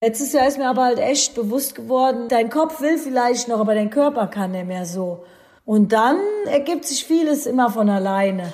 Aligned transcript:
Letztes 0.00 0.32
Jahr 0.32 0.46
ist 0.46 0.58
mir 0.58 0.68
aber 0.68 0.84
halt 0.84 1.00
echt 1.00 1.34
bewusst 1.34 1.74
geworden, 1.74 2.28
dein 2.28 2.50
Kopf 2.50 2.80
will 2.80 2.98
vielleicht 2.98 3.48
noch, 3.48 3.58
aber 3.58 3.74
dein 3.74 3.90
Körper 3.90 4.28
kann 4.28 4.52
nicht 4.52 4.68
mehr 4.68 4.86
so. 4.86 5.24
Und 5.64 5.92
dann 5.92 6.20
ergibt 6.46 6.84
sich 6.84 7.04
vieles 7.04 7.46
immer 7.46 7.68
von 7.68 7.90
alleine. 7.90 8.52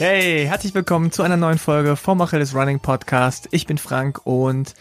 Hey, 0.00 0.44
herzlich 0.48 0.74
willkommen 0.74 1.12
zu 1.12 1.22
einer 1.22 1.36
neuen 1.36 1.58
Folge 1.58 1.94
vom 1.94 2.20
Achilles 2.20 2.52
Running 2.52 2.80
Podcast. 2.80 3.46
Ich 3.52 3.68
bin 3.68 3.78
Frank 3.78 4.26
und 4.26 4.74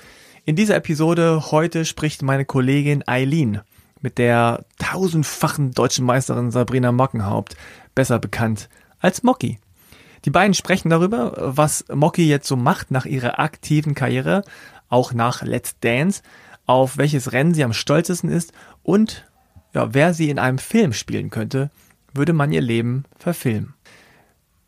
in 0.46 0.56
dieser 0.56 0.76
Episode 0.76 1.52
heute 1.52 1.86
spricht 1.86 2.22
meine 2.24 2.46
Kollegin 2.46 3.04
Eileen 3.08 3.62
mit 4.02 4.18
der 4.18 4.66
tausendfachen 4.80 5.72
deutschen 5.72 6.06
Meisterin 6.06 6.50
Sabrina 6.50 6.92
Mockenhaupt, 6.92 7.56
besser 7.94 8.18
bekannt 8.18 8.68
als 9.00 9.22
Mocky. 9.22 9.60
Die 10.26 10.32
beiden 10.32 10.54
sprechen 10.54 10.90
darüber, 10.90 11.34
was 11.38 11.86
Mocky 11.94 12.28
jetzt 12.28 12.48
so 12.48 12.56
macht 12.56 12.92
nach 12.92 13.06
ihrer 13.06 13.40
aktiven 13.40 13.96
Karriere, 13.96 14.44
auch 14.90 15.14
nach 15.14 15.44
Let's 15.44 15.80
Dance, 15.80 16.22
auf 16.66 16.98
welches 16.98 17.32
Rennen 17.32 17.54
sie 17.54 17.64
am 17.64 17.74
stolzesten 17.74 18.30
ist 18.30 18.54
und 18.84 19.26
ja, 19.74 19.94
wer 19.94 20.14
sie 20.14 20.30
in 20.30 20.40
einem 20.40 20.58
Film 20.58 20.94
spielen 20.94 21.30
könnte, 21.30 21.70
würde 22.14 22.34
man 22.34 22.52
ihr 22.52 22.62
Leben 22.62 23.06
verfilmen. 23.18 23.74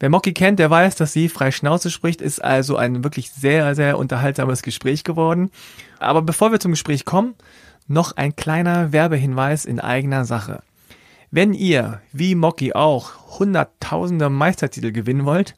Wer 0.04 0.10
Mocky 0.10 0.34
kennt, 0.34 0.60
der 0.60 0.70
weiß, 0.70 0.98
dass 0.98 1.14
sie 1.14 1.30
frei 1.30 1.50
Schnauze 1.52 1.90
spricht, 1.90 2.22
ist 2.22 2.44
also 2.44 2.76
ein 2.76 3.06
wirklich 3.06 3.32
sehr, 3.32 3.74
sehr 3.74 3.98
unterhaltsames 3.98 4.62
Gespräch 4.62 5.06
geworden. 5.06 5.50
Aber 5.98 6.22
bevor 6.22 6.52
wir 6.52 6.60
zum 6.60 6.74
Gespräch 6.74 7.06
kommen, 7.06 7.36
noch 7.88 8.18
ein 8.18 8.36
kleiner 8.36 8.92
Werbehinweis 8.92 9.64
in 9.64 9.80
eigener 9.80 10.26
Sache. 10.26 10.62
Wenn 11.32 11.54
ihr, 11.54 12.02
wie 12.12 12.36
Mocky 12.36 12.74
auch, 12.74 13.40
hunderttausende 13.40 14.30
Meistertitel 14.30 14.92
gewinnen 14.92 15.24
wollt, 15.24 15.56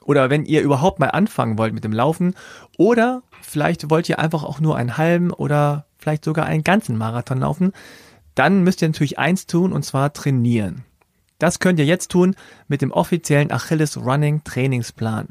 oder 0.00 0.30
wenn 0.30 0.46
ihr 0.46 0.62
überhaupt 0.62 0.98
mal 0.98 1.10
anfangen 1.10 1.58
wollt 1.58 1.74
mit 1.74 1.84
dem 1.84 1.92
Laufen, 1.92 2.34
oder 2.78 3.22
vielleicht 3.42 3.90
wollt 3.90 4.08
ihr 4.08 4.18
einfach 4.18 4.42
auch 4.42 4.58
nur 4.58 4.74
einen 4.74 4.96
halben 4.96 5.30
oder 5.30 5.84
vielleicht 5.98 6.24
sogar 6.24 6.46
einen 6.46 6.64
ganzen 6.64 6.96
Marathon 6.96 7.40
laufen, 7.40 7.72
dann 8.34 8.64
müsst 8.64 8.80
ihr 8.80 8.88
natürlich 8.88 9.18
eins 9.18 9.46
tun, 9.46 9.70
und 9.70 9.84
zwar 9.84 10.14
trainieren. 10.14 10.86
Das 11.42 11.58
könnt 11.58 11.80
ihr 11.80 11.84
jetzt 11.84 12.12
tun 12.12 12.36
mit 12.68 12.82
dem 12.82 12.92
offiziellen 12.92 13.50
Achilles 13.50 13.96
Running 13.96 14.44
Trainingsplan. 14.44 15.26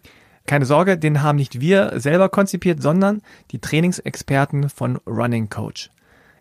Keine 0.46 0.66
Sorge, 0.66 0.98
den 0.98 1.24
haben 1.24 1.38
nicht 1.38 1.62
wir 1.62 2.02
selber 2.02 2.28
konzipiert, 2.28 2.82
sondern 2.82 3.22
die 3.52 3.60
Trainingsexperten 3.60 4.70
von 4.70 4.98
Running 5.08 5.50
Coach. 5.50 5.90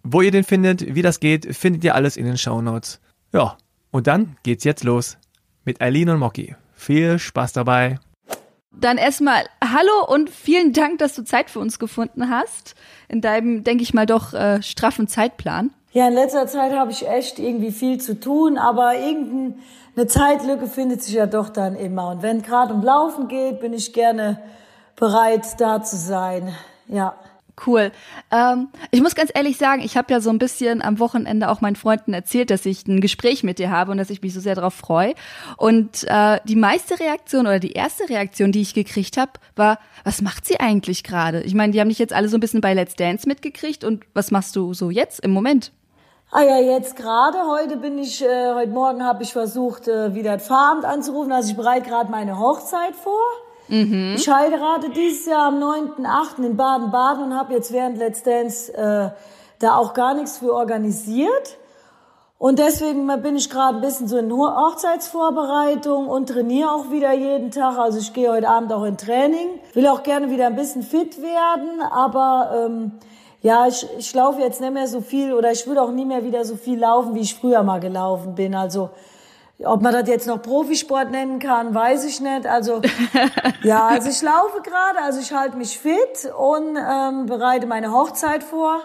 Wo 0.02 0.22
ihr 0.22 0.32
den 0.32 0.42
findet, 0.42 0.96
wie 0.96 1.02
das 1.02 1.20
geht, 1.20 1.54
findet 1.54 1.84
ihr 1.84 1.94
alles 1.94 2.16
in 2.16 2.24
den 2.24 2.36
Show 2.36 2.60
Notes. 2.60 3.00
Ja, 3.32 3.58
und 3.92 4.08
dann 4.08 4.36
geht's 4.42 4.64
jetzt 4.64 4.82
los 4.82 5.18
mit 5.64 5.80
Eileen 5.80 6.08
und 6.08 6.18
Mocky. 6.18 6.56
Viel 6.72 7.20
Spaß 7.20 7.52
dabei. 7.52 8.00
Dann 8.72 8.98
erstmal 8.98 9.44
hallo 9.62 10.12
und 10.12 10.30
vielen 10.30 10.72
Dank, 10.72 10.98
dass 10.98 11.14
du 11.14 11.22
Zeit 11.22 11.48
für 11.48 11.60
uns 11.60 11.78
gefunden 11.78 12.28
hast. 12.28 12.74
In 13.06 13.20
deinem, 13.20 13.62
denke 13.62 13.84
ich 13.84 13.94
mal, 13.94 14.06
doch 14.06 14.34
äh, 14.34 14.64
straffen 14.64 15.06
Zeitplan. 15.06 15.70
Ja, 15.92 16.06
in 16.06 16.14
letzter 16.14 16.46
Zeit 16.46 16.72
habe 16.72 16.92
ich 16.92 17.08
echt 17.08 17.40
irgendwie 17.40 17.72
viel 17.72 18.00
zu 18.00 18.18
tun, 18.18 18.58
aber 18.58 18.94
irgendeine 18.94 20.06
Zeitlücke 20.06 20.68
findet 20.68 21.02
sich 21.02 21.14
ja 21.14 21.26
doch 21.26 21.48
dann 21.48 21.74
immer. 21.74 22.10
Und 22.10 22.22
wenn 22.22 22.42
gerade 22.42 22.72
um 22.72 22.82
Laufen 22.82 23.26
geht, 23.26 23.58
bin 23.58 23.72
ich 23.72 23.92
gerne 23.92 24.40
bereit, 24.94 25.44
da 25.58 25.82
zu 25.82 25.96
sein. 25.96 26.54
Ja. 26.86 27.16
Cool. 27.66 27.90
Ähm, 28.30 28.68
ich 28.90 29.02
muss 29.02 29.14
ganz 29.14 29.30
ehrlich 29.34 29.58
sagen, 29.58 29.82
ich 29.82 29.96
habe 29.96 30.12
ja 30.12 30.20
so 30.20 30.30
ein 30.30 30.38
bisschen 30.38 30.80
am 30.80 30.98
Wochenende 30.98 31.50
auch 31.50 31.60
meinen 31.60 31.76
Freunden 31.76 32.14
erzählt, 32.14 32.50
dass 32.50 32.64
ich 32.64 32.86
ein 32.86 33.00
Gespräch 33.00 33.42
mit 33.42 33.58
dir 33.58 33.70
habe 33.70 33.90
und 33.90 33.98
dass 33.98 34.10
ich 34.10 34.22
mich 34.22 34.32
so 34.32 34.40
sehr 34.40 34.54
darauf 34.54 34.74
freue. 34.74 35.14
Und 35.56 36.04
äh, 36.06 36.38
die 36.44 36.56
meiste 36.56 36.98
Reaktion 37.00 37.46
oder 37.46 37.58
die 37.58 37.72
erste 37.72 38.08
Reaktion, 38.08 38.52
die 38.52 38.62
ich 38.62 38.74
gekriegt 38.74 39.16
habe, 39.16 39.32
war, 39.56 39.78
was 40.04 40.22
macht 40.22 40.46
sie 40.46 40.60
eigentlich 40.60 41.02
gerade? 41.02 41.42
Ich 41.42 41.54
meine, 41.54 41.72
die 41.72 41.80
haben 41.80 41.88
dich 41.88 41.98
jetzt 41.98 42.12
alle 42.12 42.28
so 42.28 42.36
ein 42.36 42.40
bisschen 42.40 42.60
bei 42.60 42.72
Let's 42.72 42.94
Dance 42.94 43.28
mitgekriegt 43.28 43.84
und 43.84 44.04
was 44.14 44.30
machst 44.30 44.56
du 44.56 44.72
so 44.72 44.90
jetzt 44.90 45.20
im 45.20 45.32
Moment? 45.32 45.72
Ah 46.32 46.42
ja, 46.42 46.58
jetzt 46.58 46.94
gerade, 46.94 47.38
heute 47.48 47.76
bin 47.76 47.98
ich, 47.98 48.24
äh, 48.24 48.54
heute 48.54 48.70
Morgen 48.70 49.04
habe 49.04 49.24
ich 49.24 49.32
versucht, 49.32 49.88
äh, 49.88 50.14
wieder 50.14 50.36
das 50.36 50.46
Fahrabend 50.46 50.84
anzurufen. 50.84 51.32
Also 51.32 51.50
ich 51.50 51.56
bereite 51.56 51.88
gerade 51.88 52.08
meine 52.08 52.38
Hochzeit 52.38 52.94
vor. 52.94 53.18
Mhm. 53.66 54.14
Ich 54.16 54.28
heirate 54.28 54.90
dieses 54.90 55.26
Jahr 55.26 55.48
am 55.48 55.58
9.8. 55.58 56.44
in 56.44 56.56
Baden-Baden 56.56 57.24
und 57.24 57.34
habe 57.36 57.54
jetzt 57.54 57.72
während 57.72 57.98
Let's 57.98 58.22
Dance 58.22 58.72
äh, 58.72 59.10
da 59.58 59.74
auch 59.74 59.92
gar 59.92 60.14
nichts 60.14 60.38
für 60.38 60.54
organisiert. 60.54 61.58
Und 62.38 62.60
deswegen 62.60 63.08
bin 63.22 63.34
ich 63.34 63.50
gerade 63.50 63.78
ein 63.78 63.80
bisschen 63.80 64.06
so 64.06 64.16
in 64.16 64.32
Hochzeitsvorbereitung 64.32 66.06
und 66.06 66.28
trainiere 66.28 66.70
auch 66.70 66.92
wieder 66.92 67.12
jeden 67.12 67.50
Tag. 67.50 67.76
Also 67.76 67.98
ich 67.98 68.12
gehe 68.12 68.30
heute 68.30 68.48
Abend 68.48 68.72
auch 68.72 68.84
in 68.84 68.96
Training. 68.96 69.48
Will 69.74 69.88
auch 69.88 70.04
gerne 70.04 70.30
wieder 70.30 70.46
ein 70.46 70.54
bisschen 70.54 70.84
fit 70.84 71.20
werden, 71.20 71.82
aber 71.90 72.66
ähm, 72.66 72.92
ja, 73.42 73.66
ich, 73.66 73.86
ich 73.98 74.14
laufe 74.14 74.40
jetzt 74.40 74.60
nicht 74.60 74.72
mehr 74.72 74.86
so 74.86 75.00
viel 75.00 75.32
oder 75.32 75.50
ich 75.50 75.66
würde 75.66 75.82
auch 75.82 75.92
nie 75.92 76.04
mehr 76.04 76.24
wieder 76.24 76.44
so 76.44 76.56
viel 76.56 76.78
laufen, 76.78 77.14
wie 77.14 77.20
ich 77.20 77.34
früher 77.34 77.62
mal 77.62 77.80
gelaufen 77.80 78.34
bin. 78.34 78.54
Also 78.54 78.90
ob 79.64 79.82
man 79.82 79.92
das 79.92 80.08
jetzt 80.08 80.26
noch 80.26 80.40
Profisport 80.40 81.10
nennen 81.10 81.38
kann, 81.38 81.74
weiß 81.74 82.04
ich 82.04 82.20
nicht. 82.20 82.46
Also 82.46 82.80
ja, 83.62 83.86
also 83.86 84.08
ich 84.08 84.22
laufe 84.22 84.60
gerade, 84.62 85.04
also 85.04 85.20
ich 85.20 85.32
halte 85.32 85.56
mich 85.56 85.78
fit 85.78 86.32
und 86.38 86.76
ähm, 86.76 87.26
bereite 87.26 87.66
meine 87.66 87.92
Hochzeit 87.92 88.42
vor. 88.42 88.82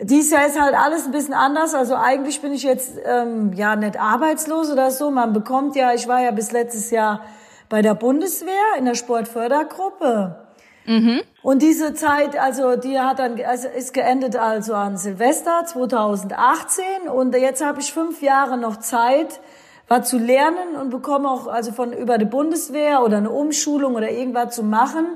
Dies 0.00 0.30
Jahr 0.30 0.46
ist 0.46 0.58
halt 0.58 0.74
alles 0.74 1.04
ein 1.04 1.12
bisschen 1.12 1.34
anders. 1.34 1.74
Also 1.74 1.94
eigentlich 1.94 2.40
bin 2.40 2.52
ich 2.52 2.62
jetzt 2.62 2.92
ähm, 3.04 3.52
ja 3.52 3.76
nicht 3.76 4.00
arbeitslos 4.00 4.70
oder 4.70 4.90
so. 4.90 5.10
Man 5.10 5.32
bekommt 5.32 5.76
ja, 5.76 5.92
ich 5.92 6.08
war 6.08 6.22
ja 6.22 6.30
bis 6.30 6.52
letztes 6.52 6.90
Jahr 6.90 7.22
bei 7.68 7.82
der 7.82 7.94
Bundeswehr 7.94 8.78
in 8.78 8.86
der 8.86 8.94
Sportfördergruppe. 8.94 10.49
Mhm. 10.86 11.20
Und 11.42 11.62
diese 11.62 11.94
Zeit, 11.94 12.38
also 12.38 12.76
die 12.76 12.98
hat 12.98 13.18
dann, 13.18 13.40
also 13.42 13.68
ist 13.68 13.94
geendet 13.94 14.36
also 14.36 14.74
an 14.74 14.96
Silvester 14.96 15.64
2018 15.64 17.08
und 17.12 17.34
jetzt 17.34 17.64
habe 17.64 17.80
ich 17.80 17.92
fünf 17.92 18.22
Jahre 18.22 18.58
noch 18.58 18.78
Zeit, 18.78 19.40
was 19.88 20.08
zu 20.08 20.18
lernen 20.18 20.76
und 20.80 20.90
bekomme 20.90 21.28
auch 21.28 21.46
also 21.46 21.72
von 21.72 21.92
über 21.92 22.18
die 22.18 22.24
Bundeswehr 22.24 23.02
oder 23.02 23.16
eine 23.16 23.30
Umschulung 23.30 23.94
oder 23.94 24.10
irgendwas 24.10 24.54
zu 24.54 24.62
machen. 24.62 25.06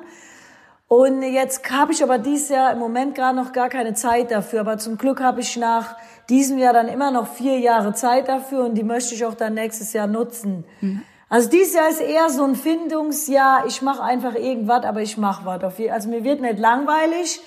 Und 0.88 1.22
jetzt 1.22 1.70
habe 1.70 1.92
ich 1.92 2.02
aber 2.02 2.19
dieses 2.19 2.50
Jahr 2.50 2.72
im 2.72 2.78
Moment 2.78 3.14
gerade 3.14 3.36
noch 3.36 3.52
gar 3.52 3.69
keine 3.69 3.94
Zeit 3.94 4.31
dafür. 4.31 4.60
Aber 4.60 4.78
zum 4.78 4.98
Glück 4.98 5.20
habe 5.20 5.41
ich 5.41 5.56
nach 5.56 5.96
diesem 6.28 6.58
Jahr 6.58 6.72
dann 6.72 6.88
immer 6.88 7.10
noch 7.10 7.26
vier 7.26 7.58
Jahre 7.58 7.94
Zeit 7.94 8.28
dafür 8.28 8.64
und 8.64 8.75
die 8.75 8.84
möchte 8.84 9.14
ich 9.14 9.25
auch 9.25 9.34
dann 9.34 9.54
nächstes 9.54 9.92
Jahr 9.92 10.06
nutzen. 10.06 10.64
Mhm. 10.81 11.02
Also 11.34 11.50
dieses 11.50 11.74
Jahr 11.74 11.88
ist 11.88 12.00
eher 12.00 12.30
so 12.30 12.44
ein 12.44 12.54
Findungsjahr. 12.54 13.66
Ich 13.66 13.82
mache 13.82 14.00
einfach 14.04 14.36
irgendwas, 14.36 14.84
aber 14.84 15.02
ich 15.02 15.16
mache 15.16 15.44
was. 15.44 15.64
Also 15.90 16.08
mir 16.08 16.22
wird 16.22 16.40
nicht 16.40 16.60
langweilig 16.60 17.40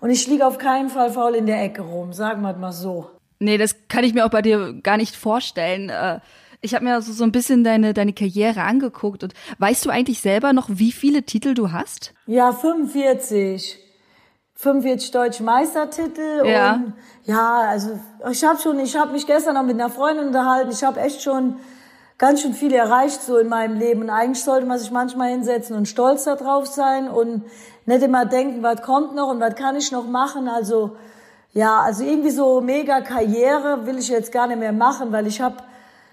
und 0.00 0.10
ich 0.10 0.26
liege 0.26 0.46
auf 0.46 0.58
keinen 0.58 0.90
Fall 0.90 1.10
faul 1.10 1.34
in 1.36 1.46
der 1.46 1.62
Ecke 1.62 1.80
rum. 1.80 2.12
Sagen 2.12 2.42
wir 2.42 2.52
mal 2.52 2.72
so. 2.72 3.08
Nee, 3.38 3.56
das 3.56 3.88
kann 3.88 4.04
ich 4.04 4.12
mir 4.12 4.26
auch 4.26 4.30
bei 4.30 4.42
dir 4.42 4.74
gar 4.82 4.98
nicht 4.98 5.16
vorstellen. 5.16 5.88
Äh, 5.88 6.20
ich 6.60 6.74
habe 6.74 6.84
mir 6.84 7.00
so, 7.00 7.10
so 7.14 7.24
ein 7.24 7.32
bisschen 7.32 7.64
deine, 7.64 7.94
deine 7.94 8.12
Karriere 8.12 8.64
angeguckt. 8.64 9.24
Und 9.24 9.32
weißt 9.56 9.86
du 9.86 9.88
eigentlich 9.88 10.20
selber 10.20 10.52
noch, 10.52 10.68
wie 10.68 10.92
viele 10.92 11.22
Titel 11.22 11.54
du 11.54 11.72
hast? 11.72 12.12
Ja, 12.26 12.52
45. 12.52 13.78
45 14.56 15.10
deutsche 15.10 15.42
Meistertitel 15.42 16.42
ja. 16.44 16.74
und 16.74 16.92
ja, 17.24 17.62
also 17.62 17.98
ich 18.30 18.44
habe 18.44 18.60
schon, 18.60 18.78
ich 18.78 18.94
habe 18.94 19.12
mich 19.12 19.26
gestern 19.26 19.54
noch 19.54 19.64
mit 19.64 19.80
einer 19.80 19.88
Freundin 19.88 20.26
unterhalten. 20.26 20.70
Ich 20.70 20.84
habe 20.84 21.00
echt 21.00 21.22
schon 21.22 21.56
ganz 22.22 22.40
schön 22.40 22.54
viel 22.54 22.72
erreicht 22.72 23.20
so 23.20 23.36
in 23.36 23.48
meinem 23.48 23.76
Leben. 23.76 24.02
Und 24.02 24.10
eigentlich 24.10 24.44
sollte 24.44 24.64
man 24.64 24.78
sich 24.78 24.92
manchmal 24.92 25.30
hinsetzen 25.30 25.74
und 25.74 25.88
stolz 25.88 26.22
darauf 26.22 26.68
sein 26.68 27.08
und 27.08 27.42
nicht 27.84 28.00
immer 28.00 28.26
denken, 28.26 28.62
was 28.62 28.80
kommt 28.80 29.16
noch 29.16 29.28
und 29.28 29.40
was 29.40 29.56
kann 29.56 29.74
ich 29.74 29.90
noch 29.90 30.06
machen. 30.06 30.46
Also 30.46 30.92
ja, 31.52 31.80
also 31.80 32.04
irgendwie 32.04 32.30
so 32.30 32.60
mega 32.60 33.00
Karriere 33.00 33.86
will 33.86 33.98
ich 33.98 34.08
jetzt 34.08 34.30
gar 34.30 34.46
nicht 34.46 34.60
mehr 34.60 34.72
machen, 34.72 35.10
weil 35.10 35.26
ich 35.26 35.40
habe 35.40 35.56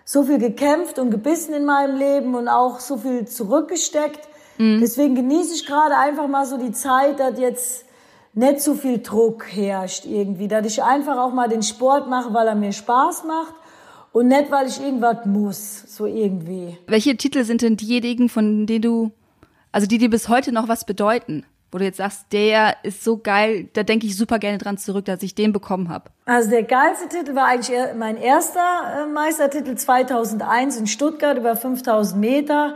so 0.03 0.23
viel 0.23 0.39
gekämpft 0.39 0.97
und 0.97 1.11
gebissen 1.11 1.53
in 1.53 1.65
meinem 1.65 1.95
Leben 1.95 2.33
und 2.33 2.47
auch 2.47 2.79
so 2.79 2.97
viel 2.97 3.27
zurückgesteckt. 3.27 4.27
Mhm. 4.57 4.79
Deswegen 4.81 5.13
genieße 5.13 5.53
ich 5.53 5.67
gerade 5.67 5.95
einfach 5.95 6.27
mal 6.27 6.47
so 6.47 6.57
die 6.57 6.71
Zeit, 6.71 7.19
dass 7.19 7.37
jetzt 7.37 7.85
nicht 8.33 8.61
so 8.61 8.73
viel 8.73 9.03
Druck 9.03 9.45
herrscht 9.45 10.05
irgendwie, 10.05 10.47
dass 10.47 10.65
ich 10.65 10.81
einfach 10.81 11.19
auch 11.19 11.33
mal 11.33 11.49
den 11.49 11.61
Sport 11.61 12.09
mache, 12.09 12.33
weil 12.33 12.47
er 12.47 12.55
mir 12.55 12.71
Spaß 12.71 13.25
macht 13.25 13.53
und 14.11 14.27
nicht, 14.27 14.51
weil 14.51 14.67
ich 14.67 14.81
irgendwas 14.81 15.25
muss, 15.25 15.95
so 15.95 16.05
irgendwie. 16.05 16.77
Welche 16.87 17.15
Titel 17.15 17.43
sind 17.43 17.61
denn 17.61 17.77
diejenigen, 17.77 18.29
von 18.29 18.65
denen 18.65 18.81
du, 18.81 19.11
also 19.71 19.87
die 19.87 19.97
dir 19.97 20.09
bis 20.09 20.29
heute 20.29 20.51
noch 20.51 20.67
was 20.67 20.85
bedeuten? 20.85 21.45
Wo 21.71 21.77
du 21.77 21.83
jetzt 21.83 21.97
sagst, 21.97 22.25
der 22.31 22.77
ist 22.81 23.03
so 23.03 23.17
geil, 23.17 23.69
da 23.73 23.83
denke 23.83 24.07
ich 24.07 24.17
super 24.17 24.39
gerne 24.39 24.57
dran 24.57 24.79
zurück, 24.79 25.05
dass 25.05 25.21
ich 25.21 25.35
den 25.35 25.53
bekommen 25.53 25.89
habe. 25.89 26.09
Also 26.25 26.49
der 26.49 26.63
geilste 26.63 27.07
Titel 27.07 27.35
war 27.35 27.45
eigentlich 27.45 27.77
mein 27.95 28.17
erster 28.17 29.03
äh, 29.03 29.05
Meistertitel 29.05 29.75
2001 29.75 30.77
in 30.77 30.87
Stuttgart 30.87 31.37
über 31.37 31.55
5000 31.55 32.19
Meter. 32.19 32.75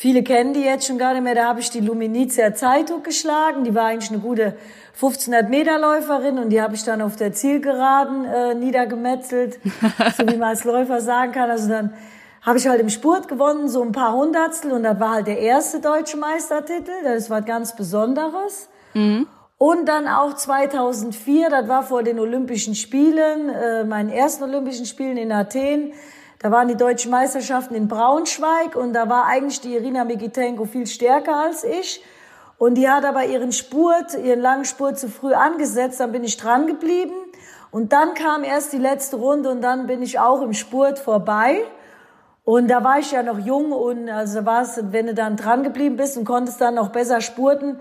Viele 0.00 0.22
kennen 0.22 0.52
die 0.52 0.60
jetzt 0.60 0.86
schon 0.86 0.96
gar 0.96 1.12
nicht 1.12 1.24
mehr. 1.24 1.34
Da 1.34 1.46
habe 1.46 1.58
ich 1.58 1.70
die 1.70 1.80
Luminizia 1.80 2.54
Zeitung 2.54 3.02
geschlagen. 3.02 3.64
Die 3.64 3.74
war 3.74 3.86
eigentlich 3.86 4.12
eine 4.12 4.20
gute 4.20 4.54
1500 4.94 5.50
Meter 5.50 5.76
Läuferin 5.76 6.38
und 6.38 6.50
die 6.50 6.62
habe 6.62 6.76
ich 6.76 6.84
dann 6.84 7.02
auf 7.02 7.16
der 7.16 7.32
Zielgeraden 7.32 8.24
äh, 8.24 8.54
niedergemetzelt, 8.54 9.58
so 10.16 10.24
wie 10.28 10.36
man 10.36 10.50
als 10.50 10.62
Läufer 10.62 11.00
sagen 11.00 11.32
kann. 11.32 11.50
Also 11.50 11.68
dann 11.68 11.94
habe 12.42 12.58
ich 12.58 12.68
halt 12.68 12.80
im 12.80 12.90
Spurt 12.90 13.26
gewonnen, 13.26 13.68
so 13.68 13.82
ein 13.82 13.90
paar 13.90 14.12
Hundertstel 14.12 14.70
und 14.70 14.84
das 14.84 15.00
war 15.00 15.14
halt 15.14 15.26
der 15.26 15.40
erste 15.40 15.80
deutsche 15.80 16.16
Meistertitel. 16.16 16.92
Das 17.02 17.28
war 17.28 17.42
ganz 17.42 17.74
Besonderes. 17.74 18.68
Mhm. 18.94 19.26
Und 19.56 19.88
dann 19.88 20.06
auch 20.06 20.32
2004, 20.32 21.50
das 21.50 21.66
war 21.66 21.82
vor 21.82 22.04
den 22.04 22.20
Olympischen 22.20 22.76
Spielen, 22.76 23.48
äh, 23.48 23.82
meinen 23.82 24.10
ersten 24.10 24.44
Olympischen 24.44 24.86
Spielen 24.86 25.16
in 25.16 25.32
Athen. 25.32 25.92
Da 26.40 26.52
waren 26.52 26.68
die 26.68 26.76
deutschen 26.76 27.10
Meisterschaften 27.10 27.74
in 27.74 27.88
Braunschweig 27.88 28.76
und 28.76 28.92
da 28.92 29.08
war 29.08 29.26
eigentlich 29.26 29.60
die 29.60 29.74
Irina 29.74 30.04
Mikitenko 30.04 30.66
viel 30.66 30.86
stärker 30.86 31.34
als 31.34 31.64
ich. 31.64 32.04
Und 32.58 32.74
die 32.74 32.88
hat 32.88 33.04
aber 33.04 33.24
ihren 33.24 33.50
Spurt, 33.50 34.14
ihren 34.14 34.40
langen 34.40 34.64
Spurt 34.64 34.98
zu 34.98 35.08
früh 35.08 35.32
angesetzt. 35.32 35.98
Dann 35.98 36.12
bin 36.12 36.22
ich 36.22 36.36
dran 36.36 36.66
geblieben. 36.66 37.14
Und 37.70 37.92
dann 37.92 38.14
kam 38.14 38.44
erst 38.44 38.72
die 38.72 38.78
letzte 38.78 39.16
Runde 39.16 39.50
und 39.50 39.62
dann 39.62 39.86
bin 39.86 40.00
ich 40.00 40.18
auch 40.18 40.40
im 40.42 40.54
Spurt 40.54 40.98
vorbei. 40.98 41.60
Und 42.44 42.68
da 42.68 42.82
war 42.82 42.98
ich 42.98 43.12
ja 43.12 43.22
noch 43.22 43.38
jung 43.38 43.72
und 43.72 44.08
also 44.08 44.46
war 44.46 44.62
es, 44.62 44.80
wenn 44.90 45.06
du 45.06 45.14
dann 45.14 45.36
dran 45.36 45.64
geblieben 45.64 45.96
bist 45.96 46.16
und 46.16 46.24
konntest 46.24 46.60
dann 46.60 46.76
noch 46.76 46.88
besser 46.88 47.20
spurten, 47.20 47.78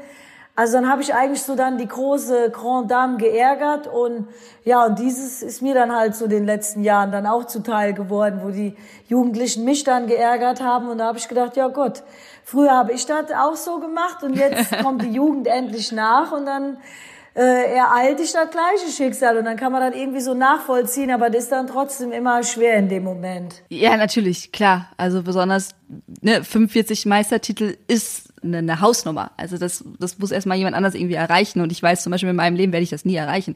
also 0.58 0.74
dann 0.74 0.90
habe 0.90 1.04
ich 1.04 1.14
eigentlich 1.14 1.44
so 1.44 1.56
dann 1.56 1.78
die 1.78 1.88
große 1.88 2.50
Grand 2.50 2.90
Dame 2.90 3.18
geärgert 3.18 3.86
und 3.86 4.28
ja, 4.66 4.84
und 4.86 4.98
dieses 4.98 5.44
ist 5.44 5.62
mir 5.62 5.76
dann 5.76 5.96
halt 5.96 6.16
so 6.16 6.26
den 6.26 6.48
letzten 6.48 6.84
Jahren 6.84 7.12
dann 7.12 7.28
auch 7.28 7.46
zuteil 7.46 7.94
geworden, 7.94 8.40
wo 8.44 8.50
die 8.50 8.76
Jugendlichen 9.08 9.66
mich 9.66 9.84
dann 9.84 10.08
geärgert 10.08 10.60
haben 10.60 10.90
und 10.90 10.98
da 10.98 11.06
habe 11.06 11.20
ich 11.20 11.28
gedacht, 11.28 11.58
ja 11.58 11.68
Gott, 11.68 12.02
früher 12.44 12.72
habe 12.72 12.92
ich 12.92 13.06
das 13.06 13.32
auch 13.32 13.56
so 13.56 13.80
gemacht 13.80 14.24
und 14.24 14.36
jetzt 14.36 14.76
kommt 14.82 15.04
die 15.04 15.12
Jugend 15.12 15.46
endlich 15.46 15.92
nach 15.92 16.32
und 16.32 16.48
dann 16.48 16.78
äh, 17.36 17.76
ereilt 17.76 18.18
dich 18.18 18.32
das 18.32 18.50
gleiche 18.50 18.92
Schicksal 18.92 19.38
und 19.38 19.46
dann 19.46 19.58
kann 19.58 19.72
man 19.72 19.82
das 19.82 20.02
irgendwie 20.02 20.22
so 20.22 20.34
nachvollziehen, 20.34 21.12
aber 21.12 21.30
das 21.30 21.44
ist 21.44 21.52
dann 21.52 21.68
trotzdem 21.68 22.12
immer 22.12 22.42
schwer 22.42 22.78
in 22.78 22.90
dem 22.90 23.04
Moment. 23.04 23.62
Ja, 23.70 23.96
natürlich, 23.96 24.52
klar. 24.52 24.90
Also 24.98 25.22
besonders 25.22 25.70
ne, 26.22 26.44
45 26.44 27.06
Meistertitel 27.06 27.78
ist 27.88 28.27
eine, 28.48 28.58
eine 28.58 28.82
Hausnummer. 28.82 29.32
Also 29.38 29.58
das, 29.58 29.84
das 30.00 30.18
muss 30.20 30.32
erstmal 30.32 30.58
jemand 30.58 30.76
anders 30.76 30.96
irgendwie 30.96 31.16
erreichen. 31.16 31.62
Und 31.62 31.72
ich 31.72 31.82
weiß 31.82 32.04
zum 32.04 32.12
Beispiel 32.12 32.30
in 32.30 32.36
meinem 32.36 32.56
Leben 32.56 32.72
werde 32.72 32.84
ich 32.84 32.90
das 32.90 33.06
nie 33.06 33.16
erreichen 33.16 33.56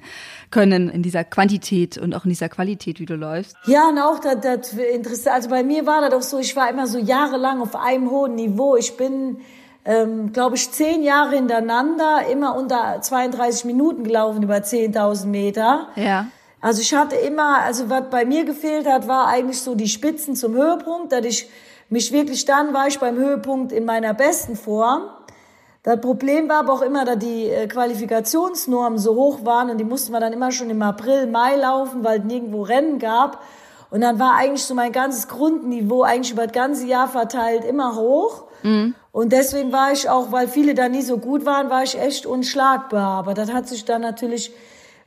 können 0.51 0.89
in 0.89 1.03
dieser 1.03 1.23
Quantität 1.23 1.97
und 1.97 2.13
auch 2.13 2.25
in 2.25 2.29
dieser 2.29 2.49
Qualität, 2.49 2.99
wie 2.99 3.05
du 3.05 3.15
läufst. 3.15 3.55
Ja, 3.65 3.89
und 3.89 3.97
auch 3.97 4.19
das, 4.19 4.41
das 4.41 4.73
interessant. 4.73 5.35
Also 5.35 5.49
bei 5.49 5.63
mir 5.63 5.85
war 5.85 6.01
das 6.01 6.13
auch 6.13 6.21
so, 6.21 6.39
ich 6.39 6.55
war 6.55 6.69
immer 6.69 6.87
so 6.87 6.99
jahrelang 6.99 7.61
auf 7.61 7.75
einem 7.75 8.09
hohen 8.09 8.35
Niveau. 8.35 8.75
Ich 8.75 8.97
bin 8.97 9.37
ähm, 9.83 10.31
glaube 10.31 10.55
ich, 10.55 10.71
zehn 10.71 11.03
Jahre 11.03 11.35
hintereinander 11.35 12.27
immer 12.31 12.55
unter 12.55 13.01
32 13.01 13.65
Minuten 13.65 14.03
gelaufen 14.03 14.43
über 14.43 14.57
10.000 14.57 15.25
Meter. 15.25 15.87
Ja. 15.95 16.27
Also 16.59 16.81
ich 16.81 16.93
hatte 16.93 17.15
immer, 17.15 17.59
also 17.63 17.89
was 17.89 18.03
bei 18.11 18.23
mir 18.23 18.45
gefehlt 18.45 18.87
hat, 18.87 19.07
war 19.07 19.27
eigentlich 19.27 19.61
so 19.61 19.73
die 19.73 19.87
Spitzen 19.87 20.35
zum 20.35 20.53
Höhepunkt, 20.53 21.11
dass 21.11 21.25
ich 21.25 21.49
mich 21.91 22.11
wirklich 22.11 22.45
dann 22.45 22.73
war 22.73 22.87
ich 22.87 22.99
beim 22.99 23.17
Höhepunkt 23.17 23.71
in 23.71 23.85
meiner 23.85 24.13
besten 24.13 24.55
Form. 24.55 25.03
Das 25.83 25.99
Problem 25.99 26.47
war 26.47 26.59
aber 26.59 26.73
auch 26.73 26.81
immer, 26.81 27.05
dass 27.05 27.19
die 27.19 27.47
äh, 27.47 27.67
Qualifikationsnormen 27.67 28.97
so 28.97 29.15
hoch 29.15 29.43
waren 29.43 29.69
und 29.69 29.77
die 29.77 29.83
mussten 29.83 30.13
wir 30.13 30.19
dann 30.19 30.31
immer 30.31 30.51
schon 30.51 30.69
im 30.69 30.81
April, 30.81 31.27
Mai 31.27 31.55
laufen, 31.55 32.03
weil 32.03 32.19
es 32.19 32.25
nirgendwo 32.25 32.61
Rennen 32.61 32.97
gab. 32.97 33.43
Und 33.89 34.01
dann 34.01 34.19
war 34.19 34.35
eigentlich 34.35 34.63
so 34.63 34.73
mein 34.73 34.93
ganzes 34.93 35.27
Grundniveau 35.27 36.03
eigentlich 36.03 36.31
über 36.31 36.45
das 36.45 36.53
ganze 36.53 36.85
Jahr 36.85 37.09
verteilt 37.09 37.65
immer 37.65 37.95
hoch. 37.95 38.45
Mhm. 38.63 38.95
Und 39.11 39.33
deswegen 39.33 39.73
war 39.73 39.91
ich 39.91 40.07
auch, 40.07 40.31
weil 40.31 40.47
viele 40.47 40.75
da 40.75 40.87
nie 40.87 41.01
so 41.01 41.17
gut 41.17 41.45
waren, 41.45 41.69
war 41.69 41.83
ich 41.83 41.99
echt 41.99 42.25
unschlagbar. 42.25 43.17
Aber 43.17 43.33
das 43.33 43.51
hat 43.51 43.67
sich 43.67 43.83
dann 43.83 44.01
natürlich, 44.01 44.53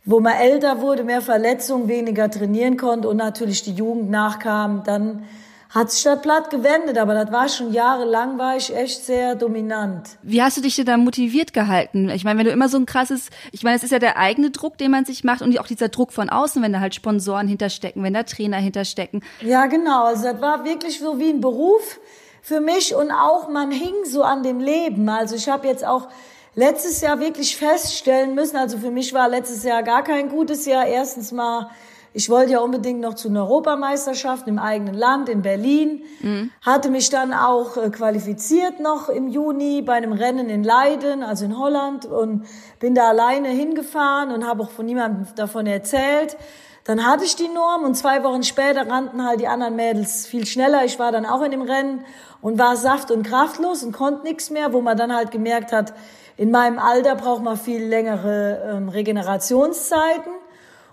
wo 0.05 0.21
man 0.21 0.35
älter 0.35 0.83
wurde, 0.83 1.03
mehr 1.05 1.23
Verletzungen, 1.23 1.89
weniger 1.89 2.31
trainieren 2.31 2.77
konnte 2.77 3.09
und 3.09 3.17
natürlich 3.17 3.63
die 3.63 3.73
Jugend 3.73 4.11
nachkam, 4.11 4.83
dann 4.85 5.25
hat 5.75 5.91
sich 5.91 6.05
das 6.05 6.23
Blatt 6.23 6.50
gewendet, 6.50 6.99
aber 6.99 7.15
das 7.15 7.32
war 7.32 7.49
schon 7.49 7.73
jahrelang, 7.73 8.38
war 8.38 8.56
ich 8.56 8.75
echt 8.75 9.05
sehr 9.05 9.35
dominant. 9.35 10.09
Wie 10.23 10.41
hast 10.41 10.56
du 10.56 10.61
dich 10.61 10.76
denn 10.76 10.87
da 10.87 10.97
motiviert 10.97 11.53
gehalten? 11.53 12.11
Ich 12.11 12.23
meine, 12.23 12.38
wenn 12.38 12.47
du 12.47 12.53
immer 12.53 12.69
so 12.69 12.76
ein 12.76 12.87
krasses, 12.87 13.29
ich 13.50 13.65
meine, 13.65 13.76
es 13.76 13.82
ist 13.82 13.91
ja 13.91 13.99
der 13.99 14.17
eigene 14.17 14.50
Druck, 14.50 14.79
den 14.79 14.93
man 14.93 15.05
sich 15.05 15.25
macht 15.25 15.43
und 15.43 15.59
auch 15.59 15.67
dieser 15.67 15.88
Druck 15.88 16.12
von 16.12 16.31
außen, 16.31 16.62
wenn 16.62 16.73
da 16.73 16.79
halt 16.79 16.94
Sponsoren 16.94 17.49
hinterstecken, 17.49 18.05
wenn 18.05 18.15
da 18.15 18.23
Trainer 18.23 18.59
hinterstecken. 18.59 19.25
Ja, 19.41 19.67
genau. 19.67 20.05
Also 20.05 20.25
das 20.31 20.41
war 20.41 20.65
wirklich 20.65 21.00
so 21.00 21.19
wie 21.19 21.31
ein 21.31 21.41
Beruf 21.41 21.99
für 22.41 22.61
mich 22.61 22.94
und 22.94 23.11
auch 23.11 23.49
man 23.49 23.73
hing 23.73 23.94
so 24.05 24.23
an 24.23 24.44
dem 24.44 24.61
Leben. 24.61 25.09
Also 25.09 25.35
ich 25.35 25.49
habe 25.49 25.67
jetzt 25.67 25.85
auch 25.85 26.06
letztes 26.55 27.00
Jahr 27.00 27.19
wirklich 27.19 27.56
feststellen 27.56 28.37
müssen, 28.37 28.56
also 28.56 28.79
für 28.79 28.93
mich 28.93 29.12
war 29.12 29.29
letztes 29.29 29.65
Jahr 29.65 29.82
gar 29.82 30.05
kein 30.05 30.29
gutes 30.29 30.67
Jahr. 30.67 30.87
Erstens 30.87 31.32
mal 31.32 31.69
ich 32.16 32.31
wollte 32.31 32.52
ja 32.52 32.61
unbedingt 32.61 33.00
noch 33.00 33.14
zu 33.14 33.28
einer 33.28 33.43
Europameisterschaft 33.43 34.46
im 34.46 34.61
eigenen 34.61 34.94
Land, 34.94 35.28
in 35.28 35.43
Berlin. 35.43 36.05
Mhm. 36.20 36.52
Hatte 36.62 36.88
mich 36.88 37.11
dann 37.11 37.34
auch 37.34 37.76
äh, 37.76 37.90
qualifiziert 37.90 38.78
noch 38.78 39.08
im 39.08 39.26
Juni 39.26 39.82
bei 39.82 39.94
einem 39.94 40.12
Rennen 40.12 40.49
in 40.49 40.62
Leiden, 40.62 41.25
also 41.25 41.44
in 41.44 41.58
Holland. 41.58 42.06
Und 42.06 42.46
bin 42.78 42.94
da 42.94 43.08
alleine 43.08 43.49
hingefahren 43.49 44.31
und 44.31 44.46
habe 44.46 44.62
auch 44.62 44.70
von 44.70 44.87
niemandem 44.87 45.26
davon 45.34 45.66
erzählt. 45.66 46.37
Dann 46.84 47.05
hatte 47.05 47.25
ich 47.25 47.34
die 47.34 47.49
Norm 47.49 47.82
und 47.82 47.96
zwei 47.96 48.22
Wochen 48.22 48.44
später 48.44 48.88
rannten 48.88 49.26
halt 49.26 49.40
die 49.40 49.49
anderen 49.49 49.75
Mädels 49.75 50.26
viel 50.26 50.46
schneller. 50.46 50.84
Ich 50.84 51.00
war 51.00 51.11
dann 51.11 51.26
auch 51.26 51.43
in 51.43 51.50
dem 51.50 51.62
Rennen 51.62 52.05
und 52.40 52.61
war 52.61 52.76
saft- 52.76 53.11
und 53.11 53.25
kraftlos 53.25 53.82
und 53.82 53.90
konnte 53.90 54.22
nichts 54.22 54.50
mehr, 54.50 54.72
wo 54.72 54.81
man 54.81 54.96
dann 54.96 55.12
halt 55.12 55.32
gemerkt 55.32 55.72
hat, 55.72 55.94
in 56.37 56.52
meinem 56.52 56.78
Alter 56.78 57.16
braucht 57.16 57.43
man 57.43 57.56
viel 57.56 57.82
längere 57.84 58.76
ähm, 58.76 58.88
Regenerationszeiten. 58.88 60.32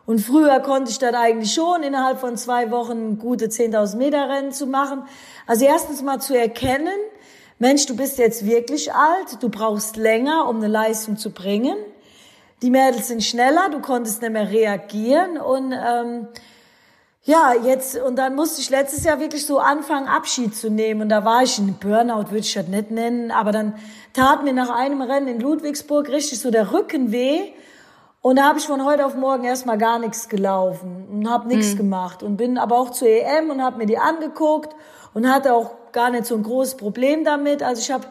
Und 0.06 0.20
früher 0.20 0.60
konnte 0.60 0.92
ich 0.92 1.00
das 1.00 1.14
eigentlich 1.14 1.54
schon, 1.54 1.84
innerhalb 1.84 2.20
von 2.20 2.36
zwei 2.38 2.72
Wochen 2.72 3.20
gute 3.20 3.46
10.000 3.48 3.98
Meter 3.98 4.30
Rennen 4.30 4.52
zu 4.52 4.66
machen. 4.66 5.04
Also 5.48 5.66
erstens 5.66 6.02
mal 6.02 6.20
zu 6.20 6.38
erkennen, 6.38 6.98
Mensch, 7.60 7.86
du 7.86 7.96
bist 7.96 8.18
jetzt 8.18 8.46
wirklich 8.46 8.94
alt, 8.94 9.38
du 9.42 9.50
brauchst 9.50 9.96
länger, 9.96 10.48
um 10.50 10.58
eine 10.58 10.68
Leistung 10.68 11.18
zu 11.18 11.30
bringen. 11.30 11.78
Die 12.64 12.72
Mädels 12.72 13.08
sind 13.08 13.24
schneller, 13.24 13.70
du 13.70 13.80
konntest 13.80 14.22
nicht 14.22 14.32
mehr 14.32 14.50
reagieren 14.50 15.38
und 15.38 15.72
ähm, 15.72 16.28
ja, 17.24 17.54
jetzt 17.54 18.00
und 18.00 18.16
dann 18.16 18.36
musste 18.36 18.62
ich 18.62 18.72
letztes 18.72 19.04
Jahr 19.04 19.20
wirklich 19.20 19.46
so 19.46 19.60
anfangen, 19.60 20.08
Abschied 20.08 20.56
zu 20.56 20.72
nehmen 20.72 21.04
und 21.04 21.10
da 21.10 21.24
war 21.24 21.44
ich 21.44 21.60
in 21.60 21.76
Burnout, 21.76 22.32
würde 22.32 22.40
ich 22.40 22.54
das 22.54 22.68
nicht 22.68 22.90
nennen, 22.90 23.30
aber 23.30 23.52
dann 23.52 23.76
tat 24.14 24.44
mir 24.44 24.54
nach 24.54 24.72
einem 24.72 25.02
Rennen 25.02 25.28
in 25.28 25.40
Ludwigsburg 25.40 26.10
richtig 26.10 26.40
so 26.40 26.50
der 26.50 26.72
Rücken 26.72 27.12
weh 27.12 27.54
und 28.22 28.36
da 28.36 28.44
habe 28.44 28.60
ich 28.60 28.68
von 28.68 28.86
heute 28.86 29.06
auf 29.06 29.16
morgen 29.16 29.44
erstmal 29.44 29.78
gar 29.78 29.98
nichts 29.98 30.30
gelaufen 30.30 31.08
und 31.12 31.30
habe 31.30 31.48
nichts 31.48 31.74
mhm. 31.74 31.78
gemacht 31.78 32.22
und 32.22 32.38
bin 32.38 32.58
aber 32.58 32.78
auch 32.78 32.92
zur 32.92 33.08
EM 33.08 33.50
und 33.50 33.64
habe 33.64 33.78
mir 33.78 33.88
die 33.88 33.98
angeguckt 33.98 34.76
und 35.14 35.28
hatte 35.32 35.54
auch 35.54 35.72
gar 35.92 36.12
nicht 36.12 36.26
so 36.26 36.36
ein 36.36 36.44
großes 36.44 36.78
Problem 36.78 37.24
damit. 37.24 37.64
Also 37.64 37.82
ich 37.82 37.92
habe 37.92 38.06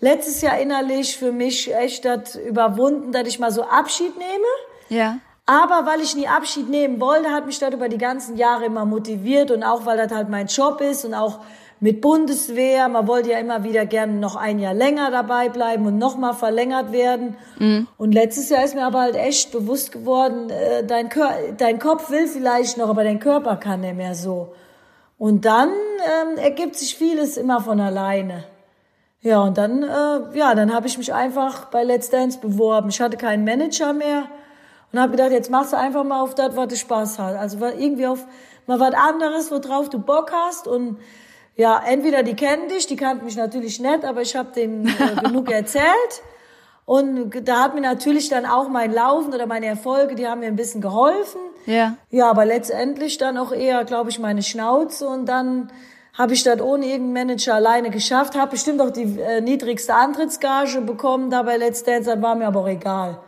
letztes 0.00 0.40
Jahr 0.40 0.58
innerlich 0.58 1.18
für 1.18 1.30
mich 1.30 1.74
echt 1.74 2.06
das 2.06 2.36
überwunden, 2.36 3.12
dass 3.12 3.28
ich 3.28 3.38
mal 3.38 3.50
so 3.50 3.62
Abschied 3.62 4.16
nehme. 4.16 4.46
Ja. 4.88 5.18
Aber 5.44 5.84
weil 5.84 6.00
ich 6.00 6.16
nie 6.16 6.28
Abschied 6.28 6.70
nehmen 6.70 7.00
wollte, 7.00 7.30
hat 7.30 7.44
mich 7.44 7.58
das 7.58 7.74
über 7.74 7.88
die 7.88 7.98
ganzen 7.98 8.36
Jahre 8.36 8.64
immer 8.64 8.84
motiviert 8.84 9.50
und 9.50 9.62
auch 9.62 9.84
weil 9.84 9.96
das 9.96 10.12
halt 10.12 10.28
mein 10.28 10.46
Job 10.46 10.80
ist 10.80 11.04
und 11.04 11.12
auch 11.12 11.40
mit 11.80 12.02
Bundeswehr. 12.02 12.88
Man 12.88 13.06
wollte 13.06 13.30
ja 13.30 13.38
immer 13.38 13.64
wieder 13.64 13.86
gerne 13.86 14.12
noch 14.12 14.36
ein 14.36 14.58
Jahr 14.58 14.74
länger 14.74 15.10
dabei 15.10 15.48
bleiben 15.48 15.86
und 15.86 15.98
nochmal 15.98 16.34
verlängert 16.34 16.92
werden. 16.92 17.36
Mhm. 17.58 17.88
Und 17.96 18.12
letztes 18.12 18.50
Jahr 18.50 18.62
ist 18.62 18.74
mir 18.74 18.84
aber 18.84 19.00
halt 19.00 19.16
echt 19.16 19.50
bewusst 19.50 19.90
geworden, 19.90 20.50
äh, 20.50 20.84
dein, 20.84 21.08
Kör 21.08 21.32
dein 21.56 21.78
Kopf 21.78 22.10
will 22.10 22.28
vielleicht 22.28 22.76
noch, 22.76 22.90
aber 22.90 23.02
dein 23.02 23.18
Körper 23.18 23.56
kann 23.56 23.80
nicht 23.80 23.96
mehr 23.96 24.14
so. 24.14 24.52
Und 25.18 25.44
dann 25.44 25.68
ähm, 25.68 26.38
ergibt 26.38 26.76
sich 26.76 26.96
vieles 26.96 27.36
immer 27.36 27.60
von 27.60 27.80
alleine. 27.80 28.44
Ja, 29.22 29.42
und 29.42 29.58
dann, 29.58 29.82
äh, 29.82 30.38
ja, 30.38 30.54
dann 30.54 30.72
habe 30.72 30.86
ich 30.86 30.96
mich 30.96 31.12
einfach 31.12 31.66
bei 31.66 31.84
Let's 31.84 32.08
Dance 32.08 32.38
beworben. 32.38 32.88
Ich 32.88 33.00
hatte 33.02 33.18
keinen 33.18 33.44
Manager 33.44 33.92
mehr 33.92 34.24
und 34.92 34.98
habe 34.98 35.12
gedacht, 35.12 35.30
jetzt 35.30 35.50
machst 35.50 35.72
du 35.72 35.78
einfach 35.78 36.04
mal 36.04 36.22
auf 36.22 36.34
das, 36.34 36.56
was 36.56 36.68
du 36.68 36.76
Spaß 36.76 37.18
hast. 37.18 37.36
Also 37.36 37.58
irgendwie 37.66 38.06
auf 38.06 38.24
mal 38.66 38.80
was 38.80 38.94
anderes, 38.94 39.50
worauf 39.50 39.90
du 39.90 39.98
Bock 39.98 40.32
hast 40.32 40.66
und 40.66 40.98
ja, 41.56 41.82
entweder 41.86 42.22
die 42.22 42.34
kennen 42.34 42.68
dich, 42.68 42.86
die 42.86 42.96
kannten 42.96 43.24
mich 43.24 43.36
natürlich 43.36 43.80
nicht, 43.80 44.04
aber 44.04 44.22
ich 44.22 44.34
habe 44.36 44.52
denen 44.52 44.86
äh, 44.86 45.20
genug 45.24 45.50
erzählt. 45.50 46.22
Und 46.86 47.46
da 47.46 47.62
hat 47.62 47.74
mir 47.74 47.82
natürlich 47.82 48.28
dann 48.30 48.46
auch 48.46 48.68
mein 48.68 48.92
Laufen 48.92 49.32
oder 49.32 49.46
meine 49.46 49.66
Erfolge, 49.66 50.16
die 50.16 50.26
haben 50.26 50.40
mir 50.40 50.48
ein 50.48 50.56
bisschen 50.56 50.80
geholfen. 50.80 51.40
Ja. 51.66 51.94
Ja, 52.10 52.28
aber 52.30 52.44
letztendlich 52.44 53.16
dann 53.16 53.38
auch 53.38 53.52
eher, 53.52 53.84
glaube 53.84 54.10
ich, 54.10 54.18
meine 54.18 54.42
Schnauze. 54.42 55.06
Und 55.06 55.26
dann 55.26 55.70
habe 56.14 56.34
ich 56.34 56.42
das 56.42 56.60
ohne 56.60 56.86
irgendeinen 56.86 57.28
Manager 57.28 57.54
alleine 57.54 57.90
geschafft. 57.90 58.36
Habe 58.36 58.52
bestimmt 58.52 58.80
auch 58.80 58.90
die 58.90 59.20
äh, 59.20 59.40
niedrigste 59.40 59.94
Antrittsgage 59.94 60.80
bekommen 60.80 61.30
da 61.30 61.42
bei 61.42 61.58
Let's 61.58 61.84
Dance. 61.84 62.10
Das 62.10 62.20
war 62.20 62.34
mir 62.34 62.48
aber 62.48 62.60
auch 62.60 62.68
egal. 62.68 63.20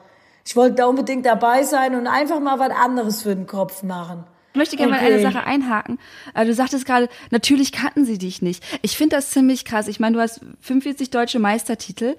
Ich 0.45 0.57
wollte 0.57 0.75
da 0.77 0.87
unbedingt 0.87 1.25
dabei 1.25 1.63
sein 1.63 1.95
und 1.95 2.09
einfach 2.09 2.41
mal 2.41 2.59
was 2.59 2.71
anderes 2.71 3.23
für 3.23 3.37
den 3.37 3.47
Kopf 3.47 3.83
machen. 3.85 4.25
Ich 4.53 4.59
möchte 4.59 4.77
gerne 4.77 4.93
okay. 4.93 5.03
mal 5.03 5.13
eine 5.13 5.23
Sache 5.23 5.45
einhaken. 5.45 5.99
Äh, 6.35 6.45
du 6.45 6.53
sagtest 6.53 6.85
gerade, 6.85 7.09
natürlich 7.31 7.73
kannten 7.73 8.05
sie 8.05 8.19
dich 8.19 8.43
nicht. 8.43 8.63
Ich 8.83 8.97
finde 8.97 9.17
das 9.17 9.31
ziemlich 9.31 9.65
krass. 9.65 9.89
Ich 9.89 9.99
meine, 9.99 10.17
du 10.17 10.23
hast 10.23 10.41
45 10.61 11.11
deutsche 11.11 11.39
Meistertitel 11.39 12.17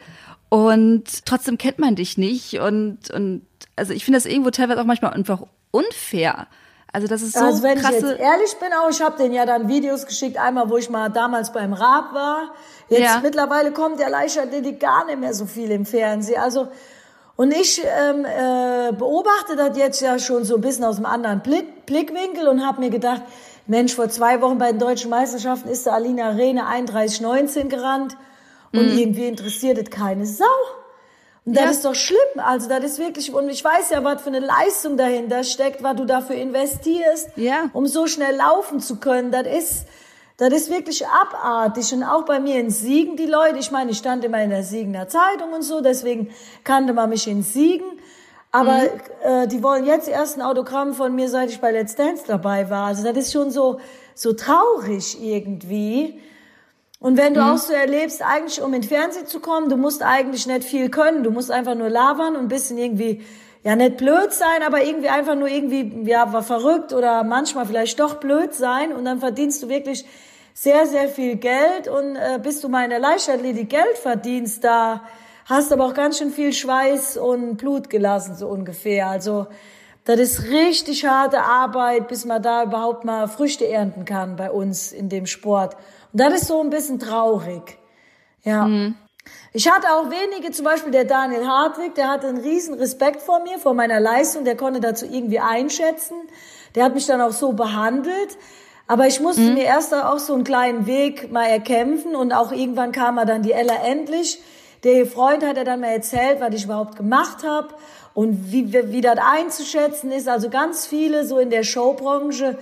und 0.50 1.26
trotzdem 1.26 1.58
kennt 1.58 1.80
man 1.80 1.96
dich 1.96 2.18
nicht. 2.18 2.60
Und, 2.60 3.12
und 3.12 3.46
also 3.76 3.94
ich 3.94 4.04
finde 4.04 4.18
das 4.18 4.26
irgendwo 4.26 4.50
teilweise 4.50 4.82
auch 4.82 4.86
manchmal 4.86 5.14
einfach 5.14 5.44
unfair. 5.72 6.48
Also 6.92 7.08
das 7.08 7.24
ist 7.24 7.34
so 7.34 7.44
Also 7.44 7.64
wenn 7.64 7.80
ich 7.80 7.84
jetzt 7.84 8.04
ehrlich 8.04 8.56
bin, 8.60 8.70
auch 8.74 8.90
ich 8.90 9.02
habe 9.02 9.18
den 9.18 9.34
ja 9.34 9.48
dann 9.48 9.68
Videos 9.68 10.06
geschickt, 10.06 10.38
einmal 10.38 10.70
wo 10.70 10.78
ich 10.78 10.92
mal 10.92 11.10
damals 11.10 11.52
beim 11.52 11.74
Rab 11.74 12.14
war. 12.14 12.54
Jetzt 12.88 13.02
ja. 13.02 13.20
mittlerweile 13.22 13.72
kommt 13.72 14.00
der 14.00 14.10
Leichtathletik 14.10 14.80
gar 14.80 15.06
nicht 15.06 15.20
mehr 15.20 15.34
so 15.34 15.48
viel 15.48 15.72
im 15.72 15.88
Fernsehen. 15.88 16.40
Also 16.40 16.68
und 17.36 17.52
ich 17.52 17.82
ähm, 17.84 18.26
äh, 18.26 18.92
beobachte 18.94 19.56
das 19.56 19.78
jetzt 19.78 20.02
ja 20.02 20.20
schon 20.20 20.44
so 20.44 20.56
ein 20.56 20.62
bisschen 20.62 20.86
aus 20.86 20.98
einem 20.98 21.08
anderen 21.08 21.42
Blick, 21.42 21.86
Blickwinkel 21.86 22.48
und 22.48 22.66
habe 22.66 22.80
mir 22.80 22.90
gedacht, 22.90 23.24
Mensch, 23.66 23.96
vor 23.96 24.10
zwei 24.10 24.42
Wochen 24.42 24.58
bei 24.58 24.72
den 24.72 24.80
deutschen 24.80 25.10
Meisterschaften 25.10 25.70
ist 25.70 25.86
der 25.86 25.94
Alina 25.94 26.30
Rehne 26.30 26.64
31,19 26.66 27.70
gerannt 27.70 28.18
und 28.72 28.92
mhm. 28.92 28.98
irgendwie 28.98 29.28
interessiert 29.28 29.78
es 29.78 29.90
keine 29.90 30.26
Sau. 30.26 30.46
Und 31.46 31.56
das 31.58 31.64
ja. 31.64 31.70
ist 31.72 31.86
doch 31.86 31.96
schlimm. 31.96 32.20
Also 32.38 32.70
das 32.70 32.84
ist 32.84 33.00
wirklich, 33.00 33.34
und 33.34 33.50
ich 33.50 33.64
weiß 33.64 33.90
ja, 33.90 34.04
was 34.04 34.22
für 34.22 34.30
eine 34.30 34.40
Leistung 34.40 34.96
dahinter 34.96 35.44
steckt, 35.44 35.84
was 35.84 35.96
du 35.96 36.06
dafür 36.06 36.36
investierst, 36.36 37.30
ja. 37.36 37.70
um 37.74 37.86
so 37.86 38.08
schnell 38.08 38.36
laufen 38.36 38.80
zu 38.80 38.98
können. 38.98 39.32
Das 39.32 39.48
ist, 39.48 39.86
das 40.38 40.52
ist 40.54 40.70
wirklich 40.70 41.06
abartig. 41.08 41.94
Und 41.94 42.04
auch 42.04 42.26
bei 42.26 42.40
mir 42.40 42.60
in 42.60 42.70
Siegen, 42.70 43.16
die 43.16 43.26
Leute, 43.26 43.60
ich 43.60 43.72
meine, 43.72 43.92
ich 43.92 43.98
stand 43.98 44.24
immer 44.24 44.42
in 44.44 44.50
der 44.50 44.64
Siegener 44.64 45.08
Zeitung 45.08 45.54
und 45.54 45.62
so, 45.62 45.82
deswegen 45.82 46.30
kannte 46.64 46.94
man 46.94 47.10
mich 47.10 47.28
in 47.28 47.44
Siegen. 47.44 47.86
Aber 48.52 48.74
mhm. 48.74 48.90
äh, 49.24 49.48
die 49.48 49.64
wollen 49.64 49.86
jetzt 49.86 50.08
erst 50.08 50.38
ein 50.38 50.42
Autogramm 50.42 50.94
von 50.94 51.14
mir, 51.16 51.28
seit 51.28 51.50
ich 51.50 51.60
bei 51.60 51.72
Let's 51.72 51.96
Dance 51.96 52.24
dabei 52.28 52.70
war. 52.70 52.88
Also 52.88 53.04
das 53.04 53.18
ist 53.18 53.34
schon 53.34 53.52
so, 53.52 53.80
so 54.16 54.34
traurig 54.34 55.18
irgendwie. 55.22 56.20
Und 57.00 57.18
wenn 57.18 57.34
du 57.34 57.42
mhm. 57.42 57.50
auch 57.50 57.58
so 57.58 57.74
erlebst, 57.74 58.22
eigentlich 58.22 58.62
um 58.62 58.74
in 58.74 58.84
Fernsehen 58.84 59.28
zu 59.28 59.40
kommen, 59.40 59.70
du 59.70 59.76
musst 59.76 60.04
eigentlich 60.04 60.48
nicht 60.48 60.64
viel 60.64 60.90
können, 60.90 61.24
du 61.24 61.32
musst 61.32 61.52
einfach 61.52 61.76
nur 61.76 61.90
labern 61.90 62.36
und 62.36 62.44
ein 62.44 62.48
bisschen 62.48 62.78
irgendwie, 62.78 63.26
ja 63.64 63.76
nicht 63.76 63.98
blöd 63.98 64.34
sein, 64.34 64.62
aber 64.66 64.84
irgendwie 64.84 65.10
einfach 65.10 65.36
nur 65.36 65.48
irgendwie, 65.48 66.10
ja, 66.10 66.32
war 66.34 66.44
verrückt 66.44 66.94
oder 66.94 67.24
manchmal 67.24 67.66
vielleicht 67.66 68.00
doch 68.00 68.16
blöd 68.16 68.54
sein 68.54 68.94
und 68.94 69.06
dann 69.06 69.20
verdienst 69.20 69.64
du 69.64 69.70
wirklich 69.70 70.06
sehr, 70.54 70.86
sehr 70.86 71.10
viel 71.10 71.38
Geld 71.38 71.88
und 71.88 72.16
äh, 72.16 72.40
bis 72.42 72.62
du 72.62 72.70
mal 72.70 72.84
in 72.84 72.90
der 72.90 73.00
Leichtathletik 73.00 73.70
Geld 73.70 73.98
verdienst, 73.98 74.64
da 74.64 75.02
hast 75.46 75.72
aber 75.72 75.86
auch 75.86 75.94
ganz 75.94 76.20
schön 76.20 76.32
viel 76.32 76.54
Schweiß 76.54 77.18
und 77.18 77.58
Blut 77.58 77.90
gelassen, 77.90 78.36
so 78.36 78.48
ungefähr. 78.48 79.08
Also 79.08 79.48
das 80.06 80.20
ist 80.20 80.44
richtig 80.50 81.06
harte 81.06 81.42
Arbeit, 81.42 82.08
bis 82.08 82.26
man 82.26 82.42
da 82.42 82.64
überhaupt 82.64 83.06
mal 83.06 83.28
Früchte 83.28 83.68
ernten 83.68 84.06
kann 84.06 84.36
bei 84.36 84.52
uns 84.52 84.92
in 84.92 85.10
dem 85.10 85.26
Sport. 85.26 85.76
Und 86.12 86.20
das 86.20 86.34
ist 86.34 86.48
so 86.48 86.62
ein 86.62 86.70
bisschen 86.70 87.00
traurig. 87.00 87.78
Ja. 88.44 88.66
Mhm. 88.66 88.96
Ich 89.54 89.70
hatte 89.70 89.88
auch 89.92 90.10
wenige, 90.10 90.52
zum 90.52 90.66
Beispiel 90.66 90.92
der 90.92 91.06
Daniel 91.06 91.46
Hartwig, 91.48 91.94
der 91.96 92.10
hatte 92.10 92.28
einen 92.28 92.40
riesen 92.40 92.74
Respekt 92.74 93.22
vor 93.22 93.40
mir, 93.44 93.60
vor 93.60 93.74
meiner 93.74 94.00
Leistung, 94.00 94.46
der 94.46 94.58
konnte 94.58 94.80
dazu 94.80 95.06
irgendwie 95.06 95.40
einschätzen. 95.40 96.16
Der 96.76 96.86
hat 96.86 96.96
mich 96.96 97.06
dann 97.06 97.22
auch 97.22 97.32
so 97.32 97.54
behandelt. 97.54 98.38
Aber 98.88 99.08
ich 99.08 99.20
musste 99.20 99.42
mhm. 99.42 99.54
mir 99.54 99.64
erst 99.64 99.94
auch 99.94 100.20
so 100.20 100.34
einen 100.34 100.44
kleinen 100.44 100.88
Weg 100.88 101.32
mal 101.32 101.46
erkämpfen 101.46 102.16
und 102.16 102.34
auch 102.34 102.52
irgendwann 102.52 102.92
kam 102.92 103.18
er 103.18 103.26
dann 103.26 103.44
die 103.44 103.54
Ella 103.54 103.76
endlich. 103.86 104.42
Der 104.84 105.06
Freund 105.06 105.46
hat 105.46 105.56
er 105.56 105.64
dann 105.64 105.80
mal 105.80 105.92
erzählt, 105.92 106.42
was 106.42 106.54
ich 106.54 106.66
überhaupt 106.66 106.98
gemacht 106.98 107.44
habe 107.44 107.70
und 108.14 108.52
wie, 108.52 108.74
wie, 108.74 108.92
wie 108.92 109.02
das 109.02 109.18
einzuschätzen 109.20 110.12
ist. 110.12 110.28
Also 110.28 110.50
ganz 110.50 110.86
viele 110.86 111.26
so 111.26 111.40
in 111.40 111.50
der 111.50 111.64
Showbranche, 111.64 112.58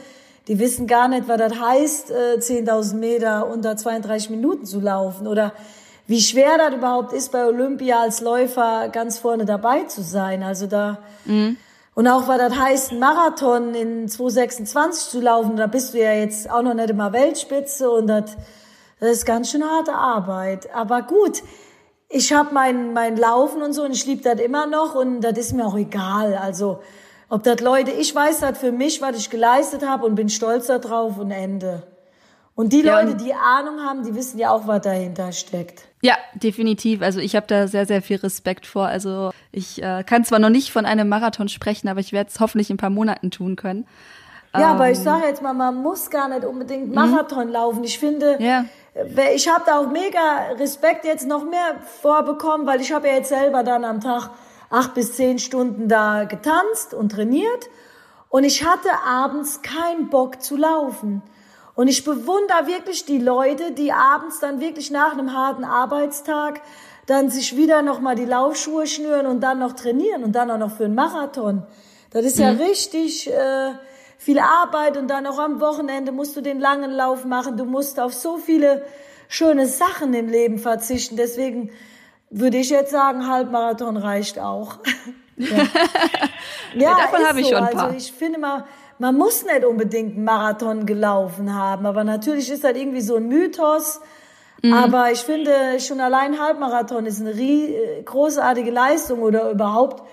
die 0.48 0.60
wissen 0.60 0.86
gar 0.86 1.08
nicht, 1.08 1.28
was 1.28 1.38
das 1.38 1.60
heißt, 1.60 2.12
10.000 2.12 2.92
äh, 2.92 2.96
Meter 2.96 3.48
unter 3.48 3.76
32 3.76 4.30
Minuten 4.30 4.66
zu 4.66 4.80
laufen 4.80 5.26
oder 5.26 5.54
wie 6.12 6.20
schwer 6.20 6.58
das 6.58 6.74
überhaupt 6.74 7.14
ist, 7.14 7.32
bei 7.32 7.46
Olympia 7.46 8.02
als 8.02 8.20
Läufer 8.20 8.90
ganz 8.90 9.18
vorne 9.18 9.46
dabei 9.46 9.84
zu 9.84 10.04
sein. 10.04 10.44
Also 10.44 10.68
da, 10.68 10.98
mhm. 11.24 11.56
und 11.96 12.06
auch 12.06 12.28
was 12.28 12.38
das 12.38 12.54
heißt, 12.54 12.92
einen 12.92 13.00
Marathon 13.00 13.74
in 13.74 14.10
226 14.10 15.10
zu 15.10 15.22
laufen, 15.22 15.56
da 15.56 15.68
bist 15.68 15.94
du 15.94 16.00
ja 16.00 16.12
jetzt 16.12 16.52
auch 16.52 16.64
noch 16.64 16.74
nicht 16.74 16.90
immer 16.90 17.14
Weltspitze 17.14 17.90
und 17.90 18.08
das, 18.08 18.36
das 19.00 19.12
ist 19.12 19.26
ganz 19.26 19.52
schön 19.52 19.64
harte 19.64 19.94
Arbeit. 19.94 20.76
Aber 20.76 21.02
gut, 21.02 21.44
ich 22.10 22.34
habe 22.34 22.54
mein, 22.54 22.92
mein 22.92 23.16
Laufen 23.16 23.62
und 23.62 23.72
so 23.72 23.84
und 23.84 23.94
ich 23.94 24.06
liebe 24.06 24.22
das 24.22 24.38
immer 24.42 24.66
noch 24.66 24.96
und 24.96 25.22
das 25.22 25.38
ist 25.38 25.54
mir 25.54 25.66
auch 25.66 25.78
egal. 25.78 26.36
Also, 26.36 26.82
ob 27.30 27.44
das 27.44 27.62
Leute, 27.62 27.92
ich 27.92 28.14
weiß 28.14 28.42
das 28.42 28.58
für 28.58 28.74
mich, 28.74 29.02
was 29.02 29.16
ich 29.16 29.30
geleistet 29.30 29.88
habe 29.88 30.06
und 30.06 30.16
bin 30.16 30.28
stolz 30.28 30.68
darauf 30.68 31.18
und 31.18 31.32
Ende. 31.32 31.84
Und 32.54 32.74
die 32.74 32.82
ja, 32.82 33.00
Leute, 33.00 33.16
die 33.16 33.34
Ahnung 33.34 33.80
haben, 33.80 34.04
die 34.04 34.14
wissen 34.14 34.38
ja 34.40 34.52
auch, 34.52 34.68
was 34.68 34.82
dahinter 34.82 35.32
steckt. 35.32 35.86
Ja, 36.02 36.16
definitiv. 36.34 37.02
Also 37.02 37.20
ich 37.20 37.36
habe 37.36 37.46
da 37.48 37.68
sehr, 37.68 37.86
sehr 37.86 38.02
viel 38.02 38.18
Respekt 38.18 38.66
vor. 38.66 38.88
Also 38.88 39.32
ich 39.52 39.82
äh, 39.82 40.04
kann 40.04 40.26
zwar 40.26 40.40
noch 40.40 40.50
nicht 40.50 40.72
von 40.72 40.86
einem 40.86 41.08
Marathon 41.08 41.48
sprechen, 41.48 41.88
aber 41.88 42.00
ich 42.00 42.12
werde 42.12 42.30
es 42.34 42.40
hoffentlich 42.40 42.70
in 42.70 42.76
ein 42.76 42.78
paar 42.78 42.90
Monaten 42.90 43.30
tun 43.30 43.56
können. 43.56 43.86
Ja, 44.54 44.72
ähm, 44.72 44.76
aber 44.76 44.90
ich 44.90 44.98
ähm, 44.98 45.04
sage 45.04 45.28
jetzt 45.28 45.42
mal, 45.42 45.54
man 45.54 45.76
muss 45.76 46.10
gar 46.10 46.28
nicht 46.28 46.44
unbedingt. 46.44 46.94
Marathon 46.94 47.48
mhm. 47.48 47.54
laufen. 47.54 47.84
Ich 47.84 48.00
finde, 48.00 48.38
ja. 48.40 48.66
ich 49.34 49.48
habe 49.48 49.64
da 49.66 49.80
auch 49.80 49.92
mega 49.92 50.54
Respekt 50.58 51.06
jetzt 51.06 51.28
noch 51.28 51.44
mehr 51.44 51.76
vorbekommen, 52.02 52.66
weil 52.66 52.82
ich 52.82 52.92
habe 52.92 53.08
ja 53.08 53.16
jetzt 53.16 53.30
selber 53.30 53.64
dann 53.64 53.86
am 53.86 54.02
Tag 54.02 54.32
acht 54.72 54.94
bis 54.94 55.14
zehn 55.14 55.38
Stunden 55.38 55.88
da 55.88 56.24
getanzt 56.24 56.94
und 56.94 57.12
trainiert 57.12 57.70
und 58.30 58.46
ich 58.46 58.66
hatte 58.66 58.90
abends 59.06 59.62
keinen 59.62 60.10
Bock 60.10 60.42
zu 60.42 60.56
laufen. 60.56 61.22
Und 61.76 61.88
ich 61.88 62.04
bewundere 62.04 62.68
wirklich 62.68 63.06
die 63.06 63.18
Leute, 63.18 63.72
die 63.72 63.92
abends 63.92 64.40
dann 64.40 64.60
wirklich 64.60 64.92
nach 64.92 65.14
einem 65.14 65.34
harten 65.34 65.64
Arbeitstag 65.64 66.62
dann 67.06 67.30
sich 67.30 67.58
wieder 67.58 67.82
nochmal 67.82 68.16
die 68.16 68.26
Laufschuhe 68.26 68.88
schnüren 68.88 69.26
und 69.26 69.42
dann 69.42 69.60
noch 69.60 69.74
trainieren 69.74 70.24
und 70.24 70.34
dann 70.34 70.52
auch 70.52 70.58
noch 70.58 70.72
für 70.72 70.86
einen 70.86 70.96
Marathon. 70.96 71.64
Das 72.12 72.26
ist 72.26 72.38
mhm. 72.38 72.44
ja 72.44 72.50
richtig 72.52 73.30
äh, 73.30 73.72
viel 74.18 74.40
Arbeit 74.40 74.98
und 74.98 75.08
dann 75.08 75.26
auch 75.26 75.40
am 75.40 75.60
Wochenende 75.60 76.12
musst 76.12 76.36
du 76.36 76.42
den 76.42 76.60
langen 76.60 76.92
Lauf 76.92 77.26
machen. 77.26 77.58
Du 77.58 77.66
musst 77.66 78.00
auf 78.00 78.14
so 78.14 78.38
viele 78.38 78.86
schöne 79.28 79.66
Sachen 79.66 80.14
im 80.14 80.30
Leben 80.30 80.60
verzichten. 80.60 81.16
Deswegen 81.16 81.72
würde 82.30 82.58
ich 82.58 82.70
jetzt 82.70 82.92
sagen, 82.92 83.28
Halbmarathon 83.28 83.98
reicht 83.98 84.40
auch. 84.40 84.80
ja, 85.38 85.58
ja 86.76 86.98
davon 86.98 87.26
habe 87.28 87.42
ich 87.42 87.48
so. 87.48 87.56
schon 87.56 87.64
ein 87.64 87.74
paar. 87.74 87.86
Also 87.86 87.98
ich 87.98 88.12
finde 88.12 88.40
mal, 88.40 88.66
man 89.02 89.18
muss 89.18 89.44
nicht 89.44 89.66
unbedingt 89.66 90.16
einen 90.16 90.24
Marathon 90.24 90.86
gelaufen 90.86 91.56
haben, 91.56 91.88
aber 91.88 92.04
natürlich 92.04 92.52
ist 92.52 92.64
das 92.64 92.78
irgendwie 92.78 93.02
so 93.02 93.16
ein 93.16 93.28
Mythos. 93.28 94.00
Mhm. 94.62 94.74
Aber 94.74 95.12
ich 95.12 95.22
finde, 95.22 95.80
schon 95.80 96.00
allein 96.00 96.40
Halbmarathon 96.40 97.08
ist 97.08 97.20
eine 97.20 97.34
großartige 98.06 98.70
Leistung 98.70 99.22
oder 99.24 99.50
überhaupt 99.50 100.04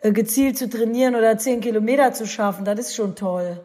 äh, 0.00 0.12
gezielt 0.12 0.56
zu 0.56 0.70
trainieren 0.70 1.16
oder 1.16 1.36
zehn 1.38 1.60
Kilometer 1.60 2.12
zu 2.12 2.24
schaffen. 2.24 2.64
Das 2.64 2.78
ist 2.78 2.94
schon 2.94 3.16
toll. 3.16 3.58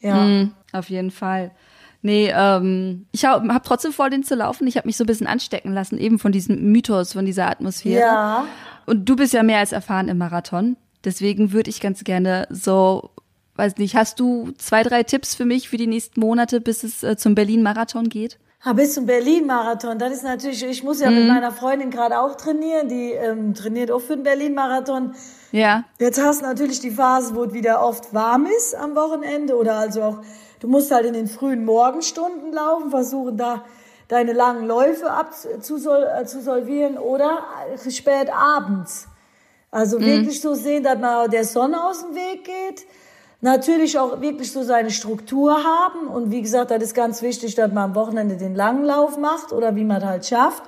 Ja. 0.00 0.24
Mhm, 0.24 0.54
auf 0.72 0.88
jeden 0.88 1.10
Fall. 1.10 1.50
Nee, 2.00 2.32
ähm, 2.34 3.06
ich 3.12 3.26
habe 3.26 3.52
hab 3.52 3.64
trotzdem 3.64 3.92
vor, 3.92 4.08
den 4.08 4.22
zu 4.22 4.36
laufen. 4.36 4.66
Ich 4.66 4.78
habe 4.78 4.88
mich 4.88 4.96
so 4.96 5.04
ein 5.04 5.08
bisschen 5.08 5.26
anstecken 5.26 5.74
lassen, 5.74 5.98
eben 5.98 6.18
von 6.18 6.32
diesem 6.32 6.72
Mythos, 6.72 7.12
von 7.12 7.26
dieser 7.26 7.50
Atmosphäre. 7.50 8.00
Ja. 8.00 8.44
Und 8.86 9.06
du 9.06 9.16
bist 9.16 9.34
ja 9.34 9.42
mehr 9.42 9.58
als 9.58 9.72
erfahren 9.72 10.08
im 10.08 10.16
Marathon. 10.16 10.78
Deswegen 11.04 11.52
würde 11.52 11.68
ich 11.68 11.80
ganz 11.80 12.04
gerne 12.04 12.46
so, 12.48 13.10
weiß 13.58 13.76
nicht, 13.76 13.96
hast 13.96 14.20
du 14.20 14.52
zwei, 14.58 14.82
drei 14.82 15.02
Tipps 15.02 15.34
für 15.34 15.44
mich 15.44 15.68
für 15.68 15.76
die 15.76 15.86
nächsten 15.86 16.20
Monate, 16.20 16.60
bis 16.60 16.84
es 16.84 17.02
äh, 17.02 17.16
zum 17.16 17.34
Berlin-Marathon 17.34 18.08
geht? 18.08 18.38
Ah, 18.62 18.72
bis 18.72 18.94
zum 18.94 19.06
Berlin-Marathon. 19.06 19.98
Das 19.98 20.12
ist 20.12 20.24
natürlich, 20.24 20.64
ich 20.64 20.82
muss 20.82 21.00
ja 21.00 21.10
mhm. 21.10 21.16
mit 21.18 21.28
meiner 21.28 21.52
Freundin 21.52 21.90
gerade 21.90 22.18
auch 22.18 22.36
trainieren. 22.36 22.88
Die 22.88 23.12
ähm, 23.12 23.54
trainiert 23.54 23.90
auch 23.90 24.00
für 24.00 24.14
den 24.14 24.22
Berlin-Marathon. 24.22 25.14
Ja. 25.52 25.84
Jetzt 25.98 26.20
hast 26.20 26.40
du 26.40 26.46
natürlich 26.46 26.80
die 26.80 26.90
Phase, 26.90 27.34
wo 27.34 27.44
es 27.44 27.52
wieder 27.52 27.82
oft 27.82 28.14
warm 28.14 28.46
ist 28.46 28.74
am 28.74 28.94
Wochenende 28.94 29.56
oder 29.56 29.74
also 29.74 30.02
auch 30.02 30.18
Du 30.60 30.66
musst 30.66 30.90
halt 30.90 31.06
in 31.06 31.12
den 31.12 31.28
frühen 31.28 31.64
Morgenstunden 31.64 32.52
laufen, 32.52 32.90
versuchen 32.90 33.36
da 33.36 33.64
deine 34.08 34.32
langen 34.32 34.66
Läufe 34.66 35.10
abzusolvieren 35.10 36.96
äh, 36.96 36.98
oder 36.98 37.44
spät 37.88 38.30
abends. 38.32 39.06
Also 39.70 39.98
mhm. 39.98 40.06
wirklich 40.06 40.40
so 40.40 40.54
sehen, 40.54 40.82
dass 40.82 40.98
man 40.98 41.30
der 41.30 41.44
Sonne 41.44 41.84
aus 41.84 42.00
dem 42.00 42.14
Weg 42.14 42.44
geht. 42.44 42.86
Natürlich 43.40 43.98
auch 43.98 44.20
wirklich 44.20 44.50
so 44.50 44.62
seine 44.64 44.90
Struktur 44.90 45.62
haben. 45.62 46.08
Und 46.08 46.32
wie 46.32 46.42
gesagt, 46.42 46.72
das 46.72 46.82
ist 46.82 46.94
ganz 46.94 47.22
wichtig, 47.22 47.54
dass 47.54 47.72
man 47.72 47.90
am 47.90 47.94
Wochenende 47.94 48.36
den 48.36 48.54
langen 48.54 48.84
Lauf 48.84 49.16
macht 49.16 49.52
oder 49.52 49.76
wie 49.76 49.84
man 49.84 50.04
halt 50.04 50.26
schafft. 50.26 50.62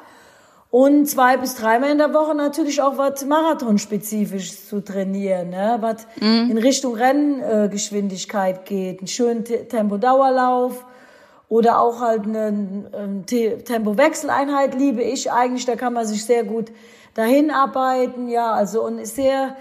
Und 0.71 1.07
zwei 1.07 1.37
bis 1.37 1.57
dreimal 1.57 1.91
in 1.91 1.99
der 1.99 2.15
Woche 2.15 2.33
natürlich 2.33 2.81
auch 2.81 2.97
was 2.97 3.25
Marathonspezifisch 3.25 4.67
zu 4.69 4.81
trainieren, 4.81 5.50
ne? 5.50 5.79
was 5.81 6.07
mhm. 6.21 6.49
in 6.53 6.59
Richtung 6.59 6.95
Renngeschwindigkeit 6.95 8.67
geht. 8.67 9.00
Einen 9.00 9.09
schönen 9.09 9.45
Tempo-Dauerlauf 9.45 10.85
oder 11.49 11.81
auch 11.81 12.00
halt 12.00 12.23
eine 12.25 12.87
ähm, 12.97 13.27
Tempo-Wechseleinheit 13.27 14.77
liebe 14.77 15.03
ich 15.03 15.33
eigentlich. 15.33 15.67
Da 15.67 15.75
kann 15.75 15.93
man 15.93 16.07
sich 16.07 16.25
sehr 16.25 16.45
gut 16.45 16.71
dahin 17.15 17.50
arbeiten. 17.50 18.29
Ja, 18.29 18.53
also 18.53 18.85
und 18.85 19.00
ist 19.00 19.17
sehr 19.17 19.57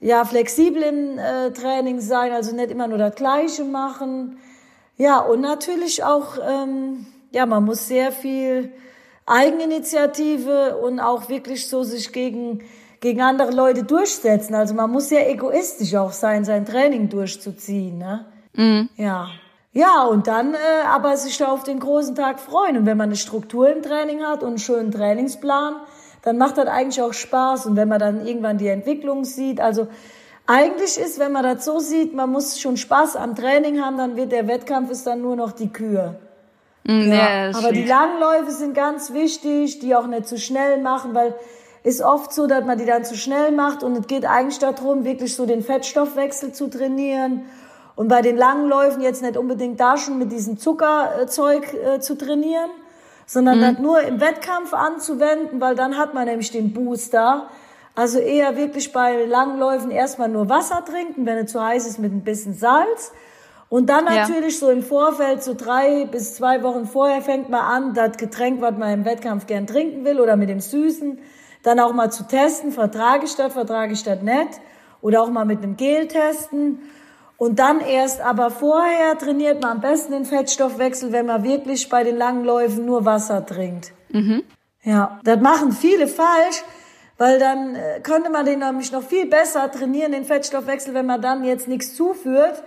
ja 0.00 0.24
flexibel 0.24 0.82
im 0.82 1.18
äh, 1.18 1.50
Training 1.52 2.00
sein, 2.00 2.32
also 2.32 2.54
nicht 2.54 2.70
immer 2.70 2.88
nur 2.88 2.98
das 2.98 3.14
Gleiche 3.14 3.64
machen. 3.64 4.38
Ja, 4.96 5.18
und 5.18 5.40
natürlich 5.40 6.04
auch, 6.04 6.38
ähm, 6.42 7.06
ja, 7.30 7.46
man 7.46 7.64
muss 7.64 7.86
sehr 7.86 8.12
viel 8.12 8.72
Eigeninitiative 9.26 10.76
und 10.76 11.00
auch 11.00 11.28
wirklich 11.28 11.68
so 11.68 11.82
sich 11.82 12.12
gegen, 12.12 12.62
gegen 13.00 13.20
andere 13.20 13.50
Leute 13.50 13.82
durchsetzen. 13.82 14.54
Also 14.54 14.74
man 14.74 14.90
muss 14.90 15.08
sehr 15.08 15.30
egoistisch 15.30 15.94
auch 15.96 16.12
sein, 16.12 16.44
sein 16.44 16.64
Training 16.64 17.08
durchzuziehen. 17.08 17.98
Ne? 17.98 18.26
Mhm. 18.54 18.88
Ja. 18.96 19.28
Ja, 19.72 20.04
und 20.04 20.26
dann 20.26 20.54
äh, 20.54 20.86
aber 20.86 21.18
sich 21.18 21.36
da 21.36 21.48
auf 21.48 21.62
den 21.62 21.80
großen 21.80 22.14
Tag 22.14 22.40
freuen. 22.40 22.78
Und 22.78 22.86
wenn 22.86 22.96
man 22.96 23.10
eine 23.10 23.16
Struktur 23.16 23.70
im 23.70 23.82
Training 23.82 24.22
hat 24.22 24.42
und 24.42 24.48
einen 24.48 24.58
schönen 24.58 24.90
Trainingsplan, 24.90 25.74
dann 26.26 26.38
macht 26.38 26.58
das 26.58 26.66
eigentlich 26.66 27.00
auch 27.00 27.12
Spaß. 27.12 27.66
Und 27.66 27.76
wenn 27.76 27.86
man 27.86 28.00
dann 28.00 28.26
irgendwann 28.26 28.58
die 28.58 28.66
Entwicklung 28.66 29.24
sieht, 29.24 29.60
also 29.60 29.86
eigentlich 30.44 30.98
ist, 30.98 31.20
wenn 31.20 31.30
man 31.30 31.44
das 31.44 31.64
so 31.64 31.78
sieht, 31.78 32.14
man 32.14 32.30
muss 32.32 32.58
schon 32.58 32.76
Spaß 32.76 33.14
am 33.14 33.36
Training 33.36 33.80
haben, 33.80 33.96
dann 33.96 34.16
wird 34.16 34.32
der 34.32 34.48
Wettkampf 34.48 34.90
ist 34.90 35.06
dann 35.06 35.22
nur 35.22 35.36
noch 35.36 35.52
die 35.52 35.72
Kür. 35.72 36.16
Mm, 36.82 37.12
ja, 37.12 37.50
aber 37.54 37.70
die 37.70 37.84
Langläufe 37.84 38.50
sind 38.50 38.74
ganz 38.74 39.12
wichtig, 39.12 39.78
die 39.78 39.94
auch 39.94 40.08
nicht 40.08 40.26
zu 40.26 40.36
schnell 40.36 40.82
machen, 40.82 41.14
weil 41.14 41.32
ist 41.84 42.02
oft 42.02 42.32
so, 42.32 42.48
dass 42.48 42.64
man 42.64 42.76
die 42.76 42.86
dann 42.86 43.04
zu 43.04 43.16
schnell 43.16 43.52
macht 43.52 43.84
und 43.84 43.96
es 43.96 44.08
geht 44.08 44.24
eigentlich 44.24 44.58
darum, 44.58 45.04
wirklich 45.04 45.36
so 45.36 45.46
den 45.46 45.62
Fettstoffwechsel 45.62 46.52
zu 46.52 46.66
trainieren 46.66 47.42
und 47.94 48.08
bei 48.08 48.20
den 48.20 48.36
Langläufen 48.36 49.00
jetzt 49.00 49.22
nicht 49.22 49.36
unbedingt 49.36 49.78
da 49.78 49.96
schon 49.96 50.18
mit 50.18 50.32
diesem 50.32 50.58
Zuckerzeug 50.58 51.72
äh, 51.72 52.00
zu 52.00 52.18
trainieren, 52.18 52.70
sondern 53.26 53.58
mhm. 53.58 53.62
das 53.62 53.78
nur 53.78 54.00
im 54.00 54.20
Wettkampf 54.20 54.72
anzuwenden, 54.72 55.60
weil 55.60 55.74
dann 55.74 55.98
hat 55.98 56.14
man 56.14 56.26
nämlich 56.26 56.50
den 56.50 56.72
Booster. 56.72 57.48
Also 57.94 58.18
eher 58.18 58.56
wirklich 58.56 58.92
bei 58.92 59.24
Langläufen 59.24 59.90
erstmal 59.90 60.28
nur 60.28 60.48
Wasser 60.48 60.84
trinken, 60.84 61.26
wenn 61.26 61.38
es 61.38 61.52
zu 61.52 61.62
heiß 61.62 61.86
ist 61.86 61.98
mit 61.98 62.12
ein 62.12 62.24
bisschen 62.24 62.54
Salz 62.54 63.12
und 63.68 63.88
dann 63.88 64.04
natürlich 64.04 64.54
ja. 64.54 64.60
so 64.60 64.70
im 64.70 64.82
Vorfeld, 64.82 65.42
so 65.42 65.54
drei 65.54 66.04
bis 66.04 66.34
zwei 66.34 66.62
Wochen 66.62 66.86
vorher 66.86 67.20
fängt 67.20 67.48
man 67.48 67.60
an, 67.60 67.94
das 67.94 68.16
Getränk, 68.16 68.60
was 68.60 68.76
man 68.76 68.92
im 68.92 69.04
Wettkampf 69.04 69.46
gern 69.46 69.66
trinken 69.66 70.04
will 70.04 70.20
oder 70.20 70.36
mit 70.36 70.48
dem 70.48 70.60
Süßen, 70.60 71.18
dann 71.64 71.80
auch 71.80 71.92
mal 71.92 72.12
zu 72.12 72.28
testen, 72.28 72.70
vertrage 72.70 73.24
ich 73.24 73.34
das, 73.34 73.52
vertrage 73.52 73.92
ich 73.92 74.04
das 74.04 74.22
nicht. 74.22 74.60
Oder 75.02 75.22
auch 75.22 75.30
mal 75.30 75.44
mit 75.44 75.62
einem 75.62 75.76
Gel 75.76 76.06
testen. 76.06 76.78
Und 77.38 77.58
dann 77.58 77.80
erst, 77.80 78.20
aber 78.20 78.50
vorher 78.50 79.18
trainiert 79.18 79.62
man 79.62 79.72
am 79.72 79.80
besten 79.80 80.12
den 80.12 80.24
Fettstoffwechsel, 80.24 81.12
wenn 81.12 81.26
man 81.26 81.44
wirklich 81.44 81.88
bei 81.88 82.02
den 82.02 82.16
langen 82.16 82.44
Läufen 82.44 82.86
nur 82.86 83.04
Wasser 83.04 83.44
trinkt. 83.44 83.92
Mhm. 84.10 84.42
Ja, 84.82 85.20
das 85.24 85.40
machen 85.40 85.72
viele 85.72 86.06
falsch, 86.06 86.62
weil 87.18 87.38
dann 87.38 87.74
äh, 87.74 88.00
könnte 88.02 88.30
man 88.30 88.46
den 88.46 88.60
nämlich 88.60 88.92
noch 88.92 89.02
viel 89.02 89.26
besser 89.26 89.70
trainieren, 89.70 90.12
den 90.12 90.24
Fettstoffwechsel, 90.24 90.94
wenn 90.94 91.06
man 91.06 91.20
dann 91.20 91.44
jetzt 91.44 91.68
nichts 91.68 91.94
zuführt 91.94 92.62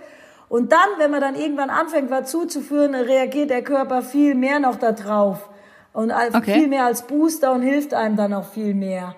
und 0.50 0.72
dann, 0.72 0.88
wenn 0.98 1.12
man 1.12 1.20
dann 1.20 1.36
irgendwann 1.36 1.70
anfängt, 1.70 2.10
was 2.10 2.28
zuzuführen, 2.28 2.96
reagiert 2.96 3.50
der 3.50 3.62
Körper 3.62 4.02
viel 4.02 4.34
mehr 4.34 4.58
noch 4.58 4.74
da 4.76 4.90
drauf. 4.90 5.48
Und 5.92 6.12
okay. 6.12 6.54
viel 6.54 6.68
mehr 6.68 6.86
als 6.86 7.02
Booster 7.02 7.52
und 7.52 7.62
hilft 7.62 7.94
einem 7.94 8.16
dann 8.16 8.34
auch 8.34 8.46
viel 8.46 8.74
mehr. 8.74 9.14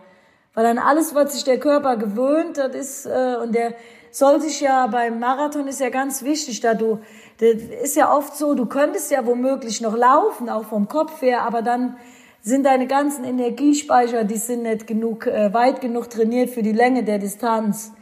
Weil 0.53 0.65
dann 0.65 0.79
alles, 0.79 1.15
was 1.15 1.33
sich 1.33 1.45
der 1.45 1.59
Körper 1.59 1.97
gewöhnt, 1.97 2.59
das 2.59 2.75
ist, 2.75 3.07
äh, 3.07 3.37
und 3.43 3.55
der 3.55 3.73
soll 4.13 4.41
sich 4.41 4.61
ja 4.61 4.87
beim 4.87 5.19
Marathon 5.19 5.67
ist 5.67 5.81
ja 5.81 5.89
ganz 5.89 6.23
wichtig, 6.23 6.61
da 6.61 6.75
du, 6.75 7.01
das 7.41 7.63
ist 7.83 7.97
ja 7.97 8.15
oft 8.15 8.37
so, 8.37 8.55
du 8.55 8.67
könntest 8.67 9.11
ja 9.11 9.27
womöglich 9.27 9.81
noch 9.81 9.97
laufen, 9.97 10.49
auch 10.49 10.65
vom 10.67 10.87
Kopf 10.87 11.23
her, 11.23 11.43
aber 11.43 11.63
dann 11.63 11.97
sind 12.43 12.67
deine 12.67 12.87
ganzen 12.87 13.25
Energiespeicher, 13.25 14.25
die 14.25 14.37
sind 14.37 14.63
nicht 14.63 14.87
genug, 14.87 15.27
äh, 15.27 15.53
weit 15.55 15.81
genug 15.81 16.11
trainiert 16.11 16.51
für 16.51 16.63
die 16.63 16.73
Länge 16.73 17.05
der 17.05 17.19
Distanz. 17.19 17.93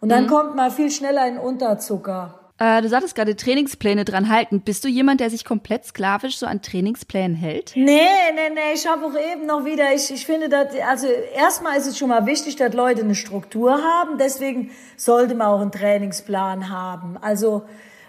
Und 0.00 0.10
dann 0.10 0.24
mhm. 0.24 0.28
kommt 0.28 0.56
man 0.56 0.70
viel 0.70 0.90
schneller 0.90 1.26
in 1.26 1.38
Unterzucker. 1.38 2.45
Äh, 2.58 2.80
du 2.80 2.88
sagtest 2.88 3.14
gerade 3.14 3.36
Trainingspläne 3.36 4.06
dran 4.06 4.30
halten. 4.30 4.62
Bist 4.62 4.82
du 4.82 4.88
jemand, 4.88 5.20
der 5.20 5.28
sich 5.28 5.44
komplett 5.44 5.84
sklavisch 5.84 6.38
so 6.38 6.46
an 6.46 6.62
Trainingsplänen 6.62 7.36
hält? 7.36 7.72
Nee, 7.74 8.00
nee, 8.34 8.50
nee. 8.54 8.72
Ich 8.74 8.86
habe 8.86 9.04
auch 9.04 9.14
eben 9.14 9.44
noch 9.44 9.66
wieder, 9.66 9.92
ich, 9.94 10.10
ich 10.10 10.24
finde, 10.24 10.48
dass, 10.48 10.68
also 10.88 11.06
erstmal 11.36 11.76
ist 11.76 11.86
es 11.86 11.98
schon 11.98 12.08
mal 12.08 12.24
wichtig, 12.24 12.56
dass 12.56 12.72
Leute 12.72 13.02
eine 13.02 13.14
Struktur 13.14 13.72
haben. 13.72 14.16
Deswegen 14.18 14.70
sollte 14.96 15.34
man 15.34 15.48
auch 15.48 15.60
einen 15.60 15.72
Trainingsplan 15.72 16.70
haben. 16.70 17.18
Also, 17.20 17.64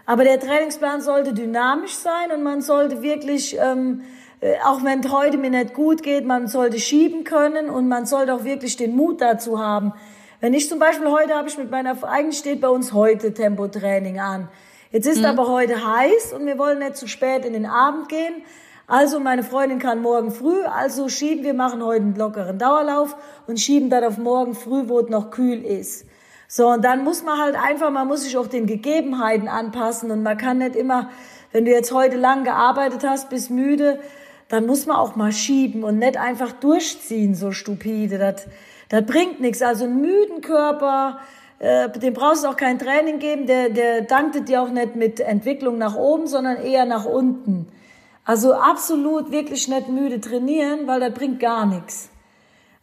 aber 0.06 0.24
der 0.24 0.40
Trainingsplan 0.40 1.02
sollte 1.02 1.34
dynamisch 1.34 1.96
sein 1.96 2.32
und 2.34 2.42
man 2.42 2.62
sollte 2.62 3.02
wirklich, 3.02 3.58
ähm, 3.60 4.04
äh, 4.40 4.54
auch 4.66 4.82
wenn 4.82 5.02
es 5.02 5.12
heute 5.12 5.38
mir 5.38 5.50
nicht 5.50 5.74
gut 5.74 6.04
geht, 6.04 6.26
man 6.26 6.48
sollte 6.48 6.80
schieben 6.80 7.26
können 7.26 7.70
und 7.70 7.90
man 7.90 8.06
sollte 8.06 8.34
auch 8.34 8.46
wirklich 8.46 8.78
den 8.78 8.96
Mut 8.96 9.20
dazu 9.20 9.60
haben, 9.60 9.92
wenn 10.40 10.54
ich 10.54 10.70
zum 10.70 10.80
Beispiel 10.80 11.08
heute 11.08 11.34
habe 11.34 11.48
ich 11.48 11.58
mit 11.58 11.72
meiner, 11.72 12.02
eigentlich 12.04 12.38
steht 12.38 12.62
bei 12.62 12.70
uns 12.70 12.94
heute 12.94 13.34
Tempotraining 13.34 14.20
an. 14.20 14.50
Jetzt 14.92 15.08
ist 15.08 15.20
mhm. 15.20 15.26
aber 15.26 15.48
heute 15.48 15.76
heiß 15.86 16.34
und 16.34 16.46
wir 16.46 16.58
wollen 16.58 16.80
nicht 16.80 16.96
zu 16.96 17.08
spät 17.08 17.46
in 17.46 17.54
den 17.54 17.66
Abend 17.66 18.08
gehen. 18.10 18.44
Also 18.86 19.20
meine 19.20 19.44
Freundin 19.44 19.80
kann 19.80 20.02
morgen 20.02 20.32
früh, 20.32 20.64
also 20.64 21.10
schieben 21.10 21.44
wir 21.44 21.54
machen 21.54 21.84
heute 21.84 22.04
einen 22.04 22.16
lockeren 22.16 22.58
Dauerlauf 22.58 23.18
und 23.46 23.60
schieben 23.60 23.90
dann 23.90 24.06
auf 24.06 24.18
morgen 24.18 24.56
früh, 24.56 24.88
wo 24.88 25.00
es 25.00 25.10
noch 25.10 25.30
kühl 25.30 25.66
ist. 25.66 26.06
So, 26.48 26.70
und 26.70 26.86
dann 26.86 27.04
muss 27.04 27.24
man 27.24 27.38
halt 27.38 27.56
einfach, 27.62 27.92
man 27.92 28.08
muss 28.08 28.24
sich 28.24 28.38
auch 28.38 28.48
den 28.48 28.66
Gegebenheiten 28.66 29.50
anpassen 29.50 30.12
und 30.12 30.24
man 30.24 30.38
kann 30.38 30.60
nicht 30.60 30.78
immer, 30.78 31.10
wenn 31.52 31.66
du 31.66 31.72
jetzt 31.72 31.92
heute 31.92 32.16
lang 32.16 32.46
gearbeitet 32.46 33.04
hast, 33.06 33.30
bist 33.30 33.52
müde, 33.52 34.00
dann 34.48 34.66
muss 34.66 34.86
man 34.86 34.96
auch 34.96 35.18
mal 35.18 35.34
schieben 35.34 35.84
und 35.84 36.00
nicht 36.00 36.16
einfach 36.16 36.54
durchziehen, 36.54 37.36
so 37.36 37.52
stupide. 37.52 38.18
Das, 38.18 38.48
das 38.90 39.06
bringt 39.06 39.40
nichts. 39.40 39.62
Also 39.62 39.86
einen 39.86 40.02
müden 40.02 40.42
Körper, 40.42 41.20
äh, 41.60 41.90
dem 41.90 42.14
brauchst 42.14 42.44
du 42.44 42.50
auch 42.50 42.58
kein 42.58 42.80
Training 42.80 43.20
geben, 43.20 43.48
der, 43.48 43.70
der 43.70 44.02
danktet 44.02 44.50
dir 44.50 44.62
auch 44.62 44.70
nicht 44.70 44.96
mit 44.96 45.20
Entwicklung 45.20 45.78
nach 45.78 45.96
oben, 45.96 46.28
sondern 46.28 46.58
eher 46.58 46.86
nach 46.86 47.06
unten. 47.06 47.68
Also 48.26 48.54
absolut 48.54 49.32
wirklich 49.32 49.68
nicht 49.68 49.90
müde 49.90 50.20
trainieren, 50.20 50.86
weil 50.86 51.00
das 51.00 51.14
bringt 51.14 51.40
gar 51.40 51.66
nichts. 51.66 52.10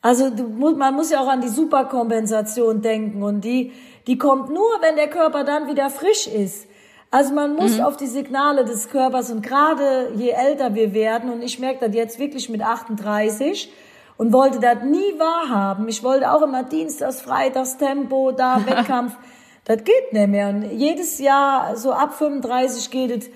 Also 0.00 0.30
du, 0.30 0.48
man 0.48 0.94
muss 0.94 1.10
ja 1.10 1.20
auch 1.20 1.28
an 1.28 1.40
die 1.40 1.48
Superkompensation 1.48 2.82
denken 2.82 3.22
und 3.22 3.42
die, 3.42 3.72
die 4.06 4.18
kommt 4.18 4.50
nur, 4.50 4.68
wenn 4.80 4.96
der 4.96 5.08
Körper 5.08 5.44
dann 5.44 5.66
wieder 5.68 5.88
frisch 5.88 6.26
ist. 6.26 6.66
Also 7.10 7.32
man 7.32 7.54
muss 7.54 7.78
mhm. 7.78 7.84
auf 7.84 7.96
die 7.96 8.06
Signale 8.06 8.64
des 8.64 8.90
Körpers 8.90 9.30
und 9.30 9.42
gerade 9.42 10.12
je 10.16 10.30
älter 10.30 10.74
wir 10.74 10.92
werden 10.92 11.30
und 11.30 11.42
ich 11.42 11.58
merke 11.58 11.86
das 11.86 11.94
jetzt 11.94 12.18
wirklich 12.18 12.48
mit 12.48 12.60
38, 12.60 13.72
und 14.16 14.32
wollte 14.32 14.60
das 14.60 14.82
nie 14.84 15.18
wahrhaben. 15.18 15.88
Ich 15.88 16.02
wollte 16.02 16.30
auch 16.32 16.42
immer 16.42 16.62
Dienstags, 16.62 17.20
Freitags 17.20 17.76
Tempo, 17.76 18.32
da 18.32 18.64
Wettkampf. 18.66 19.16
das 19.64 19.84
geht 19.84 20.12
nicht 20.12 20.28
mehr. 20.28 20.48
Und 20.48 20.70
jedes 20.72 21.18
Jahr, 21.18 21.76
so 21.76 21.92
ab 21.92 22.14
35 22.14 22.90
geht 22.90 23.10
es 23.10 23.30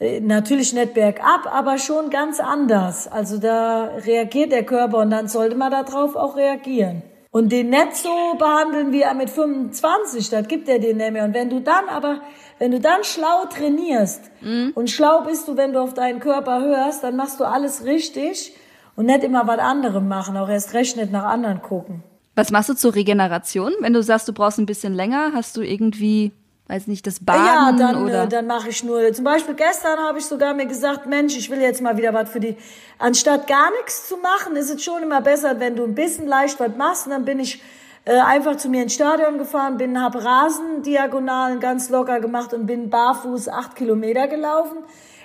äh, 0.00 0.20
natürlich 0.20 0.72
nicht 0.72 0.94
bergab, 0.94 1.46
aber 1.52 1.78
schon 1.78 2.10
ganz 2.10 2.40
anders. 2.40 3.06
Also 3.08 3.38
da 3.38 3.90
reagiert 4.06 4.52
der 4.52 4.64
Körper 4.64 4.98
und 4.98 5.10
dann 5.10 5.28
sollte 5.28 5.56
man 5.56 5.70
darauf 5.70 6.16
auch 6.16 6.36
reagieren. 6.36 7.02
Und 7.30 7.50
den 7.50 7.70
nicht 7.70 7.96
so 7.96 8.34
behandeln 8.38 8.92
wie 8.92 9.02
er 9.02 9.14
mit 9.14 9.28
25, 9.28 10.30
das 10.30 10.46
gibt 10.46 10.68
er 10.68 10.78
dir 10.78 10.94
nicht 10.94 11.10
mehr. 11.10 11.24
Und 11.24 11.34
wenn 11.34 11.50
du 11.50 11.60
dann 11.60 11.88
aber, 11.88 12.20
wenn 12.60 12.70
du 12.70 12.78
dann 12.78 13.02
schlau 13.02 13.46
trainierst 13.50 14.30
mhm. 14.40 14.70
und 14.76 14.88
schlau 14.88 15.22
bist 15.22 15.48
du, 15.48 15.56
wenn 15.56 15.72
du 15.72 15.80
auf 15.80 15.94
deinen 15.94 16.20
Körper 16.20 16.60
hörst, 16.60 17.02
dann 17.02 17.16
machst 17.16 17.40
du 17.40 17.44
alles 17.44 17.84
richtig 17.84 18.54
und 18.96 19.06
nicht 19.06 19.24
immer 19.24 19.46
was 19.46 19.58
anderem 19.58 20.08
machen, 20.08 20.36
auch 20.36 20.48
erst 20.48 20.74
recht 20.74 20.96
nicht 20.96 21.12
nach 21.12 21.24
anderen 21.24 21.62
gucken. 21.62 22.02
Was 22.34 22.50
machst 22.50 22.68
du 22.68 22.74
zur 22.74 22.94
Regeneration? 22.94 23.72
Wenn 23.80 23.92
du 23.92 24.02
sagst, 24.02 24.26
du 24.28 24.32
brauchst 24.32 24.58
ein 24.58 24.66
bisschen 24.66 24.92
länger, 24.92 25.32
hast 25.34 25.56
du 25.56 25.62
irgendwie, 25.62 26.32
weiß 26.66 26.88
nicht, 26.88 27.06
das 27.06 27.24
Baden 27.24 27.46
ja, 27.46 27.72
dann, 27.72 28.02
oder? 28.02 28.24
Äh, 28.24 28.28
dann 28.28 28.46
mache 28.46 28.70
ich 28.70 28.82
nur. 28.82 29.12
Zum 29.12 29.24
Beispiel 29.24 29.54
gestern 29.54 29.98
habe 30.00 30.18
ich 30.18 30.26
sogar 30.26 30.52
mir 30.54 30.66
gesagt, 30.66 31.06
Mensch, 31.06 31.36
ich 31.36 31.48
will 31.50 31.60
jetzt 31.60 31.80
mal 31.80 31.96
wieder 31.96 32.12
was 32.12 32.30
für 32.30 32.40
die. 32.40 32.56
Anstatt 32.98 33.46
gar 33.46 33.70
nichts 33.78 34.08
zu 34.08 34.16
machen, 34.16 34.56
ist 34.56 34.70
es 34.70 34.82
schon 34.82 35.02
immer 35.02 35.20
besser, 35.20 35.60
wenn 35.60 35.76
du 35.76 35.84
ein 35.84 35.94
bisschen 35.94 36.26
leicht 36.26 36.58
was 36.58 36.74
machst. 36.76 37.06
Und 37.06 37.12
dann 37.12 37.24
bin 37.24 37.38
ich 37.38 37.62
äh, 38.04 38.18
einfach 38.18 38.56
zu 38.56 38.68
mir 38.68 38.82
ins 38.82 38.94
Stadion 38.94 39.38
gefahren, 39.38 39.76
bin 39.76 40.00
hab 40.02 40.16
Rasendiagonalen 40.16 41.60
ganz 41.60 41.88
locker 41.88 42.18
gemacht 42.18 42.52
und 42.52 42.66
bin 42.66 42.90
barfuß 42.90 43.48
acht 43.48 43.76
Kilometer 43.76 44.26
gelaufen. 44.26 44.78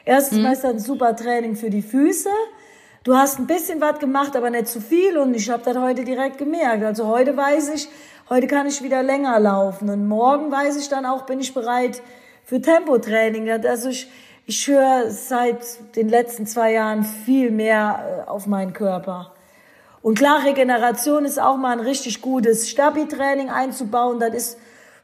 Erstens 0.05 0.39
mhm. 0.39 0.45
ist 0.45 0.63
das 0.63 0.71
ein 0.71 0.79
super 0.79 1.15
Training 1.15 1.55
für 1.55 1.71
die 1.71 1.81
Füße 1.81 2.29
du 3.03 3.15
hast 3.15 3.39
ein 3.39 3.47
bisschen 3.47 3.81
was 3.81 3.99
gemacht, 3.99 4.35
aber 4.35 4.49
nicht 4.49 4.67
zu 4.67 4.81
viel 4.81 5.17
und 5.17 5.33
ich 5.33 5.49
habe 5.49 5.63
das 5.63 5.77
heute 5.77 6.03
direkt 6.03 6.37
gemerkt. 6.37 6.83
Also 6.83 7.07
heute 7.07 7.35
weiß 7.35 7.69
ich, 7.69 7.89
heute 8.29 8.47
kann 8.47 8.67
ich 8.67 8.81
wieder 8.83 9.03
länger 9.03 9.39
laufen 9.39 9.89
und 9.89 10.07
morgen 10.07 10.51
weiß 10.51 10.77
ich 10.77 10.89
dann 10.89 11.05
auch, 11.05 11.25
bin 11.25 11.39
ich 11.39 11.53
bereit 11.53 12.01
für 12.45 12.61
Tempotraining. 12.61 13.49
Also 13.65 13.89
ich, 13.89 14.09
ich 14.45 14.67
höre 14.67 15.11
seit 15.11 15.95
den 15.95 16.09
letzten 16.09 16.45
zwei 16.45 16.73
Jahren 16.73 17.03
viel 17.03 17.51
mehr 17.51 18.25
äh, 18.25 18.29
auf 18.29 18.47
meinen 18.47 18.73
Körper. 18.73 19.33
Und 20.01 20.17
klar, 20.17 20.45
Regeneration 20.45 21.25
ist 21.25 21.39
auch 21.39 21.57
mal 21.57 21.73
ein 21.73 21.81
richtig 21.81 22.21
gutes 22.21 22.69
Stabi-Training 22.69 23.49
einzubauen. 23.49 24.19
Das 24.19 24.33
ist 24.33 24.57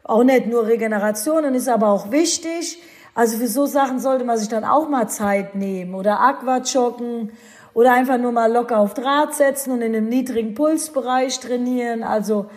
auch 0.04 0.24
nicht 0.24 0.48
nur 0.48 0.68
Regeneration 0.68 1.46
und 1.46 1.54
ist 1.54 1.68
aber 1.68 1.90
auch 1.90 2.12
wichtig. 2.12 2.82
Also 3.14 3.38
für 3.38 3.48
so 3.48 3.66
Sachen 3.66 4.00
sollte 4.00 4.24
man 4.24 4.38
sich 4.38 4.50
dann 4.50 4.64
auch 4.64 4.90
mal 4.90 5.08
Zeit 5.08 5.56
nehmen 5.56 5.96
oder 5.96 6.20
Aquajoggen 6.20 7.32
oder 7.76 7.92
einfach 7.92 8.18
nur 8.18 8.32
mal 8.32 8.52
locker 8.52 8.80
auf 8.80 8.94
Draht 8.94 9.36
setzen 9.36 9.72
und 9.72 9.82
in 9.82 9.94
einem 9.94 10.08
niedrigen 10.08 10.56
Pulsbereich 10.56 11.40
trainieren. 11.42 12.04
Also 12.04 12.50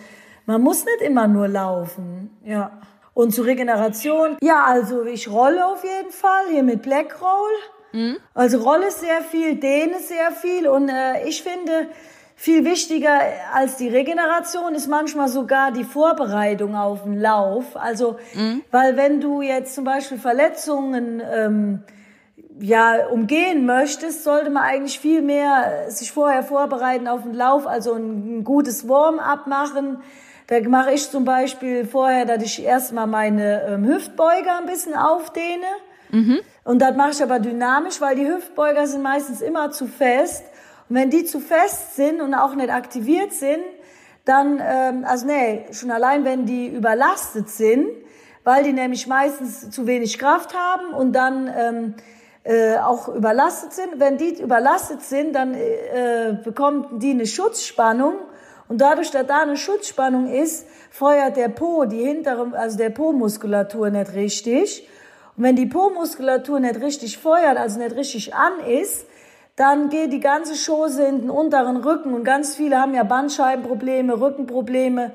man 0.45 0.61
muss 0.61 0.85
nicht 0.85 1.01
immer 1.01 1.27
nur 1.27 1.49
laufen. 1.49 2.35
Ja. 2.43 2.79
Und 3.13 3.31
zur 3.35 3.45
Regeneration, 3.45 4.37
ja, 4.41 4.63
also 4.63 5.03
ich 5.03 5.29
rolle 5.29 5.65
auf 5.65 5.83
jeden 5.83 6.11
Fall 6.11 6.47
hier 6.51 6.63
mit 6.63 6.81
Black 6.81 7.17
Roll. 7.21 8.01
Mhm. 8.01 8.17
Also 8.33 8.59
rolle 8.59 8.89
sehr 8.91 9.21
viel, 9.21 9.55
dehne 9.55 9.99
sehr 9.99 10.31
viel 10.31 10.67
und 10.69 10.87
äh, 10.87 11.27
ich 11.27 11.43
finde, 11.43 11.89
viel 12.37 12.63
wichtiger 12.63 13.19
als 13.53 13.75
die 13.75 13.89
Regeneration 13.89 14.73
ist 14.73 14.87
manchmal 14.87 15.27
sogar 15.27 15.73
die 15.73 15.83
Vorbereitung 15.83 16.77
auf 16.77 17.03
den 17.03 17.19
Lauf. 17.19 17.75
Also, 17.75 18.17
mhm. 18.35 18.63
weil 18.71 18.95
wenn 18.95 19.19
du 19.19 19.41
jetzt 19.41 19.75
zum 19.75 19.83
Beispiel 19.83 20.17
Verletzungen 20.17 21.21
ähm, 21.29 21.83
ja 22.59 23.07
umgehen 23.07 23.65
möchtest, 23.65 24.23
sollte 24.23 24.49
man 24.49 24.63
eigentlich 24.63 24.99
viel 24.99 25.21
mehr 25.21 25.89
sich 25.89 26.11
vorher 26.11 26.43
vorbereiten 26.43 27.07
auf 27.07 27.23
den 27.23 27.33
Lauf, 27.33 27.65
also 27.67 27.93
ein, 27.93 28.39
ein 28.39 28.43
gutes 28.43 28.87
Warm-up 28.87 29.47
machen. 29.47 30.01
Da 30.47 30.59
mache 30.67 30.91
ich 30.93 31.09
zum 31.09 31.25
Beispiel 31.25 31.85
vorher, 31.85 32.25
dass 32.25 32.43
ich 32.43 32.63
erstmal 32.63 33.07
meine 33.07 33.63
ähm, 33.63 33.85
Hüftbeuger 33.85 34.57
ein 34.57 34.65
bisschen 34.65 34.95
aufdehne. 34.95 35.65
Mhm. 36.11 36.39
Und 36.63 36.81
das 36.81 36.95
mache 36.95 37.11
ich 37.11 37.23
aber 37.23 37.39
dynamisch, 37.39 38.01
weil 38.01 38.15
die 38.15 38.27
Hüftbeuger 38.27 38.87
sind 38.87 39.03
meistens 39.03 39.41
immer 39.41 39.71
zu 39.71 39.85
fest. 39.85 40.43
Und 40.89 40.95
wenn 40.95 41.09
die 41.09 41.23
zu 41.23 41.39
fest 41.39 41.95
sind 41.95 42.19
und 42.19 42.33
auch 42.33 42.55
nicht 42.55 42.71
aktiviert 42.71 43.31
sind, 43.31 43.63
dann, 44.25 44.61
ähm, 44.61 45.05
also 45.05 45.27
nee, 45.27 45.65
schon 45.71 45.91
allein 45.91 46.25
wenn 46.25 46.45
die 46.45 46.67
überlastet 46.67 47.49
sind, 47.49 47.87
weil 48.43 48.63
die 48.63 48.73
nämlich 48.73 49.07
meistens 49.07 49.69
zu 49.69 49.85
wenig 49.85 50.17
Kraft 50.17 50.55
haben 50.55 50.93
und 50.93 51.13
dann 51.13 51.51
ähm, 51.55 51.93
äh, 52.43 52.77
auch 52.77 53.09
überlastet 53.09 53.73
sind. 53.73 53.99
Wenn 53.99 54.17
die 54.17 54.41
überlastet 54.41 55.01
sind, 55.01 55.33
dann 55.33 55.53
äh, 55.53 56.37
bekommen 56.43 56.99
die 56.99 57.11
eine 57.11 57.25
Schutzspannung 57.25 58.15
und 58.69 58.79
dadurch, 58.81 59.09
dass 59.09 59.25
da 59.25 59.41
eine 59.41 59.57
Schutzspannung 59.57 60.27
ist, 60.27 60.67
feuert 60.91 61.37
der 61.37 61.49
Po, 61.49 61.85
die 61.85 62.03
hintere, 62.05 62.51
also 62.55 62.77
der 62.77 62.91
Po-Muskulatur 62.91 63.89
nicht 63.89 64.13
richtig. 64.13 64.87
Und 65.35 65.43
wenn 65.43 65.55
die 65.55 65.65
Po-Muskulatur 65.65 66.59
nicht 66.59 66.79
richtig 66.79 67.17
feuert, 67.17 67.57
also 67.57 67.79
nicht 67.79 67.95
richtig 67.95 68.35
an 68.35 68.59
ist, 68.67 69.07
dann 69.55 69.89
geht 69.89 70.13
die 70.13 70.19
ganze 70.19 70.55
Schose 70.55 71.03
in 71.03 71.21
den 71.21 71.29
unteren 71.29 71.77
Rücken 71.77 72.13
und 72.13 72.23
ganz 72.23 72.55
viele 72.55 72.79
haben 72.79 72.93
ja 72.93 73.03
Bandscheibenprobleme, 73.03 74.21
Rückenprobleme, 74.21 75.11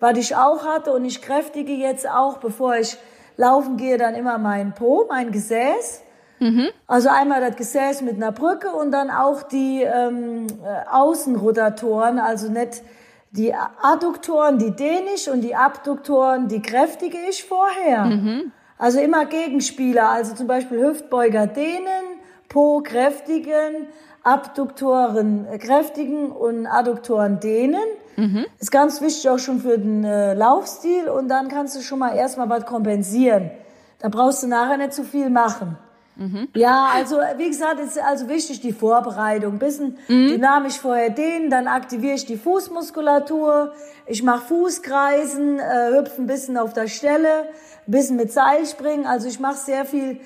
was 0.00 0.18
ich 0.18 0.36
auch 0.36 0.66
hatte 0.66 0.92
und 0.92 1.04
ich 1.04 1.22
kräftige 1.22 1.72
jetzt 1.72 2.08
auch, 2.08 2.38
bevor 2.38 2.76
ich 2.76 2.98
laufen 3.36 3.76
gehe, 3.76 3.98
dann 3.98 4.14
immer 4.14 4.36
mein 4.36 4.74
Po, 4.74 5.06
mein 5.08 5.30
Gesäß. 5.30 6.02
Mhm. 6.38 6.68
Also 6.86 7.08
einmal 7.08 7.40
das 7.40 7.56
Gesäß 7.56 8.02
mit 8.02 8.16
einer 8.16 8.32
Brücke 8.32 8.70
und 8.70 8.92
dann 8.92 9.10
auch 9.10 9.42
die 9.42 9.82
ähm, 9.82 10.46
äh, 10.48 10.88
Außenrotatoren, 10.90 12.18
also 12.18 12.50
nicht 12.50 12.82
die 13.30 13.54
Adduktoren, 13.54 14.58
die 14.58 14.70
dehne 14.70 15.10
ich 15.14 15.30
und 15.30 15.42
die 15.42 15.54
Abduktoren, 15.54 16.48
die 16.48 16.62
kräftige 16.62 17.18
ich 17.28 17.44
vorher. 17.44 18.04
Mhm. 18.04 18.52
Also 18.78 19.00
immer 19.00 19.24
Gegenspieler, 19.26 20.10
also 20.10 20.34
zum 20.34 20.46
Beispiel 20.46 20.80
Hüftbeuger 20.80 21.46
dehnen, 21.46 22.20
Po 22.48 22.80
kräftigen, 22.82 23.88
Abduktoren 24.22 25.46
kräftigen 25.58 26.30
und 26.30 26.66
Adduktoren 26.66 27.40
dehnen. 27.40 27.80
Mhm. 28.16 28.46
Ist 28.58 28.72
ganz 28.72 29.00
wichtig 29.00 29.28
auch 29.28 29.38
schon 29.38 29.60
für 29.60 29.78
den 29.78 30.04
äh, 30.04 30.34
Laufstil 30.34 31.08
und 31.08 31.28
dann 31.28 31.48
kannst 31.48 31.76
du 31.76 31.80
schon 31.80 31.98
mal 31.98 32.14
erstmal 32.16 32.48
was 32.48 32.66
kompensieren. 32.66 33.50
Da 33.98 34.08
brauchst 34.08 34.42
du 34.42 34.46
nachher 34.46 34.78
nicht 34.78 34.92
zu 34.92 35.04
viel 35.04 35.30
machen. 35.30 35.78
Mhm. 36.16 36.48
Ja, 36.54 36.90
also 36.94 37.16
wie 37.36 37.48
gesagt, 37.48 37.78
ist 37.80 37.98
also 37.98 38.28
wichtig 38.28 38.60
die 38.60 38.72
Vorbereitung. 38.72 39.58
Bisschen 39.58 39.98
mhm. 40.08 40.28
dynamisch 40.28 40.78
vorher 40.78 41.10
dehnen, 41.10 41.50
dann 41.50 41.66
aktiviere 41.66 42.14
ich 42.14 42.26
die 42.26 42.36
Fußmuskulatur. 42.36 43.72
Ich 44.06 44.22
mache 44.22 44.46
Fußkreisen, 44.46 45.58
äh, 45.58 45.98
hüpfe 45.98 46.22
ein 46.22 46.26
bisschen 46.26 46.56
auf 46.56 46.72
der 46.72 46.88
Stelle, 46.88 47.48
ein 47.86 47.90
bisschen 47.90 48.16
mit 48.16 48.32
Seilspringen. 48.32 49.06
Also 49.06 49.28
ich 49.28 49.40
mache 49.40 49.56
sehr 49.56 49.84
viel 49.84 50.20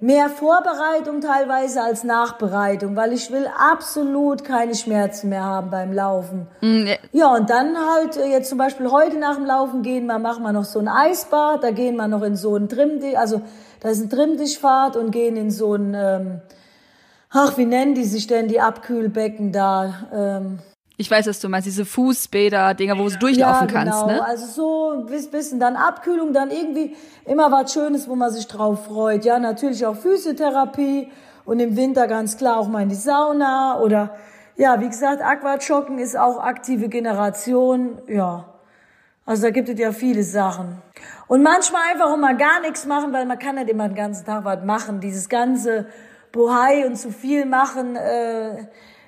mehr 0.00 0.30
Vorbereitung 0.30 1.20
teilweise 1.20 1.82
als 1.82 2.04
Nachbereitung, 2.04 2.96
weil 2.96 3.12
ich 3.12 3.30
will 3.30 3.46
absolut 3.58 4.44
keine 4.44 4.74
Schmerzen 4.74 5.28
mehr 5.28 5.44
haben 5.44 5.70
beim 5.70 5.92
Laufen. 5.92 6.46
Mhm. 6.62 6.88
Ja, 7.12 7.34
und 7.34 7.50
dann 7.50 7.76
halt 7.76 8.16
äh, 8.16 8.26
jetzt 8.26 8.48
zum 8.48 8.58
Beispiel 8.58 8.90
heute 8.90 9.18
nach 9.18 9.36
dem 9.36 9.44
Laufen 9.44 9.82
gehen 9.82 10.06
wir, 10.06 10.18
machen 10.18 10.42
wir 10.42 10.52
noch 10.52 10.64
so 10.64 10.78
ein 10.78 10.88
Eisbad, 10.88 11.62
da 11.62 11.70
gehen 11.70 11.96
wir 11.96 12.08
noch 12.08 12.22
in 12.22 12.34
so 12.34 12.56
ein 12.56 12.68
Trimdi, 12.68 13.16
also 13.16 13.42
da 13.80 13.88
ist 13.88 14.00
ein 14.00 14.10
Trimdischfahrt 14.10 14.96
und 14.96 15.10
gehen 15.10 15.36
in 15.36 15.50
so 15.50 15.74
ein, 15.74 15.94
ähm, 15.94 16.40
ach, 17.30 17.56
wie 17.58 17.64
nennen 17.64 17.94
die 17.94 18.04
sich 18.04 18.26
denn, 18.26 18.48
die 18.48 18.60
Abkühlbecken 18.60 19.52
da? 19.52 20.06
Ähm, 20.12 20.58
ich 20.96 21.10
weiß, 21.10 21.26
was 21.28 21.40
du 21.40 21.48
meinst, 21.48 21.66
diese 21.66 21.86
Fußbäder, 21.86 22.74
Dinger, 22.74 22.98
wo 22.98 23.08
du 23.08 23.16
durchlaufen 23.16 23.68
ja, 23.68 23.82
genau. 23.82 23.90
kannst, 23.90 24.06
ne? 24.06 24.22
Also 24.22 24.46
so 24.46 25.06
ein 25.08 25.30
bisschen 25.30 25.58
dann 25.58 25.76
Abkühlung, 25.76 26.34
dann 26.34 26.50
irgendwie 26.50 26.94
immer 27.24 27.50
was 27.50 27.72
Schönes, 27.72 28.06
wo 28.06 28.16
man 28.16 28.30
sich 28.30 28.46
drauf 28.46 28.84
freut. 28.84 29.24
Ja, 29.24 29.38
natürlich 29.38 29.86
auch 29.86 29.96
Physiotherapie 29.96 31.08
und 31.46 31.58
im 31.58 31.74
Winter 31.74 32.06
ganz 32.06 32.36
klar 32.36 32.58
auch 32.58 32.68
mal 32.68 32.82
in 32.82 32.90
die 32.90 32.96
Sauna 32.96 33.80
oder 33.80 34.14
ja, 34.56 34.78
wie 34.82 34.88
gesagt, 34.88 35.22
Aquajoggen 35.22 35.98
ist 35.98 36.18
auch 36.18 36.38
aktive 36.38 36.90
Generation, 36.90 38.02
ja. 38.06 38.44
Also 39.24 39.44
da 39.44 39.50
gibt 39.50 39.70
es 39.70 39.78
ja 39.78 39.92
viele 39.92 40.22
Sachen. 40.22 40.82
Und 41.30 41.44
manchmal 41.44 41.92
einfach 41.92 42.06
auch 42.06 42.16
mal 42.16 42.36
gar 42.36 42.60
nichts 42.60 42.86
machen, 42.86 43.12
weil 43.12 43.24
man 43.24 43.38
kann 43.38 43.54
nicht 43.54 43.68
immer 43.68 43.86
den 43.86 43.94
ganzen 43.94 44.26
Tag 44.26 44.44
was 44.44 44.64
machen. 44.64 44.98
Dieses 44.98 45.28
ganze 45.28 45.86
Bohai 46.32 46.84
und 46.84 46.96
zu 46.96 47.12
viel 47.12 47.46
machen, 47.46 47.94
äh, 47.94 48.62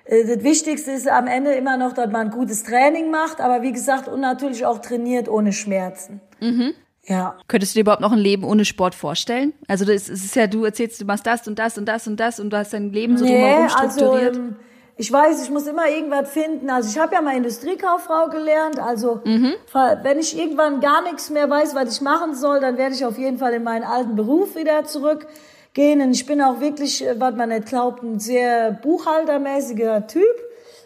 äh, 0.04 0.24
das 0.28 0.44
Wichtigste 0.44 0.92
ist 0.92 1.08
am 1.08 1.26
Ende 1.26 1.50
immer 1.54 1.76
noch, 1.76 1.94
dass 1.94 2.08
man 2.12 2.30
gutes 2.30 2.62
Training 2.62 3.10
macht, 3.10 3.40
aber 3.40 3.62
wie 3.62 3.72
gesagt, 3.72 4.06
und 4.06 4.20
natürlich 4.20 4.64
auch 4.64 4.78
trainiert 4.78 5.28
ohne 5.28 5.52
Schmerzen. 5.52 6.20
Mhm. 6.38 6.74
Ja. 7.06 7.38
Könntest 7.48 7.74
du 7.74 7.78
dir 7.78 7.80
überhaupt 7.80 8.02
noch 8.02 8.12
ein 8.12 8.18
Leben 8.18 8.44
ohne 8.44 8.64
Sport 8.66 8.94
vorstellen? 8.94 9.52
Also 9.66 9.84
das 9.84 10.08
ist 10.08 10.36
ja, 10.36 10.46
du 10.46 10.64
erzählst, 10.64 11.00
du 11.00 11.04
machst 11.04 11.26
das 11.26 11.48
und 11.48 11.58
das 11.58 11.76
und 11.76 11.86
das 11.86 12.06
und 12.06 12.20
das 12.20 12.38
und 12.38 12.50
du 12.50 12.56
hast 12.56 12.72
dein 12.72 12.92
Leben 12.92 13.16
so 13.16 13.24
nee, 13.24 13.32
drumherum 13.32 13.68
strukturiert. 13.68 14.36
Also, 14.36 14.54
ich 14.96 15.10
weiß, 15.10 15.42
ich 15.42 15.50
muss 15.50 15.66
immer 15.66 15.88
irgendwas 15.88 16.30
finden. 16.30 16.68
Also 16.70 16.90
ich 16.90 16.98
habe 16.98 17.14
ja 17.14 17.22
mal 17.22 17.36
Industriekauffrau 17.36 18.28
gelernt. 18.28 18.78
Also 18.78 19.20
mhm. 19.24 19.54
wenn 20.02 20.18
ich 20.18 20.38
irgendwann 20.38 20.80
gar 20.80 21.02
nichts 21.02 21.30
mehr 21.30 21.48
weiß, 21.48 21.74
was 21.74 21.96
ich 21.96 22.00
machen 22.02 22.34
soll, 22.34 22.60
dann 22.60 22.76
werde 22.76 22.94
ich 22.94 23.04
auf 23.04 23.18
jeden 23.18 23.38
Fall 23.38 23.54
in 23.54 23.64
meinen 23.64 23.84
alten 23.84 24.14
Beruf 24.14 24.54
wieder 24.54 24.84
zurück 24.84 25.26
gehen. 25.72 26.00
Und 26.02 26.12
ich 26.12 26.26
bin 26.26 26.42
auch 26.42 26.60
wirklich, 26.60 27.04
äh, 27.06 27.18
was 27.18 27.34
man 27.34 27.48
nicht 27.48 27.66
glaubt, 27.66 28.02
ein 28.02 28.20
sehr 28.20 28.72
buchhaltermäßiger 28.72 30.06
Typ. 30.06 30.22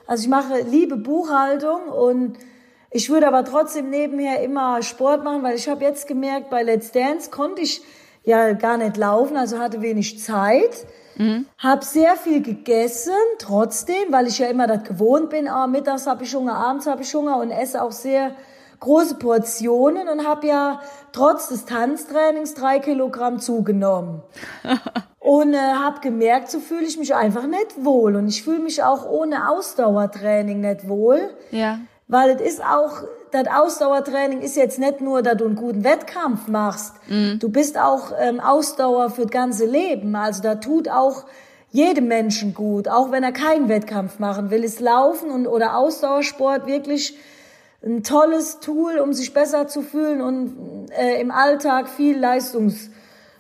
Also 0.06 0.22
ich 0.22 0.28
mache 0.28 0.60
liebe 0.60 0.96
Buchhaltung 0.96 1.88
und 1.88 2.38
ich 2.90 3.10
würde 3.10 3.26
aber 3.26 3.44
trotzdem 3.44 3.90
nebenher 3.90 4.40
immer 4.40 4.82
Sport 4.82 5.24
machen, 5.24 5.42
weil 5.42 5.56
ich 5.56 5.68
habe 5.68 5.84
jetzt 5.84 6.06
gemerkt, 6.06 6.48
bei 6.48 6.62
Let's 6.62 6.92
Dance 6.92 7.30
konnte 7.30 7.60
ich 7.60 7.82
ja 8.22 8.52
gar 8.52 8.76
nicht 8.76 8.96
laufen, 8.96 9.36
also 9.36 9.58
hatte 9.58 9.82
wenig 9.82 10.20
Zeit. 10.20 10.86
Mhm. 11.16 11.46
Hab 11.58 11.84
sehr 11.84 12.16
viel 12.16 12.42
gegessen, 12.42 13.12
trotzdem, 13.38 14.10
weil 14.10 14.26
ich 14.26 14.38
ja 14.38 14.46
immer 14.48 14.66
das 14.66 14.84
gewohnt 14.84 15.30
bin. 15.30 15.48
Ah, 15.48 15.66
mittags 15.66 16.06
habe 16.06 16.24
ich 16.24 16.34
Hunger, 16.34 16.54
abends 16.54 16.86
habe 16.86 17.02
ich 17.02 17.14
Hunger 17.14 17.38
und 17.38 17.50
esse 17.50 17.82
auch 17.82 17.92
sehr 17.92 18.32
große 18.80 19.14
Portionen 19.16 20.08
und 20.08 20.26
habe 20.26 20.46
ja 20.46 20.80
trotz 21.12 21.48
des 21.48 21.64
Tanztrainings 21.64 22.54
drei 22.54 22.78
Kilogramm 22.78 23.38
zugenommen. 23.38 24.22
und 25.26 25.54
äh, 25.54 25.58
habe 25.58 26.00
gemerkt, 26.00 26.50
so 26.50 26.60
fühle 26.60 26.84
ich 26.84 26.98
mich 26.98 27.14
einfach 27.14 27.46
nicht 27.46 27.84
wohl. 27.84 28.14
Und 28.14 28.28
ich 28.28 28.44
fühle 28.44 28.60
mich 28.60 28.84
auch 28.84 29.04
ohne 29.08 29.50
Ausdauertraining 29.50 30.60
nicht 30.60 30.88
wohl. 30.88 31.30
Ja. 31.50 31.80
Weil 32.06 32.30
es 32.30 32.40
ist 32.40 32.64
auch, 32.64 33.02
das 33.32 33.46
Ausdauertraining 33.48 34.40
ist 34.40 34.56
jetzt 34.56 34.78
nicht 34.78 35.00
nur, 35.00 35.22
dass 35.22 35.36
du 35.36 35.46
einen 35.46 35.56
guten 35.56 35.84
Wettkampf 35.84 36.48
machst. 36.48 36.94
Mhm. 37.08 37.38
Du 37.38 37.48
bist 37.48 37.78
auch 37.78 38.12
ähm, 38.18 38.40
Ausdauer 38.40 39.10
für 39.10 39.22
das 39.22 39.30
ganze 39.30 39.66
Leben. 39.66 40.14
Also 40.14 40.42
da 40.42 40.56
tut 40.56 40.88
auch 40.88 41.24
jedem 41.70 42.08
Menschen 42.08 42.54
gut, 42.54 42.88
auch 42.88 43.10
wenn 43.10 43.22
er 43.22 43.32
keinen 43.32 43.68
Wettkampf 43.68 44.18
machen 44.18 44.50
will, 44.50 44.64
ist 44.64 44.80
Laufen 44.80 45.30
und 45.30 45.46
oder 45.46 45.76
Ausdauersport 45.76 46.66
wirklich 46.66 47.18
ein 47.84 48.02
tolles 48.02 48.60
Tool, 48.60 48.98
um 48.98 49.12
sich 49.12 49.34
besser 49.34 49.68
zu 49.68 49.82
fühlen 49.82 50.20
und 50.20 50.88
äh, 50.98 51.20
im 51.20 51.30
Alltag 51.30 51.88
viel 51.88 52.18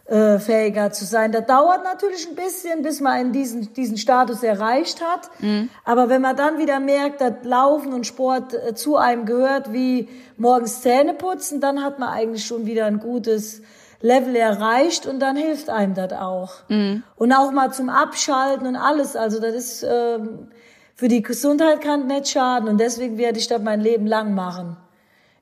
leistungsfähiger 0.08 0.92
zu 0.92 1.04
sein. 1.04 1.32
Das 1.32 1.46
dauert 1.46 1.84
natürlich 1.84 2.28
ein 2.28 2.34
bisschen, 2.34 2.82
bis 2.82 3.00
man 3.00 3.20
in 3.20 3.32
diesen, 3.32 3.72
diesen 3.74 3.96
Status 3.96 4.42
erreicht 4.42 5.02
hat. 5.02 5.30
Mhm. 5.40 5.70
Aber 5.84 6.08
wenn 6.08 6.22
man 6.22 6.36
dann 6.36 6.58
wieder 6.58 6.80
merkt, 6.80 7.20
dass 7.20 7.32
Laufen 7.42 7.92
und 7.92 8.06
Sport 8.06 8.54
äh, 8.54 8.74
zu 8.74 8.96
einem 8.96 9.26
gehört, 9.26 9.72
wie 9.72 10.08
morgens 10.36 10.82
Zähne 10.82 11.14
putzen, 11.14 11.60
dann 11.60 11.82
hat 11.82 11.98
man 11.98 12.10
eigentlich 12.10 12.44
schon 12.44 12.66
wieder 12.66 12.86
ein 12.86 12.98
gutes 13.00 13.62
Level 14.00 14.36
erreicht 14.36 15.06
und 15.06 15.20
dann 15.20 15.36
hilft 15.36 15.70
einem 15.70 15.94
das 15.94 16.12
auch. 16.12 16.54
Mhm. 16.68 17.02
Und 17.16 17.32
auch 17.32 17.50
mal 17.50 17.72
zum 17.72 17.88
Abschalten 17.88 18.66
und 18.66 18.76
alles. 18.76 19.16
Also 19.16 19.40
das 19.40 19.54
ist... 19.54 19.82
Ähm, 19.82 20.48
für 20.98 21.08
die 21.08 21.20
Gesundheit 21.20 21.82
kann 21.82 22.06
nicht 22.06 22.28
schaden 22.28 22.70
und 22.70 22.80
deswegen 22.80 23.18
werde 23.18 23.38
ich 23.38 23.48
das 23.48 23.60
mein 23.60 23.82
Leben 23.82 24.06
lang 24.06 24.32
machen. 24.34 24.78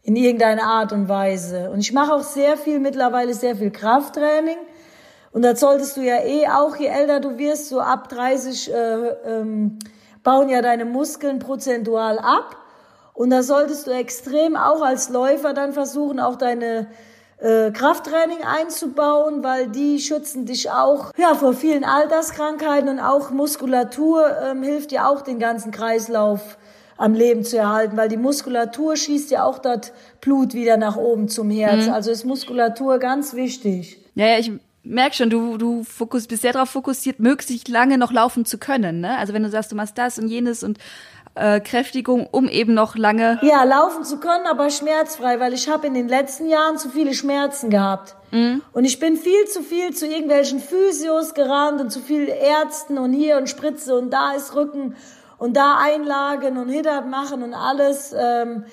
In 0.04 0.16
irgendeiner 0.16 0.64
Art 0.64 0.92
und 0.92 1.08
Weise. 1.08 1.70
Und 1.70 1.80
ich 1.80 1.92
mache 1.92 2.14
auch 2.14 2.22
sehr 2.22 2.56
viel, 2.56 2.78
mittlerweile 2.78 3.34
sehr 3.34 3.56
viel 3.56 3.70
Krafttraining. 3.70 4.58
Und 5.32 5.42
das 5.42 5.58
solltest 5.58 5.96
du 5.96 6.02
ja 6.02 6.22
eh 6.22 6.46
auch, 6.46 6.76
je 6.76 6.86
älter 6.86 7.18
du 7.18 7.38
wirst, 7.38 7.68
so 7.68 7.80
ab 7.80 8.08
30 8.08 8.72
äh, 8.72 8.76
ähm, 9.26 9.78
bauen 10.22 10.48
ja 10.48 10.62
deine 10.62 10.84
Muskeln 10.84 11.40
prozentual 11.40 12.18
ab. 12.18 12.56
Und 13.14 13.30
da 13.30 13.42
solltest 13.42 13.86
du 13.86 13.90
extrem 13.90 14.56
auch 14.56 14.82
als 14.82 15.08
Läufer 15.08 15.54
dann 15.54 15.72
versuchen, 15.72 16.20
auch 16.20 16.36
deine 16.36 16.86
äh, 17.38 17.70
Krafttraining 17.72 18.42
einzubauen, 18.44 19.42
weil 19.42 19.68
die 19.68 19.98
schützen 20.00 20.46
dich 20.46 20.70
auch 20.70 21.12
ja 21.16 21.34
vor 21.34 21.52
vielen 21.52 21.84
Alterskrankheiten 21.84 22.88
und 22.88 23.00
auch 23.00 23.30
Muskulatur 23.30 24.26
ähm, 24.42 24.62
hilft 24.62 24.92
dir 24.92 25.08
auch 25.08 25.22
den 25.22 25.38
ganzen 25.38 25.72
Kreislauf 25.72 26.56
am 26.96 27.14
Leben 27.14 27.44
zu 27.44 27.58
erhalten, 27.58 27.96
weil 27.96 28.08
die 28.08 28.16
Muskulatur 28.16 28.96
schießt 28.96 29.30
ja 29.30 29.44
auch 29.44 29.58
das 29.58 29.92
Blut 30.20 30.54
wieder 30.54 30.76
nach 30.76 30.96
oben 30.96 31.28
zum 31.28 31.50
Herz. 31.50 31.86
Mhm. 31.86 31.92
Also 31.92 32.10
ist 32.10 32.24
Muskulatur 32.24 32.98
ganz 32.98 33.34
wichtig. 33.34 33.98
Ja, 34.14 34.26
ja, 34.26 34.38
ich 34.38 34.52
merk 34.84 35.14
schon, 35.14 35.30
du, 35.30 35.56
du 35.58 35.82
fokus, 35.82 36.26
bist 36.26 36.42
sehr 36.42 36.52
darauf 36.52 36.70
fokussiert, 36.70 37.18
möglichst 37.18 37.68
lange 37.68 37.98
noch 37.98 38.12
laufen 38.12 38.44
zu 38.44 38.58
können. 38.58 39.00
Ne? 39.00 39.16
Also 39.18 39.32
wenn 39.32 39.42
du 39.42 39.50
sagst, 39.50 39.72
du 39.72 39.76
machst 39.76 39.98
das 39.98 40.18
und 40.18 40.28
jenes 40.28 40.62
und 40.62 40.78
äh, 41.34 41.60
Kräftigung, 41.60 42.28
um 42.30 42.48
eben 42.48 42.74
noch 42.74 42.96
lange. 42.96 43.40
Ja, 43.42 43.64
laufen 43.64 44.04
zu 44.04 44.18
können, 44.18 44.46
aber 44.46 44.70
schmerzfrei, 44.70 45.40
weil 45.40 45.52
ich 45.52 45.68
habe 45.68 45.86
in 45.86 45.94
den 45.94 46.08
letzten 46.08 46.48
Jahren 46.48 46.78
zu 46.78 46.88
viele 46.90 47.14
Schmerzen 47.14 47.70
gehabt. 47.70 48.14
Mhm. 48.30 48.62
Und 48.72 48.84
ich 48.84 49.00
bin 49.00 49.16
viel 49.16 49.46
zu 49.46 49.62
viel 49.62 49.92
zu 49.94 50.06
irgendwelchen 50.06 50.60
Physios 50.60 51.34
gerannt 51.34 51.80
und 51.80 51.90
zu 51.90 52.00
viel 52.00 52.28
Ärzten 52.28 52.98
und 52.98 53.12
hier 53.12 53.36
und 53.36 53.48
Spritze 53.48 53.96
und 53.96 54.10
da 54.10 54.32
ist 54.32 54.54
Rücken 54.54 54.94
und 55.38 55.56
da 55.56 55.78
Einlagen 55.78 56.58
und 56.58 56.68
Hittert 56.68 57.08
machen 57.08 57.42
und 57.42 57.54
alles. 57.54 58.14
Ähm, 58.16 58.64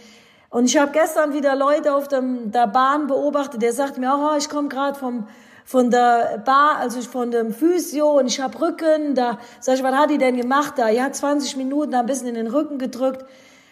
und 0.50 0.65
ich 0.65 0.78
habe 0.78 0.91
gestern 0.91 1.34
wieder 1.34 1.56
Leute 1.56 1.93
auf 1.93 2.08
dem, 2.08 2.52
der 2.52 2.67
Bahn 2.67 3.08
beobachtet, 3.08 3.62
der 3.62 3.74
sagt 3.74 3.97
mir, 3.97 4.13
oh, 4.13 4.38
ich 4.38 4.50
komme 4.50 4.67
gerade 4.67 4.97
vom 4.97 5.28
von 5.63 5.89
der 5.89 6.41
Bar, 6.43 6.78
also 6.80 7.02
von 7.02 7.32
dem 7.32 7.54
Physio 7.54 8.19
und 8.19 8.28
ich 8.28 8.41
hab 8.41 8.60
Rücken, 8.60 9.15
da 9.15 9.38
sag 9.62 9.76
ich, 9.76 9.84
was 9.84 9.95
hat 9.95 10.10
die 10.10 10.17
denn 10.17 10.36
gemacht 10.36 10.74
da? 10.76 10.89
Ja, 10.89 11.10
20 11.10 11.56
Minuten, 11.56 11.93
ein 11.93 12.06
bisschen 12.06 12.28
in 12.28 12.36
den 12.36 12.47
Rücken 12.47 12.78
gedrückt. 12.78 13.24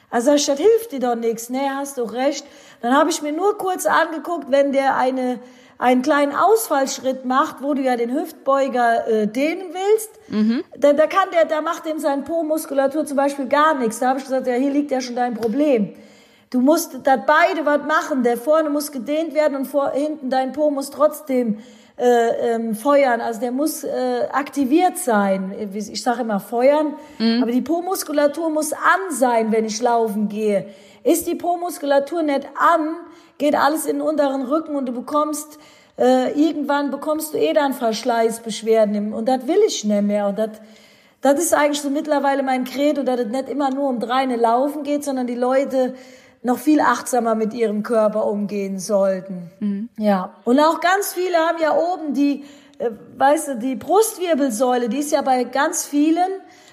Also 0.10 0.34
ich, 0.34 0.46
das 0.46 0.58
hilft 0.58 0.92
dir 0.92 1.00
doch 1.00 1.16
nichts. 1.16 1.50
Nee, 1.50 1.70
hast 1.70 1.98
doch 1.98 2.14
recht. 2.14 2.46
Dann 2.82 2.96
habe 2.96 3.10
ich 3.10 3.22
mir 3.22 3.32
nur 3.32 3.58
kurz 3.58 3.86
angeguckt, 3.86 4.50
wenn 4.50 4.72
der 4.72 4.96
eine 4.96 5.40
einen 5.80 6.02
kleinen 6.02 6.36
Ausfallschritt 6.36 7.24
macht, 7.24 7.64
wo 7.64 7.74
du 7.74 7.82
ja 7.82 7.96
den 7.96 8.14
Hüftbeuger 8.14 9.08
äh, 9.08 9.28
dehnen 9.28 9.74
willst, 9.74 10.12
mhm. 10.28 10.64
da, 10.78 10.92
da 10.92 11.08
kann 11.08 11.30
der, 11.34 11.46
da 11.46 11.62
macht 11.62 11.86
dem 11.86 12.00
sein 12.00 12.26
Po-Muskulatur 12.26 13.06
zum 13.06 13.16
Beispiel 13.16 13.48
gar 13.48 13.76
nichts. 13.76 14.00
Da 14.00 14.10
habe 14.10 14.20
ich 14.20 14.26
gesagt, 14.26 14.46
ja, 14.46 14.56
hier 14.56 14.72
liegt 14.72 14.92
ja 14.92 15.00
schon 15.00 15.16
dein 15.16 15.36
Problem. 15.36 15.94
Du 16.50 16.60
musst 16.60 17.00
da 17.04 17.16
beide 17.16 17.66
was 17.66 17.82
machen. 17.88 18.24
Der 18.24 18.36
vorne 18.36 18.70
muss 18.70 18.92
gedehnt 18.92 19.34
werden 19.34 19.56
und 19.56 19.66
vor, 19.66 19.92
hinten 19.92 20.30
dein 20.30 20.52
Po 20.52 20.70
muss 20.70 20.90
trotzdem 20.90 21.60
äh, 21.98 22.56
ähm, 22.56 22.76
feuern. 22.76 23.22
Also 23.22 23.40
der 23.40 23.52
muss 23.52 23.84
äh, 23.86 24.28
aktiviert 24.32 24.98
sein. 24.98 25.54
Ich 25.74 26.04
sage 26.04 26.22
immer 26.22 26.42
feuern, 26.42 26.96
mhm. 27.20 27.44
aber 27.44 27.52
die 27.52 27.62
Po-Muskulatur 27.62 28.50
muss 28.50 28.74
an 28.74 29.12
sein, 29.12 29.52
wenn 29.52 29.64
ich 29.64 29.82
laufen 29.82 30.28
gehe. 30.28 30.66
Ist 31.04 31.28
die 31.28 31.36
Po-Muskulatur 31.36 32.24
nicht 32.24 32.48
an, 32.58 32.98
geht 33.40 33.56
alles 33.56 33.88
in 33.88 33.98
den 33.98 34.02
unteren 34.08 34.44
Rücken 34.44 34.76
und 34.76 34.86
du 34.86 34.92
bekommst 34.92 35.58
äh, 35.98 36.32
irgendwann 36.40 36.92
bekommst 36.92 37.34
du 37.34 37.38
eh 37.38 37.54
dann 37.54 37.74
Verschleißbeschwerden 37.74 39.14
und 39.14 39.28
das 39.28 39.48
will 39.48 39.60
ich 39.66 39.84
nicht 39.84 40.04
mehr 40.04 40.28
und 40.28 40.38
das 40.38 40.52
das 41.22 41.40
ist 41.40 41.54
eigentlich 41.54 41.82
so 41.82 41.90
mittlerweile 41.90 42.44
mein 42.44 42.64
Credo, 42.64 43.04
dass 43.04 43.20
es 43.20 43.28
nicht 43.28 43.50
immer 43.50 43.72
nur 43.72 43.90
um 43.90 44.00
dreine 44.00 44.38
Laufen 44.38 44.84
geht, 44.84 45.04
sondern 45.04 45.28
die 45.28 45.36
Leute 45.36 45.96
noch 46.42 46.58
viel 46.58 46.80
achtsamer 46.80 47.36
mit 47.36 47.54
ihrem 47.54 47.84
Körper 47.84 48.26
umgehen 48.26 48.80
sollten. 48.80 49.52
Mhm. 49.60 49.90
Ja. 49.98 50.36
Und 50.46 50.60
auch 50.60 50.80
ganz 50.80 51.14
viele 51.14 51.36
haben 51.38 51.58
ja 51.62 51.76
oben 51.76 52.14
die, 52.14 52.46
äh, 52.78 52.92
weißt 53.18 53.50
du, 53.50 53.56
die 53.58 53.76
Brustwirbelsäule, 53.76 54.88
die 54.88 55.00
ist 55.00 55.12
ja 55.12 55.22
bei 55.22 55.44
ganz 55.44 55.86
vielen, 55.86 56.30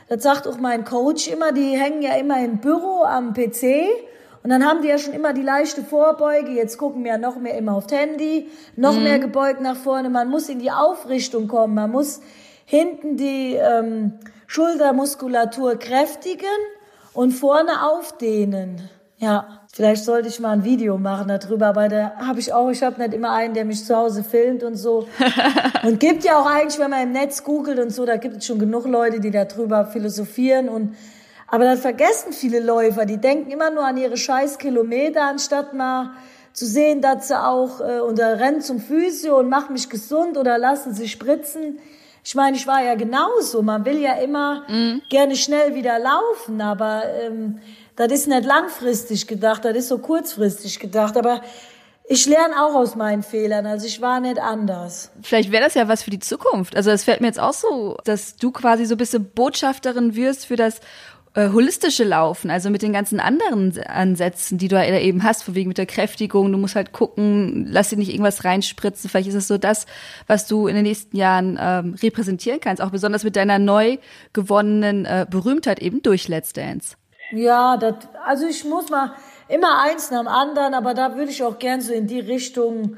das 0.09 0.23
sagt 0.23 0.47
auch 0.47 0.59
mein 0.59 0.85
Coach 0.85 1.27
immer, 1.27 1.51
die 1.51 1.77
hängen 1.77 2.03
ja 2.03 2.15
immer 2.15 2.39
im 2.45 2.59
Büro 2.59 3.03
am 3.03 3.35
PC. 3.35 3.89
Und 4.47 4.51
dann 4.51 4.65
haben 4.65 4.81
die 4.81 4.87
ja 4.87 4.97
schon 4.97 5.13
immer 5.13 5.33
die 5.33 5.43
leichte 5.43 5.83
Vorbeuge. 5.83 6.53
Jetzt 6.53 6.79
gucken 6.79 7.03
wir 7.03 7.11
ja 7.11 7.19
noch 7.19 7.35
mehr 7.35 7.59
immer 7.59 7.75
aufs 7.75 7.93
Handy, 7.93 8.49
noch 8.77 8.95
mhm. 8.95 9.03
mehr 9.03 9.19
gebeugt 9.19 9.61
nach 9.61 9.75
vorne. 9.75 10.09
Man 10.09 10.29
muss 10.29 10.49
in 10.49 10.61
die 10.61 10.71
Aufrichtung 10.71 11.49
kommen. 11.49 11.75
Man 11.75 11.91
muss 11.91 12.21
hinten 12.65 13.17
die 13.17 13.55
ähm, 13.55 14.13
Schultermuskulatur 14.47 15.81
kräftigen 15.81 16.47
und 17.13 17.33
vorne 17.33 17.91
aufdehnen. 17.91 18.89
Ja, 19.17 19.63
vielleicht 19.73 20.05
sollte 20.05 20.29
ich 20.29 20.39
mal 20.39 20.53
ein 20.53 20.63
Video 20.63 20.97
machen 20.97 21.27
darüber, 21.27 21.67
aber 21.67 21.89
da 21.89 22.13
habe 22.17 22.39
ich 22.39 22.53
auch, 22.53 22.71
ich 22.71 22.85
habe 22.85 23.03
nicht 23.03 23.15
immer 23.15 23.33
einen, 23.33 23.53
der 23.53 23.65
mich 23.65 23.85
zu 23.85 23.97
Hause 23.97 24.23
filmt 24.23 24.63
und 24.63 24.77
so. 24.77 25.09
und 25.83 25.99
gibt 25.99 26.23
ja 26.23 26.41
auch 26.41 26.47
eigentlich, 26.47 26.79
wenn 26.79 26.91
man 26.91 27.03
im 27.03 27.11
Netz 27.11 27.43
googelt 27.43 27.81
und 27.81 27.91
so, 27.91 28.07
da 28.07 28.17
gibt 28.17 28.37
es 28.37 28.47
schon 28.47 28.61
genug 28.61 28.87
Leute, 28.87 29.19
die 29.19 29.33
darüber 29.33 29.87
philosophieren 29.87 30.69
und 30.69 30.95
aber 31.49 31.65
dann 31.65 31.79
vergessen 31.79 32.33
viele 32.33 32.61
Läufer, 32.61 33.07
die 33.07 33.19
denken 33.19 33.51
immer 33.51 33.71
nur 33.71 33.85
an 33.85 33.97
ihre 33.97 34.17
scheiß 34.17 34.59
Kilometer, 34.59 35.23
anstatt 35.23 35.75
mal 35.75 36.13
zu 36.53 36.67
sehen, 36.67 37.03
dass 37.03 37.29
sie 37.29 37.39
auch 37.41 37.81
äh, 37.81 38.01
oder 38.01 38.41
rennen 38.41 38.63
zum 38.63 38.81
Physio 38.81 39.39
und 39.39 39.49
machen 39.49 39.75
mich 39.75 39.89
gesund 39.91 40.39
oder 40.39 40.59
lassen 40.59 40.95
sich 40.95 41.13
spritzen. 41.13 41.79
Ich 42.25 42.35
meine, 42.35 42.57
ich 42.57 42.67
war 42.67 42.83
ja 42.83 42.95
genauso. 42.97 43.63
Man 43.63 43.85
will 43.85 44.01
ja 44.01 44.15
immer 44.15 44.65
mm. 44.69 45.03
gerne 45.09 45.37
schnell 45.37 45.75
wieder 45.75 45.99
laufen, 45.99 46.61
aber 46.61 47.05
ähm, 47.23 47.61
das 47.95 48.11
ist 48.11 48.27
nicht 48.27 48.45
langfristig 48.45 49.29
gedacht, 49.29 49.65
das 49.65 49.77
ist 49.77 49.89
so 49.89 49.99
kurzfristig 49.99 50.81
gedacht. 50.81 51.17
Aber 51.17 51.43
ich 52.09 52.27
lerne 52.27 52.55
auch 52.65 52.75
aus 52.75 52.97
meinen 52.97 53.23
Fehlern, 53.23 53.67
also 53.67 53.87
ich 53.87 54.01
war 54.01 54.21
nicht 54.21 54.39
anders. 54.39 55.11
Vielleicht 55.23 55.53
wäre 55.53 55.65
das 55.65 55.75
ja 55.75 55.89
was 55.89 56.03
für 56.03 56.11
die 56.11 56.19
Zukunft. 56.19 56.75
Also 56.75 56.91
es 56.91 57.05
fällt 57.05 57.21
mir 57.21 57.27
jetzt 57.27 57.41
auch 57.41 57.53
so, 57.53 57.99
dass 58.05 58.37
du 58.37 58.51
quasi 58.51 58.87
so 58.87 58.95
ein 58.95 58.99
bisschen 58.99 59.31
Botschafterin 59.31 60.17
wirst 60.17 60.47
für 60.47 60.57
das 60.57 60.81
äh, 61.37 61.51
holistische 61.53 62.03
Laufen, 62.03 62.51
also 62.51 62.71
mit 62.71 62.81
den 62.81 62.95
ganzen 62.95 63.21
anderen 63.21 63.79
Ansätzen, 63.87 64.57
die 64.57 64.69
du 64.69 64.77
ja 64.77 64.99
eben 64.99 65.23
hast, 65.23 65.43
von 65.43 65.55
wegen 65.55 65.69
mit 65.69 65.77
der 65.77 65.85
Kräftigung, 65.85 66.51
du 66.51 66.57
musst 66.57 66.77
halt 66.77 66.93
gucken, 66.93 67.67
lass 67.69 67.91
dir 67.91 67.99
nicht 67.99 68.11
irgendwas 68.11 68.45
reinspritzen. 68.45 69.11
Vielleicht 69.11 69.29
ist 69.29 69.35
es 69.35 69.47
so 69.47 69.59
das, 69.59 69.85
was 70.27 70.47
du 70.47 70.67
in 70.67 70.75
den 70.75 70.85
nächsten 70.85 71.15
Jahren 71.15 71.59
ähm, 71.61 71.95
repräsentieren 72.03 72.59
kannst, 72.61 72.83
auch 72.83 72.91
besonders 72.91 73.23
mit 73.23 73.37
deiner 73.37 73.59
neu 73.59 73.99
gewonnenen 74.33 75.05
äh, 75.05 75.27
Berühmtheit 75.29 75.79
eben 75.81 76.03
durch 76.03 76.27
Let's 76.27 76.55
Dance. 76.55 76.97
Ja, 77.33 77.77
das, 77.77 77.97
also 78.25 78.47
ich 78.47 78.65
muss 78.65 78.89
mal 78.89 79.13
immer 79.49 79.83
eins 79.83 80.11
nach 80.11 80.21
dem 80.21 80.29
anderen, 80.29 80.73
aber 80.73 80.95
da 80.95 81.17
würde 81.17 81.31
ich 81.31 81.43
auch 81.43 81.59
gern 81.59 81.83
so 81.83 81.93
in 81.93 82.07
die 82.07 82.21
Richtung 82.21 82.97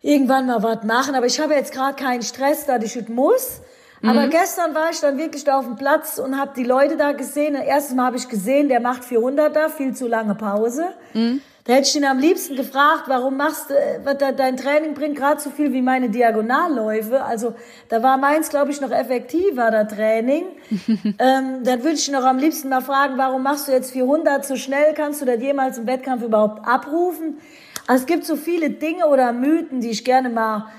irgendwann 0.00 0.46
mal 0.46 0.62
was 0.62 0.84
machen. 0.84 1.14
Aber 1.14 1.26
ich 1.26 1.38
habe 1.38 1.52
jetzt 1.52 1.72
gerade 1.72 2.02
keinen 2.02 2.22
Stress, 2.22 2.64
dass 2.64 2.82
ich 2.82 2.96
es 2.96 3.08
muss. 3.08 3.60
Aber 4.02 4.26
mhm. 4.26 4.30
gestern 4.30 4.74
war 4.74 4.90
ich 4.90 5.00
dann 5.00 5.18
wirklich 5.18 5.44
da 5.44 5.58
auf 5.58 5.64
dem 5.64 5.76
Platz 5.76 6.18
und 6.18 6.38
habe 6.38 6.52
die 6.56 6.64
Leute 6.64 6.96
da 6.96 7.12
gesehen. 7.12 7.54
Erstes 7.54 7.94
Mal 7.96 8.06
habe 8.06 8.16
ich 8.16 8.28
gesehen, 8.28 8.68
der 8.68 8.80
macht 8.80 9.02
400er, 9.02 9.68
viel 9.70 9.94
zu 9.94 10.06
lange 10.06 10.34
Pause. 10.34 10.86
Mhm. 11.14 11.40
Da 11.68 11.74
hätte 11.74 11.88
ich 11.88 11.96
ihn 11.96 12.06
am 12.06 12.18
liebsten 12.18 12.56
gefragt, 12.56 13.04
warum 13.08 13.36
machst 13.36 13.68
du, 13.68 13.74
dein 14.14 14.56
Training 14.56 14.94
bringt 14.94 15.16
gerade 15.16 15.38
so 15.38 15.50
viel 15.50 15.70
wie 15.74 15.82
meine 15.82 16.08
Diagonalläufe. 16.08 17.22
Also 17.22 17.56
da 17.90 18.02
war 18.02 18.16
meins, 18.16 18.48
glaube 18.48 18.70
ich, 18.70 18.80
noch 18.80 18.90
effektiver, 18.90 19.70
der 19.70 19.86
Training. 19.86 20.44
ähm, 21.18 21.64
dann 21.64 21.82
würde 21.82 21.92
ich 21.92 22.08
ihn 22.08 22.14
noch 22.14 22.24
am 22.24 22.38
liebsten 22.38 22.70
mal 22.70 22.80
fragen, 22.80 23.18
warum 23.18 23.42
machst 23.42 23.68
du 23.68 23.72
jetzt 23.72 23.90
400 23.90 24.46
so 24.46 24.56
schnell? 24.56 24.94
Kannst 24.94 25.20
du 25.20 25.26
das 25.26 25.42
jemals 25.42 25.76
im 25.76 25.86
Wettkampf 25.86 26.22
überhaupt 26.22 26.66
abrufen? 26.66 27.38
Also 27.86 28.02
es 28.02 28.06
gibt 28.06 28.24
so 28.24 28.36
viele 28.36 28.70
Dinge 28.70 29.06
oder 29.06 29.32
Mythen, 29.34 29.82
die 29.82 29.90
ich 29.90 30.06
gerne 30.06 30.30
mal 30.30 30.70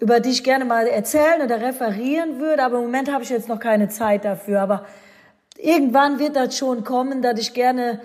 über 0.00 0.20
die 0.20 0.30
ich 0.30 0.44
gerne 0.44 0.64
mal 0.64 0.86
erzählen 0.86 1.42
oder 1.42 1.60
referieren 1.60 2.40
würde, 2.40 2.64
aber 2.64 2.76
im 2.78 2.84
Moment 2.84 3.12
habe 3.12 3.22
ich 3.22 3.30
jetzt 3.30 3.48
noch 3.48 3.60
keine 3.60 3.88
Zeit 3.88 4.24
dafür. 4.24 4.60
Aber 4.60 4.84
irgendwann 5.56 6.18
wird 6.18 6.36
das 6.36 6.56
schon 6.56 6.84
kommen, 6.84 7.22
dass 7.22 7.38
ich 7.38 7.54
gerne 7.54 8.00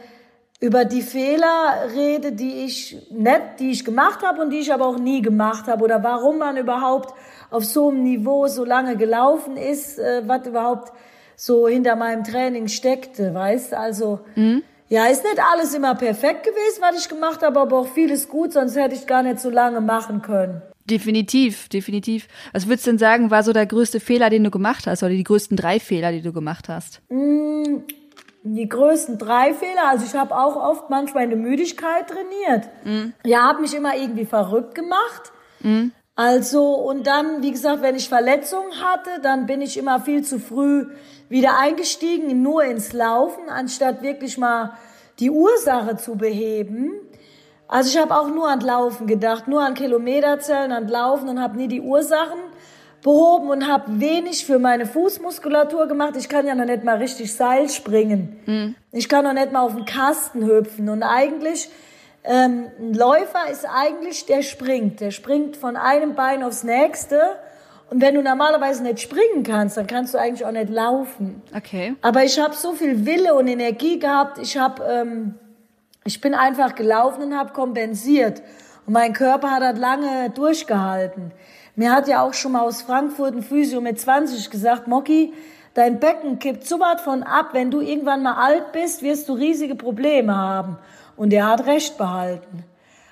über 0.62 0.84
die 0.86 1.02
Fehler 1.02 1.88
rede, 1.96 2.34
die 2.34 2.66
ich 2.66 2.98
nicht, 3.12 3.42
die 3.60 3.72
ich 3.72 3.86
gemacht 3.86 4.24
habe 4.24 4.42
und 4.42 4.50
die 4.50 4.60
ich 4.60 4.74
aber 4.74 4.86
auch 4.88 5.00
nie 5.00 5.22
gemacht 5.22 5.68
habe 5.68 5.84
oder 5.84 6.04
warum 6.04 6.40
man 6.40 6.58
überhaupt 6.58 7.14
auf 7.50 7.64
so 7.64 7.90
einem 7.90 8.04
Niveau 8.04 8.48
so 8.48 8.66
lange 8.66 8.98
gelaufen 8.98 9.56
ist, 9.56 9.98
äh, 9.98 10.24
was 10.28 10.46
überhaupt 10.46 10.92
so 11.36 11.70
hinter 11.70 11.96
meinem 11.96 12.26
Training 12.26 12.68
steckte, 12.68 13.34
weißt? 13.34 13.74
Also 13.74 14.20
mhm. 14.36 14.62
ja, 14.90 15.06
ist 15.06 15.24
nicht 15.24 15.40
alles 15.52 15.74
immer 15.74 15.96
perfekt 15.96 16.44
gewesen, 16.44 16.82
was 16.82 17.00
ich 17.00 17.08
gemacht 17.08 17.42
habe, 17.42 17.62
aber 17.62 17.78
auch 17.80 17.88
vieles 17.88 18.28
gut, 18.28 18.52
sonst 18.52 18.76
hätte 18.76 18.96
ich 18.96 19.08
gar 19.08 19.24
nicht 19.24 19.40
so 19.40 19.50
lange 19.50 19.80
machen 19.80 20.22
können. 20.22 20.62
Definitiv, 20.90 21.70
definitiv. 21.70 22.28
Was 22.54 22.68
würdest 22.68 22.88
du 22.88 22.92
denn 22.92 22.98
sagen, 22.98 23.32
war 23.32 23.44
so 23.44 23.54
der 23.54 23.66
größte 23.66 24.00
Fehler, 24.00 24.30
den 24.30 24.44
du 24.44 24.52
gemacht 24.52 24.88
hast 24.88 25.04
oder 25.04 25.12
die 25.12 25.24
größten 25.24 25.56
drei 25.56 25.80
Fehler, 25.80 26.12
die 26.12 26.22
du 26.22 26.34
gemacht 26.34 26.70
hast? 26.70 27.02
Mm, 27.10 27.84
die 28.44 28.68
größten 28.68 29.18
drei 29.18 29.54
Fehler, 29.54 29.90
also 29.90 30.06
ich 30.06 30.16
habe 30.16 30.36
auch 30.36 30.56
oft 30.56 30.90
manchmal 30.90 31.26
in 31.26 31.30
der 31.30 31.40
Müdigkeit 31.40 32.08
trainiert. 32.08 32.70
Mhm. 32.84 33.14
Ja, 33.26 33.44
habe 33.44 33.62
mich 33.62 33.76
immer 33.76 33.96
irgendwie 33.96 34.26
verrückt 34.26 34.76
gemacht. 34.76 35.32
Mhm. 35.60 35.92
Also 36.16 36.74
und 36.74 37.08
dann, 37.08 37.44
wie 37.44 37.52
gesagt, 37.52 37.82
wenn 37.82 37.96
ich 37.96 38.10
Verletzungen 38.10 38.82
hatte, 38.82 39.22
dann 39.22 39.46
bin 39.46 39.62
ich 39.62 39.78
immer 39.78 40.00
viel 40.00 40.24
zu 40.24 40.40
früh 40.40 40.88
wieder 41.30 41.58
eingestiegen, 41.60 42.42
nur 42.42 42.64
ins 42.64 42.94
Laufen, 42.94 43.48
anstatt 43.50 44.02
wirklich 44.02 44.38
mal 44.38 44.74
die 45.20 45.30
Ursache 45.30 45.98
zu 45.98 46.16
beheben. 46.16 46.94
Also 47.70 47.92
ich 47.92 48.02
habe 48.02 48.18
auch 48.18 48.28
nur 48.28 48.50
an 48.50 48.62
Laufen 48.62 49.06
gedacht, 49.06 49.48
nur 49.48 49.64
an 49.64 49.76
Kilometerzellen, 49.76 50.72
an 50.72 50.88
Laufen 50.88 51.30
und 51.30 51.40
habe 51.40 51.56
nie 51.56 51.68
die 51.68 51.82
Ursachen 51.82 52.40
behoben 53.04 53.50
und 53.50 53.68
habe 53.68 54.00
wenig 54.00 54.46
für 54.46 54.58
meine 54.60 54.88
Fußmuskulatur 54.88 55.88
gemacht. 55.88 56.16
Ich 56.18 56.28
kann 56.28 56.48
ja 56.48 56.56
noch 56.56 56.66
nicht 56.66 56.84
mal 56.84 56.98
richtig 56.98 57.34
Seil 57.34 57.70
springen. 57.70 58.40
Mhm. 58.46 58.76
Ich 58.92 59.08
kann 59.08 59.24
noch 59.24 59.34
nicht 59.34 59.52
mal 59.52 59.62
auf 59.62 59.76
den 59.76 59.86
Kasten 59.86 60.46
hüpfen. 60.46 60.90
Und 60.90 61.04
eigentlich, 61.04 61.70
ähm, 62.24 62.66
ein 62.80 62.94
Läufer 62.96 63.50
ist 63.52 63.66
eigentlich, 63.66 64.26
der 64.26 64.42
springt. 64.42 65.00
Der 65.00 65.12
springt 65.12 65.56
von 65.56 65.78
einem 65.78 66.16
Bein 66.16 66.44
aufs 66.44 66.64
nächste. 66.64 67.38
Und 67.92 68.02
wenn 68.02 68.16
du 68.16 68.22
normalerweise 68.22 68.84
nicht 68.84 69.00
springen 69.00 69.44
kannst, 69.44 69.78
dann 69.78 69.88
kannst 69.88 70.14
du 70.16 70.18
eigentlich 70.18 70.46
auch 70.46 70.52
nicht 70.52 70.70
laufen. 70.70 71.42
Okay. 71.56 71.96
Aber 72.02 72.24
ich 72.24 72.40
habe 72.40 72.56
so 72.56 72.74
viel 72.74 73.06
Wille 73.06 73.36
und 73.36 73.48
Energie 73.48 74.00
gehabt. 74.00 74.40
Ich 74.40 74.58
habe, 74.58 74.84
ähm, 74.84 75.36
ich 76.06 76.22
bin 76.22 76.34
einfach 76.34 76.76
gelaufen 76.76 77.24
und 77.24 77.38
habe 77.38 77.54
kompensiert. 77.54 78.42
Und 78.86 78.94
mein 78.94 79.14
Körper 79.14 79.52
hat 79.52 79.62
das 79.62 79.78
lange 79.78 80.30
durchgehalten. 80.32 81.32
Mir 81.76 81.92
hat 81.92 82.08
ja 82.08 82.22
auch 82.22 82.34
schon 82.34 82.54
mal 82.54 82.62
aus 82.62 82.82
Frankfurt 82.82 83.36
ein 83.36 83.44
Physio 83.44 83.82
mit 83.82 84.00
20 84.00 84.50
gesagt, 84.50 84.88
Mocky, 84.88 85.34
dein 85.74 86.00
Becken 86.00 86.40
kippt 86.40 86.68
so 86.68 86.80
weit 86.80 87.02
von 87.02 87.24
ab, 87.24 87.50
wenn 87.54 87.72
du 87.72 87.82
irgendwann 87.82 88.24
mal 88.24 88.34
alt 88.34 88.72
bist, 88.72 89.02
wirst 89.02 89.30
du 89.30 89.34
riesige 89.34 89.76
Probleme 89.76 90.36
haben. 90.36 90.78
Und 91.16 91.32
er 91.34 91.48
hat 91.48 91.66
recht 91.66 91.98
behalten. 91.98 92.64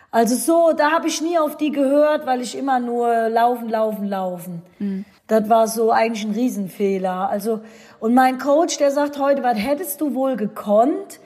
Also 0.09 0.35
so, 0.35 0.73
da 0.75 0.91
habe 0.91 1.07
ich 1.07 1.21
nie 1.21 1.37
auf 1.37 1.57
die 1.57 1.71
gehört, 1.71 2.25
weil 2.25 2.41
ich 2.41 2.57
immer 2.57 2.79
nur 2.79 3.29
laufen, 3.29 3.69
laufen, 3.69 4.07
laufen. 4.07 4.61
Mhm. 4.79 5.05
Das 5.27 5.49
war 5.49 5.67
so 5.67 5.91
eigentlich 5.91 6.25
ein 6.25 6.31
Riesenfehler. 6.31 7.29
Also 7.29 7.59
und 7.99 8.13
mein 8.13 8.37
Coach, 8.37 8.77
der 8.77 8.91
sagt 8.91 9.19
heute, 9.19 9.43
was 9.43 9.57
hättest 9.57 10.01
du 10.01 10.13
wohl 10.13 10.37
gekonnt, 10.37 11.19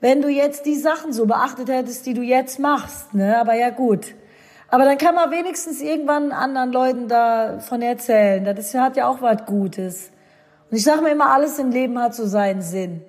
wenn 0.00 0.22
du 0.22 0.28
jetzt 0.28 0.66
die 0.66 0.76
Sachen 0.76 1.12
so 1.12 1.26
beachtet 1.26 1.68
hättest, 1.68 2.06
die 2.06 2.14
du 2.14 2.22
jetzt 2.22 2.58
machst, 2.58 3.14
ne? 3.14 3.38
Aber 3.38 3.54
ja 3.54 3.70
gut. 3.70 4.14
Aber 4.68 4.84
dann 4.84 4.98
kann 4.98 5.14
man 5.14 5.30
wenigstens 5.30 5.80
irgendwann 5.80 6.32
anderen 6.32 6.72
Leuten 6.72 7.08
davon 7.08 7.82
erzählen. 7.82 8.44
Das 8.44 8.72
hat 8.74 8.96
ja 8.96 9.08
auch 9.08 9.20
was 9.20 9.44
Gutes. 9.44 10.10
Und 10.70 10.76
ich 10.76 10.84
sage 10.84 11.02
mir 11.02 11.10
immer, 11.10 11.30
alles 11.30 11.58
im 11.58 11.70
Leben 11.70 11.98
hat 11.98 12.14
so 12.14 12.26
seinen 12.26 12.62
Sinn. 12.62 13.02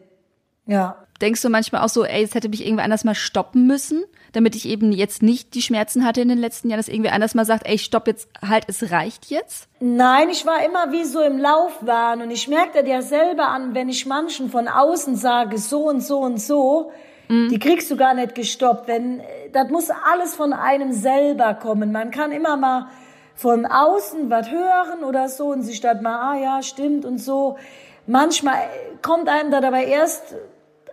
Ja. 0.65 0.97
Denkst 1.21 1.41
du 1.41 1.49
manchmal 1.49 1.83
auch 1.83 1.89
so, 1.89 2.03
ey, 2.03 2.23
es 2.23 2.33
hätte 2.33 2.49
mich 2.49 2.65
irgendwie 2.65 2.83
anders 2.83 3.03
mal 3.03 3.13
stoppen 3.13 3.67
müssen, 3.67 4.03
damit 4.33 4.55
ich 4.55 4.67
eben 4.67 4.91
jetzt 4.91 5.21
nicht 5.21 5.53
die 5.53 5.61
Schmerzen 5.61 6.05
hatte 6.05 6.21
in 6.21 6.29
den 6.29 6.37
letzten 6.37 6.69
Jahren, 6.69 6.79
dass 6.79 6.87
irgendwie 6.87 7.09
anders 7.09 7.35
mal 7.35 7.45
sagt, 7.45 7.67
ey, 7.67 7.77
stopp 7.77 8.07
jetzt, 8.07 8.29
halt, 8.47 8.65
es 8.67 8.91
reicht 8.91 9.25
jetzt? 9.27 9.67
Nein, 9.79 10.29
ich 10.29 10.45
war 10.45 10.63
immer 10.65 10.91
wie 10.91 11.03
so 11.03 11.21
im 11.21 11.37
Laufbahn 11.37 12.21
und 12.21 12.31
ich 12.31 12.47
merkte 12.47 12.85
ja 12.87 13.01
selber 13.01 13.49
an, 13.49 13.73
wenn 13.75 13.89
ich 13.89 14.05
manchen 14.05 14.49
von 14.49 14.67
außen 14.67 15.15
sage, 15.15 15.57
so 15.57 15.87
und 15.89 16.01
so 16.01 16.19
und 16.19 16.39
so, 16.39 16.91
Mhm. 17.31 17.47
Die 17.47 17.59
kriegst 17.59 17.89
du 17.89 17.95
gar 17.95 18.13
nicht 18.13 18.35
gestoppt. 18.35 18.89
Wenn, 18.89 19.21
das 19.53 19.69
muss 19.69 19.89
alles 19.89 20.35
von 20.35 20.51
einem 20.51 20.91
selber 20.91 21.53
kommen. 21.53 21.93
Man 21.93 22.11
kann 22.11 22.33
immer 22.33 22.57
mal 22.57 22.87
von 23.35 23.65
außen 23.65 24.29
was 24.29 24.51
hören 24.51 25.03
oder 25.05 25.29
so 25.29 25.47
und 25.47 25.63
sich 25.63 25.79
dann 25.79 26.03
mal, 26.03 26.33
ah 26.33 26.37
ja, 26.37 26.61
stimmt 26.61 27.05
und 27.05 27.19
so. 27.19 27.57
Manchmal 28.05 28.55
kommt 29.01 29.29
einem 29.29 29.49
da 29.49 29.61
dabei 29.61 29.85
erst 29.85 30.35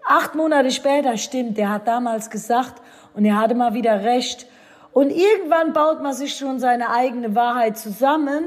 acht 0.07 0.37
Monate 0.37 0.71
später, 0.71 1.17
stimmt, 1.17 1.59
der 1.59 1.71
hat 1.71 1.89
damals 1.89 2.31
gesagt 2.31 2.81
und 3.15 3.25
er 3.25 3.41
hatte 3.41 3.55
mal 3.55 3.75
wieder 3.75 4.03
recht. 4.03 4.47
Und 4.93 5.11
irgendwann 5.11 5.73
baut 5.73 6.03
man 6.03 6.13
sich 6.13 6.37
schon 6.37 6.59
seine 6.59 6.91
eigene 6.91 7.35
Wahrheit 7.35 7.79
zusammen 7.79 8.45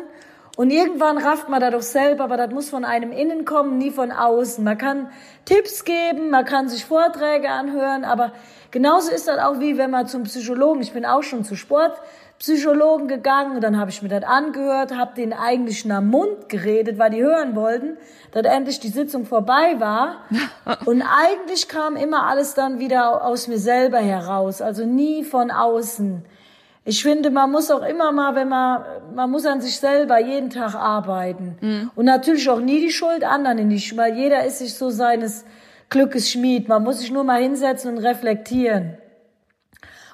und 0.57 0.69
irgendwann 0.69 1.17
rafft 1.17 1.47
man 1.47 1.61
da 1.61 1.71
doch 1.71 1.81
selber, 1.81 2.25
aber 2.25 2.35
das 2.35 2.51
muss 2.51 2.69
von 2.69 2.83
einem 2.83 3.11
innen 3.11 3.45
kommen, 3.45 3.77
nie 3.77 3.89
von 3.89 4.11
außen. 4.11 4.63
Man 4.63 4.77
kann 4.77 5.09
Tipps 5.45 5.85
geben, 5.85 6.29
man 6.29 6.43
kann 6.45 6.67
sich 6.67 6.83
Vorträge 6.85 7.49
anhören, 7.49 8.03
aber 8.03 8.33
genauso 8.69 9.11
ist 9.11 9.27
das 9.27 9.39
auch 9.39 9.59
wie 9.59 9.77
wenn 9.77 9.91
man 9.91 10.07
zum 10.07 10.23
Psychologen, 10.23 10.81
ich 10.81 10.91
bin 10.91 11.05
auch 11.05 11.23
schon 11.23 11.45
zu 11.45 11.55
Sportpsychologen 12.41 13.07
gegangen 13.07 13.55
und 13.55 13.61
dann 13.61 13.77
habe 13.77 13.91
ich 13.91 14.01
mir 14.01 14.09
das 14.09 14.23
angehört, 14.23 14.97
habe 14.97 15.13
denen 15.15 15.33
eigentlich 15.33 15.85
nach 15.85 16.01
Mund 16.01 16.49
geredet, 16.49 16.97
weil 16.97 17.11
die 17.11 17.21
hören 17.21 17.55
wollten, 17.55 17.97
dass 18.31 18.45
endlich 18.45 18.79
die 18.79 18.87
Sitzung 18.87 19.25
vorbei 19.25 19.75
war. 19.77 20.25
Und 20.85 21.03
eigentlich 21.03 21.67
kam 21.67 21.95
immer 21.95 22.25
alles 22.25 22.55
dann 22.55 22.79
wieder 22.79 23.23
aus 23.23 23.47
mir 23.47 23.59
selber 23.59 23.99
heraus, 23.99 24.61
also 24.61 24.85
nie 24.85 25.23
von 25.23 25.51
außen. 25.51 26.23
Ich 26.83 27.03
finde, 27.03 27.29
man 27.29 27.51
muss 27.51 27.69
auch 27.69 27.83
immer 27.83 28.11
mal, 28.11 28.33
wenn 28.33 28.49
man, 28.49 28.83
man 29.13 29.29
muss 29.29 29.45
an 29.45 29.61
sich 29.61 29.79
selber 29.79 30.19
jeden 30.19 30.49
Tag 30.49 30.73
arbeiten. 30.73 31.57
Mhm. 31.61 31.91
Und 31.93 32.05
natürlich 32.05 32.49
auch 32.49 32.59
nie 32.59 32.81
die 32.81 32.89
Schuld 32.89 33.23
anderen 33.23 33.59
in 33.59 33.69
die 33.69 33.79
Schuld, 33.79 33.99
weil 33.99 34.15
jeder 34.15 34.45
ist 34.45 34.59
sich 34.59 34.73
so 34.73 34.89
seines 34.89 35.45
Glückes 35.89 36.31
Schmied. 36.31 36.67
Man 36.67 36.83
muss 36.83 37.01
sich 37.01 37.11
nur 37.11 37.23
mal 37.23 37.39
hinsetzen 37.39 37.95
und 37.95 38.03
reflektieren. 38.03 38.97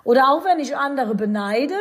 Oder 0.03 0.29
auch 0.29 0.43
wenn 0.43 0.59
ich 0.59 0.75
andere 0.75 1.15
beneide, 1.15 1.75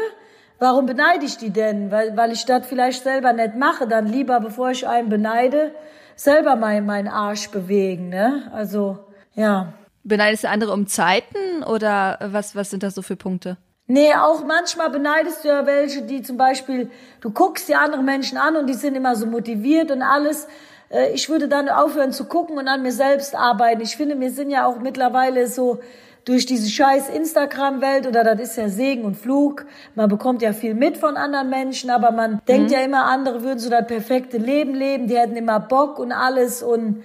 warum 0.58 0.86
beneide 0.86 1.24
ich 1.24 1.36
die 1.36 1.50
denn? 1.50 1.90
Weil, 1.90 2.16
weil 2.16 2.32
ich 2.32 2.44
das 2.44 2.66
vielleicht 2.66 3.02
selber 3.02 3.32
nicht 3.32 3.54
mache, 3.54 3.86
dann 3.86 4.06
lieber, 4.06 4.40
bevor 4.40 4.70
ich 4.70 4.86
einen 4.86 5.08
beneide, 5.08 5.72
selber 6.14 6.56
meinen 6.56 6.86
mein 6.86 7.08
Arsch 7.08 7.50
bewegen, 7.50 8.08
ne? 8.08 8.50
Also, 8.52 8.98
ja. 9.34 9.74
Beneidest 10.02 10.44
du 10.44 10.48
andere 10.48 10.72
um 10.72 10.86
Zeiten 10.86 11.62
oder 11.64 12.18
was, 12.20 12.54
was 12.54 12.70
sind 12.70 12.82
das 12.82 12.94
so 12.94 13.02
für 13.02 13.16
Punkte? 13.16 13.56
Nee, 13.88 14.14
auch 14.14 14.44
manchmal 14.44 14.90
beneidest 14.90 15.44
du 15.44 15.48
ja 15.48 15.64
welche, 15.64 16.02
die 16.02 16.22
zum 16.22 16.36
Beispiel, 16.36 16.90
du 17.20 17.30
guckst 17.30 17.68
die 17.68 17.76
anderen 17.76 18.04
Menschen 18.04 18.36
an 18.36 18.56
und 18.56 18.66
die 18.66 18.74
sind 18.74 18.96
immer 18.96 19.14
so 19.14 19.26
motiviert 19.26 19.92
und 19.92 20.02
alles. 20.02 20.48
Äh, 20.90 21.12
ich 21.12 21.28
würde 21.28 21.48
dann 21.48 21.68
aufhören 21.68 22.12
zu 22.12 22.24
gucken 22.24 22.58
und 22.58 22.66
an 22.66 22.82
mir 22.82 22.92
selbst 22.92 23.36
arbeiten. 23.36 23.80
Ich 23.80 23.96
finde, 23.96 24.18
wir 24.18 24.30
sind 24.32 24.50
ja 24.50 24.66
auch 24.66 24.80
mittlerweile 24.80 25.46
so 25.46 25.80
durch 26.26 26.44
diese 26.44 26.68
scheiß 26.68 27.08
Instagram-Welt 27.08 28.06
oder 28.06 28.24
das 28.24 28.40
ist 28.40 28.56
ja 28.56 28.68
Segen 28.68 29.04
und 29.04 29.16
Flug. 29.16 29.64
Man 29.94 30.08
bekommt 30.08 30.42
ja 30.42 30.52
viel 30.52 30.74
mit 30.74 30.98
von 30.98 31.16
anderen 31.16 31.48
Menschen, 31.48 31.88
aber 31.88 32.10
man 32.10 32.32
mhm. 32.32 32.40
denkt 32.48 32.72
ja 32.72 32.80
immer, 32.80 33.04
andere 33.04 33.42
würden 33.42 33.60
so 33.60 33.70
das 33.70 33.86
perfekte 33.86 34.36
Leben 34.36 34.74
leben, 34.74 35.06
die 35.06 35.16
hätten 35.16 35.36
immer 35.36 35.60
Bock 35.60 35.98
und 35.98 36.12
alles 36.12 36.62
und 36.62 37.04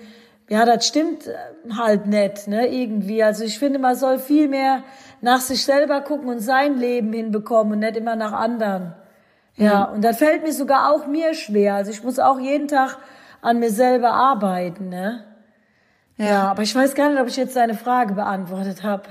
ja, 0.49 0.65
das 0.65 0.86
stimmt 0.86 1.29
halt 1.77 2.07
nicht, 2.07 2.47
ne, 2.49 2.67
irgendwie. 2.67 3.23
Also 3.23 3.45
ich 3.45 3.57
finde, 3.57 3.79
man 3.79 3.95
soll 3.95 4.19
viel 4.19 4.49
mehr 4.49 4.84
nach 5.21 5.39
sich 5.39 5.63
selber 5.63 6.01
gucken 6.01 6.27
und 6.27 6.39
sein 6.39 6.77
Leben 6.77 7.13
hinbekommen 7.13 7.73
und 7.73 7.79
nicht 7.79 7.95
immer 7.95 8.15
nach 8.15 8.34
anderen. 8.34 8.93
Ja, 9.55 9.88
mhm. 9.88 9.95
und 9.95 10.01
das 10.03 10.17
fällt 10.17 10.43
mir 10.43 10.51
sogar 10.51 10.91
auch 10.91 11.05
mir 11.05 11.36
schwer. 11.36 11.75
Also 11.75 11.91
ich 11.91 12.03
muss 12.03 12.17
auch 12.17 12.39
jeden 12.39 12.67
Tag 12.67 12.97
an 13.41 13.60
mir 13.60 13.69
selber 13.69 14.13
arbeiten, 14.13 14.89
ne? 14.89 15.23
Ja, 16.21 16.51
aber 16.51 16.62
ich 16.62 16.75
weiß 16.75 16.93
gar 16.93 17.10
nicht, 17.10 17.19
ob 17.19 17.27
ich 17.27 17.36
jetzt 17.36 17.55
deine 17.55 17.73
Frage 17.73 18.13
beantwortet 18.13 18.84
habe. 18.84 19.03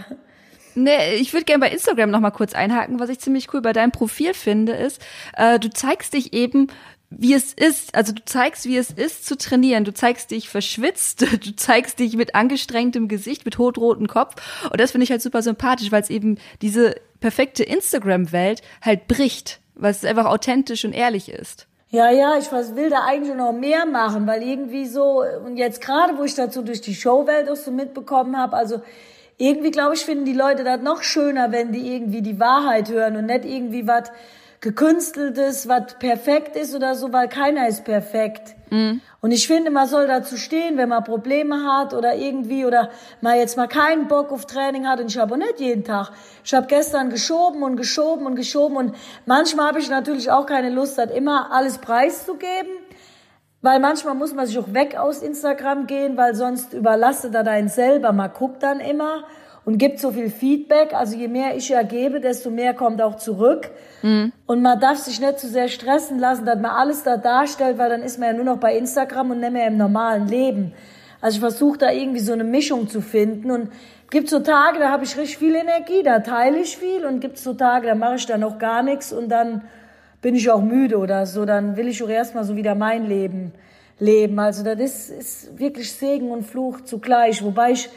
Nee, 0.77 1.15
ich 1.15 1.33
würde 1.33 1.45
gerne 1.45 1.61
bei 1.61 1.71
Instagram 1.71 2.11
noch 2.11 2.21
mal 2.21 2.31
kurz 2.31 2.55
einhaken. 2.55 3.01
Was 3.01 3.11
ich 3.11 3.19
ziemlich 3.19 3.53
cool 3.53 3.61
bei 3.61 3.73
deinem 3.73 3.91
Profil 3.91 4.33
finde, 4.33 4.73
ist, 4.73 5.03
äh, 5.37 5.59
du 5.59 5.69
zeigst 5.71 6.15
dich 6.15 6.33
eben 6.33 6.69
wie 7.13 7.35
es 7.35 7.53
ist, 7.53 7.97
also 7.97 8.13
du 8.13 8.25
zeigst, 8.25 8.67
wie 8.67 8.77
es 8.77 8.93
ist 8.93 9.27
zu 9.27 9.37
trainieren. 9.37 9.83
Du 9.83 9.93
zeigst 9.93 10.31
dich 10.31 10.49
verschwitzt, 10.49 11.23
du 11.45 11.57
zeigst 11.57 11.99
dich 11.99 12.15
mit 12.15 12.37
angestrengtem 12.37 13.09
Gesicht, 13.09 13.45
mit 13.45 13.59
hotrotem 13.59 14.07
Kopf. 14.07 14.37
Und 14.71 14.81
das 14.81 14.93
finde 14.93 15.05
ich 15.05 15.11
halt 15.11 15.21
super 15.21 15.43
sympathisch, 15.43 15.91
weil 15.91 16.03
es 16.03 16.11
eben 16.11 16.39
diese 16.63 16.95
perfekte 17.19 17.65
Instagram-Welt 17.65 18.63
halt 18.81 19.09
bricht, 19.09 19.61
weil 19.75 19.91
es 19.91 20.05
einfach 20.05 20.27
authentisch 20.27 20.85
und 20.85 20.93
ehrlich 20.93 21.29
ist. 21.29 21.67
Ja, 21.93 22.09
ja, 22.09 22.39
ich 22.39 22.53
will 22.53 22.89
da 22.89 23.03
eigentlich 23.05 23.35
noch 23.35 23.53
mehr 23.53 23.85
machen, 23.85 24.25
weil 24.29 24.45
irgendwie 24.45 24.87
so, 24.87 25.25
und 25.45 25.57
jetzt 25.57 25.81
gerade, 25.81 26.17
wo 26.19 26.23
ich 26.23 26.37
dazu 26.37 26.63
durch 26.63 26.81
die 26.81 26.95
Showwelt 26.95 27.51
auch 27.51 27.57
so 27.57 27.73
mitbekommen 27.73 28.39
habe, 28.39 28.57
also 28.57 28.81
irgendwie, 29.39 29.73
glaube 29.73 29.95
ich, 29.95 30.05
finden 30.05 30.25
die 30.25 30.33
Leute 30.33 30.63
das 30.63 30.81
noch 30.83 31.03
schöner, 31.03 31.51
wenn 31.51 31.73
die 31.73 31.93
irgendwie 31.93 32.23
die 32.23 32.39
Wahrheit 32.39 32.91
hören 32.91 33.17
und 33.17 33.27
nicht 33.27 33.45
irgendwie 33.45 33.89
was 33.89 34.13
gekünsteltes, 34.61 35.69
was 35.69 35.95
perfekt 35.99 36.55
ist 36.55 36.75
oder 36.75 36.95
so, 36.95 37.13
weil 37.13 37.29
keiner 37.29 37.67
ist 37.67 37.85
perfekt. 37.85 38.57
Mhm. 38.71 39.01
Und 39.23 39.33
ich 39.33 39.47
finde, 39.47 39.71
man 39.71 39.89
soll 39.89 40.07
dazu 40.07 40.37
stehen, 40.37 40.77
wenn 40.77 40.91
man 40.91 41.03
Probleme 41.03 41.65
hat 41.65 41.95
oder 41.95 42.15
irgendwie 42.15 42.67
oder 42.67 42.91
mal 43.23 43.39
jetzt 43.39 43.57
mal 43.57 43.69
keinen 43.69 44.07
Bock 44.07 44.31
auf 44.31 44.47
Training 44.47 44.87
hat. 44.87 45.01
Und 45.01 45.07
ich 45.07 45.19
habe 45.19 45.35
auch 45.35 45.39
nicht 45.39 45.61
jeden 45.61 45.85
Tag. 45.85 46.11
Ich 46.45 46.53
habe 46.53 46.67
gestern 46.67 47.09
geschoben 47.09 47.63
und 47.63 47.77
geschoben 47.77 48.27
und 48.27 48.35
geschoben 48.35 48.77
und 48.77 48.95
manchmal 49.25 49.69
habe 49.69 49.79
ich 49.79 49.89
natürlich 49.89 50.31
auch 50.31 50.45
keine 50.45 50.69
Lust, 50.69 50.99
hat 50.99 51.11
immer 51.11 51.53
alles 51.53 51.79
preiszugeben. 51.79 52.71
Weil 53.63 53.79
manchmal 53.79 54.15
muss 54.15 54.33
man 54.33 54.47
sich 54.47 54.59
auch 54.59 54.73
weg 54.73 54.97
aus 54.97 55.23
Instagram 55.23 55.87
gehen, 55.87 56.17
weil 56.17 56.35
sonst 56.35 56.73
überlastet 56.73 57.35
er 57.35 57.45
deinen 57.45 57.69
selber. 57.69 58.13
Man 58.13 58.33
guckt 58.33 58.63
dann 58.63 58.81
immer 58.81 59.25
und 59.65 59.79
gibt 59.79 59.99
so 59.99 60.11
viel 60.13 60.31
Feedback. 60.31 60.95
Also 60.95 61.17
je 61.17 61.29
mehr 61.29 61.57
ich 61.57 61.71
ergebe, 61.71 62.21
desto 62.21 62.51
mehr 62.51 62.75
kommt 62.75 63.03
auch 63.03 63.17
zurück. 63.17 63.71
Mhm. 64.03 64.33
Und 64.47 64.63
man 64.63 64.81
darf 64.81 64.99
sich 64.99 65.21
nicht 65.21 65.39
zu 65.39 65.49
sehr 65.49 65.69
stressen 65.69 66.19
lassen, 66.19 66.47
dass 66.47 66.59
man 66.59 66.71
alles 66.71 67.03
da 67.03 67.17
darstellt, 67.17 67.79
weil 67.79 67.91
dann 67.91 68.03
ist 68.03 68.19
man 68.19 68.29
ja 68.29 68.35
nur 68.35 68.45
noch 68.45 68.59
bei 68.59 68.77
Instagram 68.77 69.33
und 69.33 69.41
nicht 69.41 69.53
mehr 69.53 69.67
im 69.67 69.77
normalen 69.77 70.29
Leben. 70.29 70.73
Also 71.21 71.37
ich 71.37 71.41
versuche 71.41 71.79
da 71.79 71.91
irgendwie 71.91 72.21
so 72.21 72.33
eine 72.33 72.45
Mischung 72.45 72.89
zu 72.89 73.03
finden 73.03 73.51
und 73.51 73.71
gibt 74.11 74.29
so 74.29 74.41
Tage, 74.41 74.79
da 74.79 74.91
habe 74.91 75.05
ich 75.05 75.17
richtig 75.17 75.39
viel 75.39 75.55
Energie, 75.55 76.03
da 76.03 76.21
teile 76.21 76.59
ich 76.59 76.77
viel 76.77 77.05
und 77.05 77.21
gibt 77.21 77.39
so 77.39 77.55
Tage, 77.55 77.87
da 77.87 77.95
mache 77.95 78.17
ich 78.17 78.27
dann 78.27 78.43
auch 78.43 78.59
gar 78.59 78.83
nichts 78.83 79.13
und 79.13 79.29
dann 79.29 79.63
bin 80.23 80.35
ich 80.35 80.51
auch 80.51 80.63
müde 80.63 80.99
oder 80.99 81.27
so, 81.27 81.45
dann 81.45 81.77
will 81.77 81.89
ich 81.89 82.03
auch 82.03 82.09
erstmal 82.09 82.45
so 82.45 82.57
wieder 82.57 82.75
mein 82.75 83.07
Leben 83.07 83.53
leben. 83.99 84.39
Also 84.39 84.65
das 84.65 84.81
ist, 84.81 85.11
ist 85.11 85.59
wirklich 85.59 85.93
Segen 85.93 86.31
und 86.31 86.43
Fluch 86.43 86.81
zugleich, 86.83 87.45
wobei 87.45 87.73
ich 87.73 87.91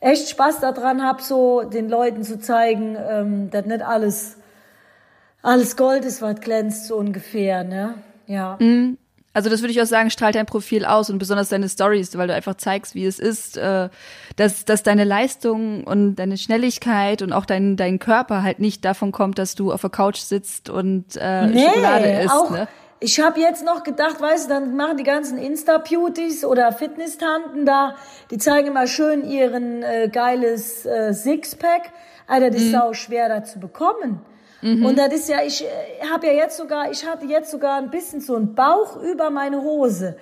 echt 0.00 0.28
Spaß 0.28 0.60
daran 0.60 1.02
habe, 1.02 1.22
so 1.22 1.62
den 1.62 1.88
Leuten 1.88 2.22
zu 2.22 2.38
zeigen, 2.38 2.96
ähm, 3.08 3.50
dass 3.50 3.66
nicht 3.66 3.82
alles 3.82 4.36
alles 5.42 5.76
Gold 5.76 6.04
ist, 6.04 6.20
was 6.20 6.40
glänzt, 6.40 6.86
so 6.86 6.96
ungefähr, 6.96 7.62
ne? 7.64 7.94
Ja. 8.26 8.56
Mhm. 8.60 8.98
Also 9.34 9.50
das 9.50 9.60
würde 9.60 9.70
ich 9.70 9.80
auch 9.80 9.86
sagen, 9.86 10.10
strahlt 10.10 10.34
dein 10.34 10.46
Profil 10.46 10.84
aus 10.84 11.10
und 11.10 11.18
besonders 11.18 11.48
deine 11.48 11.68
Stories, 11.68 12.16
weil 12.18 12.26
du 12.26 12.34
einfach 12.34 12.56
zeigst, 12.56 12.96
wie 12.96 13.06
es 13.06 13.20
ist, 13.20 13.56
äh, 13.56 13.88
dass, 14.34 14.64
dass 14.64 14.82
deine 14.82 15.04
Leistung 15.04 15.84
und 15.84 16.16
deine 16.16 16.36
Schnelligkeit 16.36 17.22
und 17.22 17.32
auch 17.32 17.44
dein, 17.46 17.76
dein 17.76 18.00
Körper 18.00 18.42
halt 18.42 18.58
nicht 18.58 18.84
davon 18.84 19.12
kommt, 19.12 19.38
dass 19.38 19.54
du 19.54 19.72
auf 19.72 19.82
der 19.82 19.90
Couch 19.90 20.18
sitzt 20.18 20.70
und 20.70 21.16
äh, 21.16 21.46
Nee, 21.46 21.66
Schokolade 21.68 22.10
isst. 22.22 22.34
auch, 22.34 22.50
Ne? 22.50 22.68
Ich 23.00 23.20
habe 23.20 23.40
jetzt 23.40 23.64
noch 23.64 23.84
gedacht, 23.84 24.20
weißt 24.20 24.46
du, 24.46 24.54
dann 24.54 24.76
machen 24.76 24.96
die 24.96 25.04
ganzen 25.04 25.38
Insta-Beauties 25.38 26.44
oder 26.44 26.72
Fitness-Tanten 26.72 27.64
da, 27.64 27.94
die 28.30 28.38
zeigen 28.38 28.68
immer 28.68 28.86
schön 28.86 29.24
ihren 29.24 29.82
äh, 29.82 30.08
geiles 30.12 30.84
äh, 30.84 31.12
Sixpack. 31.12 31.92
Alter, 32.26 32.50
das 32.50 32.60
ist 32.60 32.72
sau 32.72 32.92
schwer 32.92 33.28
da 33.28 33.44
zu 33.44 33.58
bekommen. 33.58 34.20
Und 34.84 34.98
das 34.98 35.14
ist 35.14 35.28
ja, 35.28 35.42
ich 35.42 35.64
äh, 35.64 35.68
habe 36.12 36.26
ja 36.26 36.32
jetzt 36.32 36.56
sogar, 36.56 36.90
ich 36.90 37.06
hatte 37.06 37.26
jetzt 37.26 37.50
sogar 37.50 37.78
ein 37.78 37.90
bisschen 37.90 38.20
so 38.20 38.34
einen 38.34 38.54
Bauch 38.54 38.96
über 39.00 39.30
meine 39.30 39.62
Hose. 39.62 40.16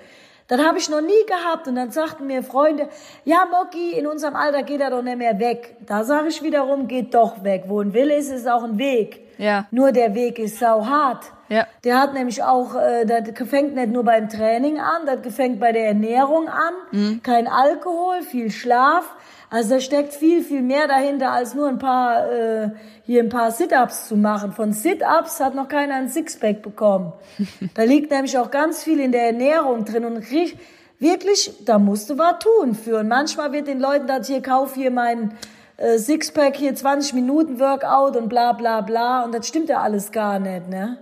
Das 0.47 0.61
habe 0.61 0.77
ich 0.77 0.89
noch 0.89 1.01
nie 1.01 1.25
gehabt. 1.27 1.67
Und 1.67 1.75
dann 1.75 1.91
sagten 1.91 2.27
mir 2.27 2.43
Freunde, 2.43 2.89
ja, 3.25 3.45
Moki, 3.51 3.91
in 3.91 4.07
unserem 4.07 4.35
Alter 4.35 4.63
geht 4.63 4.81
er 4.81 4.89
doch 4.89 5.01
nicht 5.01 5.17
mehr 5.17 5.39
weg. 5.39 5.75
Da 5.85 6.03
sage 6.03 6.29
ich 6.29 6.41
wiederum, 6.41 6.87
geht 6.87 7.13
doch 7.13 7.43
weg. 7.43 7.63
Wo 7.67 7.81
ein 7.81 7.93
Wille 7.93 8.15
ist, 8.15 8.31
ist 8.31 8.47
auch 8.47 8.63
ein 8.63 8.77
Weg. 8.77 9.21
Ja. 9.37 9.67
Nur 9.71 9.91
der 9.91 10.15
Weg 10.15 10.39
ist 10.39 10.59
sau 10.59 10.85
hart. 10.85 11.25
Ja. 11.49 11.67
Der 11.83 11.99
hat 11.99 12.13
nämlich 12.13 12.43
auch, 12.43 12.75
äh, 12.75 13.05
das 13.05 13.47
fängt 13.47 13.75
nicht 13.75 13.89
nur 13.89 14.03
beim 14.03 14.27
Training 14.29 14.79
an, 14.79 15.05
das 15.05 15.33
fängt 15.33 15.59
bei 15.59 15.71
der 15.71 15.87
Ernährung 15.87 16.49
an. 16.49 16.73
Kein 17.23 17.47
Alkohol, 17.47 18.21
viel 18.21 18.51
Schlaf. 18.51 19.15
Also 19.49 19.75
da 19.75 19.79
steckt 19.79 20.13
viel, 20.13 20.43
viel 20.43 20.61
mehr 20.61 20.87
dahinter, 20.87 21.31
als 21.31 21.53
nur 21.53 21.69
ein 21.69 21.79
paar, 21.79 22.29
äh, 22.31 22.69
hier 23.03 23.23
ein 23.23 23.29
paar 23.29 23.51
Sit-Ups 23.51 24.07
zu 24.09 24.17
machen. 24.17 24.51
Von 24.51 24.73
Sit-Ups 24.73 25.39
hat 25.39 25.55
noch 25.55 25.69
keiner 25.69 25.95
ein 25.95 26.09
Sixpack 26.09 26.61
bekommen. 26.61 27.13
da 27.73 27.83
liegt 27.83 28.11
nämlich 28.11 28.37
auch 28.37 28.51
ganz 28.51 28.83
viel 28.83 28.99
in 28.99 29.11
der 29.13 29.27
Ernährung 29.27 29.85
drin 29.85 30.03
und 30.03 30.17
ri- 30.25 30.53
wirklich, 30.99 31.51
da 31.65 31.79
musst 31.79 32.09
du 32.09 32.17
was 32.17 32.39
tun 32.39 32.75
für. 32.75 32.99
Und 32.99 33.07
manchmal 33.07 33.53
wird 33.53 33.67
den 33.67 33.79
Leuten 33.79 34.05
das 34.07 34.27
hier, 34.27 34.41
kauf 34.41 34.73
hier 34.75 34.91
mein 34.91 35.31
äh, 35.77 35.97
Sixpack, 35.97 36.57
hier 36.57 36.75
20 36.75 37.13
Minuten 37.13 37.57
Workout 37.59 38.17
und 38.17 38.27
bla 38.27 38.51
bla 38.51 38.81
bla. 38.81 39.23
Und 39.23 39.33
das 39.33 39.47
stimmt 39.47 39.69
ja 39.69 39.79
alles 39.81 40.11
gar 40.11 40.39
nicht, 40.39 40.67
ne? 40.67 40.97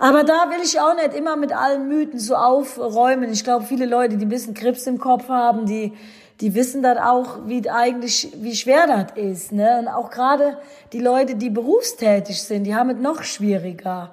Aber 0.00 0.24
da 0.24 0.50
will 0.50 0.64
ich 0.64 0.80
auch 0.80 0.96
nicht 0.96 1.14
immer 1.14 1.36
mit 1.36 1.52
allen 1.56 1.86
Mythen 1.86 2.18
so 2.18 2.34
aufräumen. 2.34 3.30
Ich 3.32 3.44
glaube, 3.44 3.64
viele 3.64 3.86
Leute, 3.86 4.16
die 4.16 4.24
ein 4.26 4.28
bisschen 4.28 4.54
Krebs 4.54 4.84
im 4.88 4.98
Kopf 4.98 5.28
haben, 5.28 5.64
die, 5.66 5.92
die 6.40 6.54
wissen 6.54 6.82
das 6.82 6.98
auch, 6.98 7.46
wie 7.46 7.68
eigentlich, 7.70 8.32
wie 8.36 8.56
schwer 8.56 8.86
das 8.86 9.16
ist, 9.16 9.52
ne? 9.52 9.78
Und 9.78 9.88
auch 9.88 10.10
gerade 10.10 10.58
die 10.92 10.98
Leute, 10.98 11.36
die 11.36 11.48
berufstätig 11.48 12.42
sind, 12.42 12.64
die 12.64 12.74
haben 12.74 12.90
es 12.90 12.98
noch 12.98 13.22
schwieriger. 13.22 14.10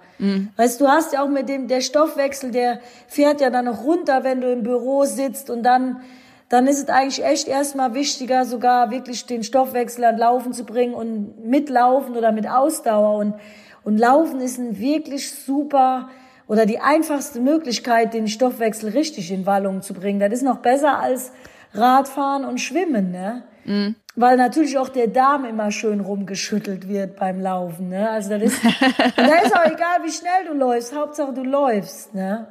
Weißt 0.56 0.80
du, 0.80 0.88
hast 0.88 1.14
ja 1.14 1.24
auch 1.24 1.30
mit 1.30 1.50
dem, 1.50 1.68
der 1.68 1.82
Stoffwechsel, 1.82 2.52
der 2.52 2.80
fährt 3.08 3.42
ja 3.42 3.50
dann 3.50 3.66
noch 3.66 3.84
runter, 3.84 4.24
wenn 4.24 4.40
du 4.40 4.52
im 4.52 4.62
Büro 4.62 5.06
sitzt 5.06 5.50
und 5.50 5.64
dann, 5.64 6.02
dann 6.48 6.68
ist 6.68 6.78
es 6.84 6.90
eigentlich 6.90 7.26
echt 7.26 7.48
erstmal 7.48 7.96
wichtiger, 7.96 8.46
sogar 8.46 8.92
wirklich 8.92 9.26
den 9.26 9.44
Stoffwechsel 9.44 10.04
an 10.04 10.18
Laufen 10.18 10.54
zu 10.54 10.64
bringen 10.64 10.94
und 10.94 11.44
mitlaufen 11.44 12.16
oder 12.16 12.32
mit 12.32 12.48
Ausdauer 12.48 13.18
und, 13.18 13.34
und 13.84 13.98
Laufen 13.98 14.42
ist 14.42 14.60
ein 14.60 14.78
wirklich 14.78 15.32
super 15.32 16.10
oder 16.48 16.68
die 16.68 16.80
einfachste 16.80 17.40
Möglichkeit, 17.40 18.14
den 18.14 18.28
Stoffwechsel 18.28 18.90
richtig 18.90 19.32
in 19.32 19.48
Wallung 19.48 19.82
zu 19.82 19.96
bringen. 19.96 20.20
Das 20.20 20.34
ist 20.34 20.44
noch 20.44 20.58
besser 20.58 21.00
als 21.00 21.32
Radfahren 21.74 22.46
und 22.46 22.60
Schwimmen, 22.60 23.12
ne? 23.12 23.44
Weil 24.16 24.36
natürlich 24.36 24.78
auch 24.78 24.90
der 24.90 25.08
Darm 25.08 25.46
immer 25.46 25.72
schön 25.72 26.02
rumgeschüttelt 26.02 26.90
wird 26.90 27.16
beim 27.16 27.40
Laufen, 27.40 27.90
ne? 27.90 28.10
Also 28.10 28.32
das 28.32 28.44
ist, 28.44 28.64
da 29.16 29.36
ist 29.36 29.56
auch 29.56 29.66
egal, 29.66 30.00
wie 30.04 30.12
schnell 30.12 30.46
du 30.48 30.54
läufst. 30.54 30.94
Hauptsache 30.94 31.34
du 31.34 31.44
läufst, 31.44 32.14
ne? 32.14 32.48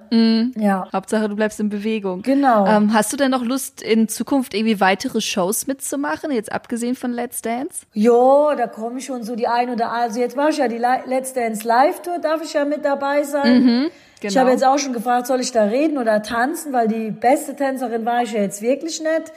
Ja. 0.56 0.88
Hauptsache, 0.90 1.28
du 1.28 1.36
bleibst 1.36 1.60
in 1.60 1.68
Bewegung. 1.68 2.22
Genau. 2.22 2.66
Ähm, 2.66 2.94
hast 2.94 3.12
du 3.12 3.18
denn 3.18 3.30
noch 3.30 3.44
Lust, 3.44 3.82
in 3.82 4.08
Zukunft 4.08 4.54
irgendwie 4.54 4.80
weitere 4.80 5.20
Shows 5.20 5.66
mitzumachen, 5.66 6.30
jetzt 6.32 6.50
abgesehen 6.50 6.94
von 6.94 7.12
Let's 7.12 7.42
Dance? 7.42 7.82
Jo, 7.92 8.52
da 8.56 8.66
komme 8.66 8.98
ich 8.98 9.04
schon 9.04 9.22
so 9.22 9.36
die 9.36 9.46
ein 9.46 9.68
oder 9.68 9.92
also 9.92 10.18
jetzt 10.18 10.36
mache 10.36 10.50
ich 10.50 10.58
ja 10.58 10.68
die 10.68 10.78
Let's 10.78 11.34
Dance 11.34 11.66
Live 11.68 12.00
Tour, 12.00 12.18
darf 12.20 12.42
ich 12.42 12.54
ja 12.54 12.64
mit 12.64 12.86
dabei 12.86 13.22
sein. 13.22 13.90
Ich 14.22 14.28
genau. 14.28 14.40
habe 14.40 14.50
jetzt 14.50 14.64
auch 14.64 14.78
schon 14.78 14.92
gefragt, 14.92 15.26
soll 15.26 15.40
ich 15.40 15.52
da 15.52 15.64
reden 15.64 15.98
oder 15.98 16.22
tanzen, 16.22 16.72
weil 16.72 16.88
die 16.88 17.10
beste 17.10 17.54
Tänzerin 17.56 18.04
war 18.04 18.22
ich 18.22 18.32
ja 18.32 18.40
jetzt 18.40 18.62
wirklich 18.62 19.00
nicht. 19.00 19.32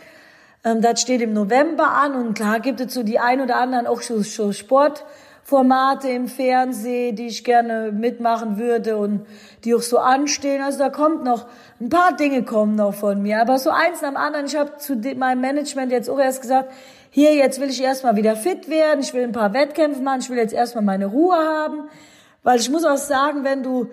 Ähm, 0.64 0.82
das 0.82 1.02
steht 1.02 1.22
im 1.22 1.34
November 1.34 1.92
an 1.92 2.16
und 2.16 2.34
klar 2.34 2.60
gibt 2.60 2.80
es 2.80 2.94
so 2.94 3.04
die 3.04 3.20
ein 3.20 3.42
oder 3.42 3.58
anderen 3.58 3.88
auch 3.88 4.02
so, 4.02 4.22
so 4.22 4.52
Sportformate 4.52 6.10
im 6.10 6.28
Fernsehen, 6.28 7.16
die 7.16 7.28
ich 7.28 7.44
gerne 7.44 7.92
mitmachen 7.92 8.58
würde 8.58 8.98
und 8.98 9.26
die 9.64 9.76
auch 9.76 9.82
so 9.82 9.98
anstehen. 9.98 10.62
Also 10.62 10.80
da 10.80 10.90
kommt 10.90 11.24
noch, 11.24 11.46
ein 11.82 11.90
paar 11.90 12.16
Dinge 12.16 12.44
kommen 12.44 12.76
noch 12.76 12.94
von 12.94 13.22
mir, 13.22 13.42
aber 13.42 13.60
so 13.60 13.70
eins 13.70 14.02
nach 14.02 14.10
dem 14.10 14.18
anderen. 14.18 14.46
Ich 14.46 14.56
habe 14.56 14.78
zu 14.78 14.96
meinem 14.96 15.42
Management 15.42 15.92
jetzt 15.92 16.10
auch 16.10 16.20
erst 16.20 16.42
gesagt, 16.42 16.72
hier, 17.10 17.36
jetzt 17.36 17.60
will 17.60 17.70
ich 17.70 17.82
erstmal 17.82 18.16
wieder 18.16 18.36
fit 18.36 18.70
werden, 18.70 19.02
ich 19.02 19.14
will 19.14 19.24
ein 19.24 19.34
paar 19.34 19.54
Wettkämpfe 19.54 20.02
machen, 20.02 20.22
ich 20.22 20.30
will 20.30 20.38
jetzt 20.38 20.54
erstmal 20.54 20.84
meine 20.84 21.06
Ruhe 21.06 21.36
haben, 21.36 21.90
weil 22.42 22.60
ich 22.60 22.70
muss 22.72 22.86
auch 22.86 22.98
sagen, 22.98 23.44
wenn 23.44 23.62
du 23.62 23.92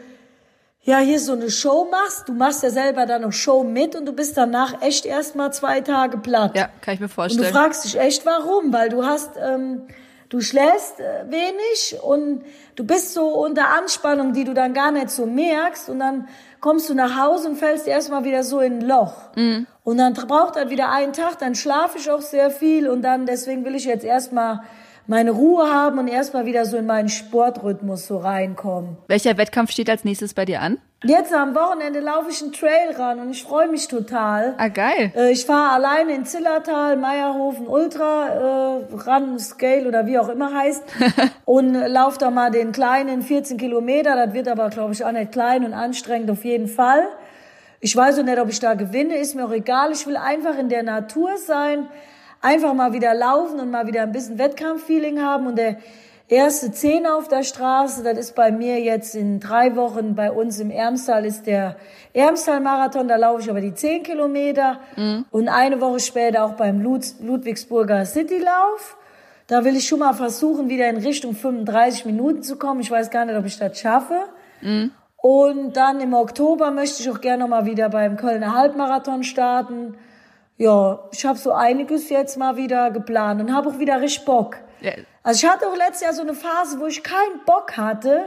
ja 0.83 0.99
hier 0.99 1.20
so 1.20 1.33
eine 1.33 1.51
Show 1.51 1.89
machst, 1.91 2.28
du 2.28 2.33
machst 2.33 2.62
ja 2.62 2.70
selber 2.70 3.07
dann 3.07 3.22
noch 3.22 3.33
Show 3.33 3.62
mit 3.64 3.95
und 3.97 4.07
du 4.07 4.12
bist 4.12 4.37
danach 4.37 4.81
echt 4.83 5.05
erstmal 5.07 5.53
zwei 5.53 5.81
Tage 5.81 6.18
platt. 6.18 6.57
Ja, 6.57 6.68
kann 6.81 6.95
ich 6.95 7.01
mir 7.01 7.05
Und 7.05 7.11
du 7.11 7.14
vorstellen. 7.14 7.53
fragst 7.53 7.85
dich 7.85 7.99
echt, 7.99 8.24
warum? 8.26 8.72
Weil 8.72 8.89
du 8.89 9.05
hast, 9.05 9.33
ähm, 9.37 9.83
du 10.31 10.41
schläfst 10.41 10.99
äh, 11.01 11.24
wenig 11.31 11.99
und 12.03 12.43
du 12.76 12.85
bist 12.85 13.12
so 13.12 13.26
unter 13.26 13.68
Anspannung, 13.76 14.33
die 14.33 14.45
du 14.45 14.55
dann 14.55 14.72
gar 14.72 14.91
nicht 14.91 15.11
so 15.11 15.26
merkst 15.26 15.91
und 15.91 15.99
dann 15.99 16.28
kommst 16.61 16.89
du 16.89 16.95
nach 16.95 17.18
Hause 17.18 17.49
und 17.49 17.57
fällst 17.57 17.87
erstmal 17.87 18.24
wieder 18.24 18.43
so 18.43 18.61
in 18.61 18.78
ein 18.78 18.81
Loch. 18.83 19.14
Und 19.83 19.97
dann 19.99 20.12
braucht 20.14 20.57
er 20.57 20.68
wieder 20.70 20.91
einen 20.91 21.12
Tag, 21.14 21.39
dann 21.39 21.55
schlafe 21.55 21.99
ich 21.99 22.11
auch 22.11 22.20
sehr 22.20 22.51
viel 22.51 22.89
und 22.89 23.03
dann 23.03 23.24
deswegen 23.26 23.64
will 23.64 23.74
ich 23.74 23.87
jetzt 23.87 24.05
erstmal 24.05 24.61
meine 25.11 25.32
Ruhe 25.32 25.68
haben 25.68 25.98
und 25.98 26.06
erstmal 26.06 26.46
wieder 26.46 26.64
so 26.64 26.76
in 26.76 26.86
meinen 26.86 27.08
Sportrhythmus 27.08 28.06
so 28.06 28.18
reinkommen. 28.18 28.96
Welcher 29.08 29.36
Wettkampf 29.36 29.72
steht 29.72 29.90
als 29.90 30.04
nächstes 30.04 30.34
bei 30.34 30.44
dir 30.44 30.61
an? 30.61 30.78
Jetzt 31.02 31.34
am 31.34 31.56
Wochenende 31.56 31.98
laufe 31.98 32.30
ich 32.30 32.40
einen 32.40 32.52
Trail 32.52 32.92
ran 32.96 33.18
und 33.18 33.30
ich 33.30 33.42
freue 33.42 33.66
mich 33.66 33.88
total. 33.88 34.54
Ah, 34.56 34.68
geil. 34.68 35.12
Äh, 35.16 35.32
Ich 35.32 35.46
fahre 35.46 35.72
alleine 35.72 36.14
in 36.14 36.26
Zillertal, 36.26 36.96
Meierhofen 36.96 37.66
Ultra, 37.66 38.28
äh, 38.28 38.94
Run 38.94 39.36
Scale 39.40 39.88
oder 39.88 40.06
wie 40.06 40.16
auch 40.16 40.28
immer 40.28 40.54
heißt 40.54 40.84
und 41.44 41.72
laufe 41.74 42.18
da 42.18 42.30
mal 42.30 42.52
den 42.52 42.70
kleinen 42.70 43.22
14 43.22 43.56
Kilometer. 43.58 44.14
Das 44.14 44.32
wird 44.32 44.46
aber, 44.46 44.70
glaube 44.70 44.92
ich, 44.92 45.04
auch 45.04 45.11
nicht 45.11 45.32
klein 45.32 45.64
und 45.64 45.74
anstrengend 45.74 46.30
auf 46.30 46.44
jeden 46.44 46.68
Fall. 46.68 47.02
Ich 47.80 47.96
weiß 47.96 48.20
auch 48.20 48.22
nicht, 48.22 48.38
ob 48.38 48.48
ich 48.48 48.61
da 48.61 48.74
gewinne, 48.74 49.16
ist 49.16 49.34
mir 49.34 49.44
auch 49.44 49.52
egal. 49.52 49.90
Ich 49.90 50.06
will 50.06 50.16
einfach 50.16 50.56
in 50.56 50.68
der 50.68 50.84
Natur 50.84 51.36
sein, 51.36 51.88
einfach 52.41 52.74
mal 52.74 52.93
wieder 52.93 53.14
laufen 53.14 53.61
und 53.61 53.70
mal 53.70 53.86
wieder 53.86 54.03
ein 54.03 54.12
bisschen 54.12 54.38
Wettkampffeeling 54.38 55.20
haben 55.20 55.47
und 55.47 55.57
der 55.57 55.76
erste 56.28 56.70
Zehn 56.70 57.07
auf 57.07 57.28
der 57.28 57.43
Straße, 57.43 58.03
das 58.03 58.16
ist 58.16 58.34
bei 58.36 58.53
mir 58.53 58.80
jetzt 58.80 59.16
in 59.16 59.41
drei 59.41 59.74
Wochen 59.74 60.14
bei 60.14 60.30
uns 60.30 60.61
im 60.61 60.70
Ermstal 60.70 61.26
ist 61.26 61.47
der 61.47 61.76
Ermstal-Marathon, 62.12 63.09
da 63.09 63.16
laufe 63.16 63.43
ich 63.43 63.51
aber 63.51 63.61
die 63.61 63.74
10 63.74 64.05
Kilometer 64.05 64.78
und 65.30 65.49
eine 65.49 65.80
Woche 65.80 66.01
später 66.01 66.45
auch 66.45 66.53
beim 66.53 66.80
Lud 66.80 67.05
Ludwigsburger 67.20 68.05
Citylauf. 68.05 68.97
Da 69.49 69.64
will 69.64 69.74
ich 69.74 69.88
schon 69.88 69.99
mal 69.99 70.12
versuchen, 70.12 70.68
wieder 70.68 70.88
in 70.88 70.99
Richtung 70.99 71.34
35 71.34 72.07
Minuten 72.07 72.45
zu 72.45 72.57
kommen. 72.57 72.78
Ich 72.78 72.91
weiß 72.91 73.11
gar 73.11 73.24
nicht, 73.24 73.36
ob 73.36 73.45
ich 73.45 73.59
das 73.59 73.80
schaffe. 73.80 74.26
Und 75.16 75.76
dann 75.76 76.01
im 76.01 76.14
Oktober 76.14 76.70
möchte 76.70 77.03
ich 77.03 77.11
auch 77.11 77.20
gerne 77.20 77.43
noch 77.43 77.49
mal 77.49 77.66
wieder 77.66 77.88
beim 77.88 78.16
Kölner 78.16 78.55
Halbmarathon 78.55 79.24
starten. 79.24 79.97
Ja, 80.61 80.98
ich 81.11 81.24
habe 81.24 81.38
so 81.38 81.52
einiges 81.52 82.11
jetzt 82.11 82.36
mal 82.36 82.54
wieder 82.54 82.90
geplant 82.90 83.40
und 83.40 83.54
habe 83.54 83.70
auch 83.70 83.78
wieder 83.78 83.98
richtig 84.02 84.26
Bock. 84.26 84.58
Ja. 84.82 84.92
Also 85.22 85.46
ich 85.46 85.50
hatte 85.50 85.66
auch 85.66 85.74
letztes 85.74 86.02
Jahr 86.02 86.12
so 86.12 86.20
eine 86.20 86.34
Phase, 86.34 86.78
wo 86.78 86.84
ich 86.84 87.02
keinen 87.02 87.42
Bock 87.46 87.78
hatte. 87.78 88.26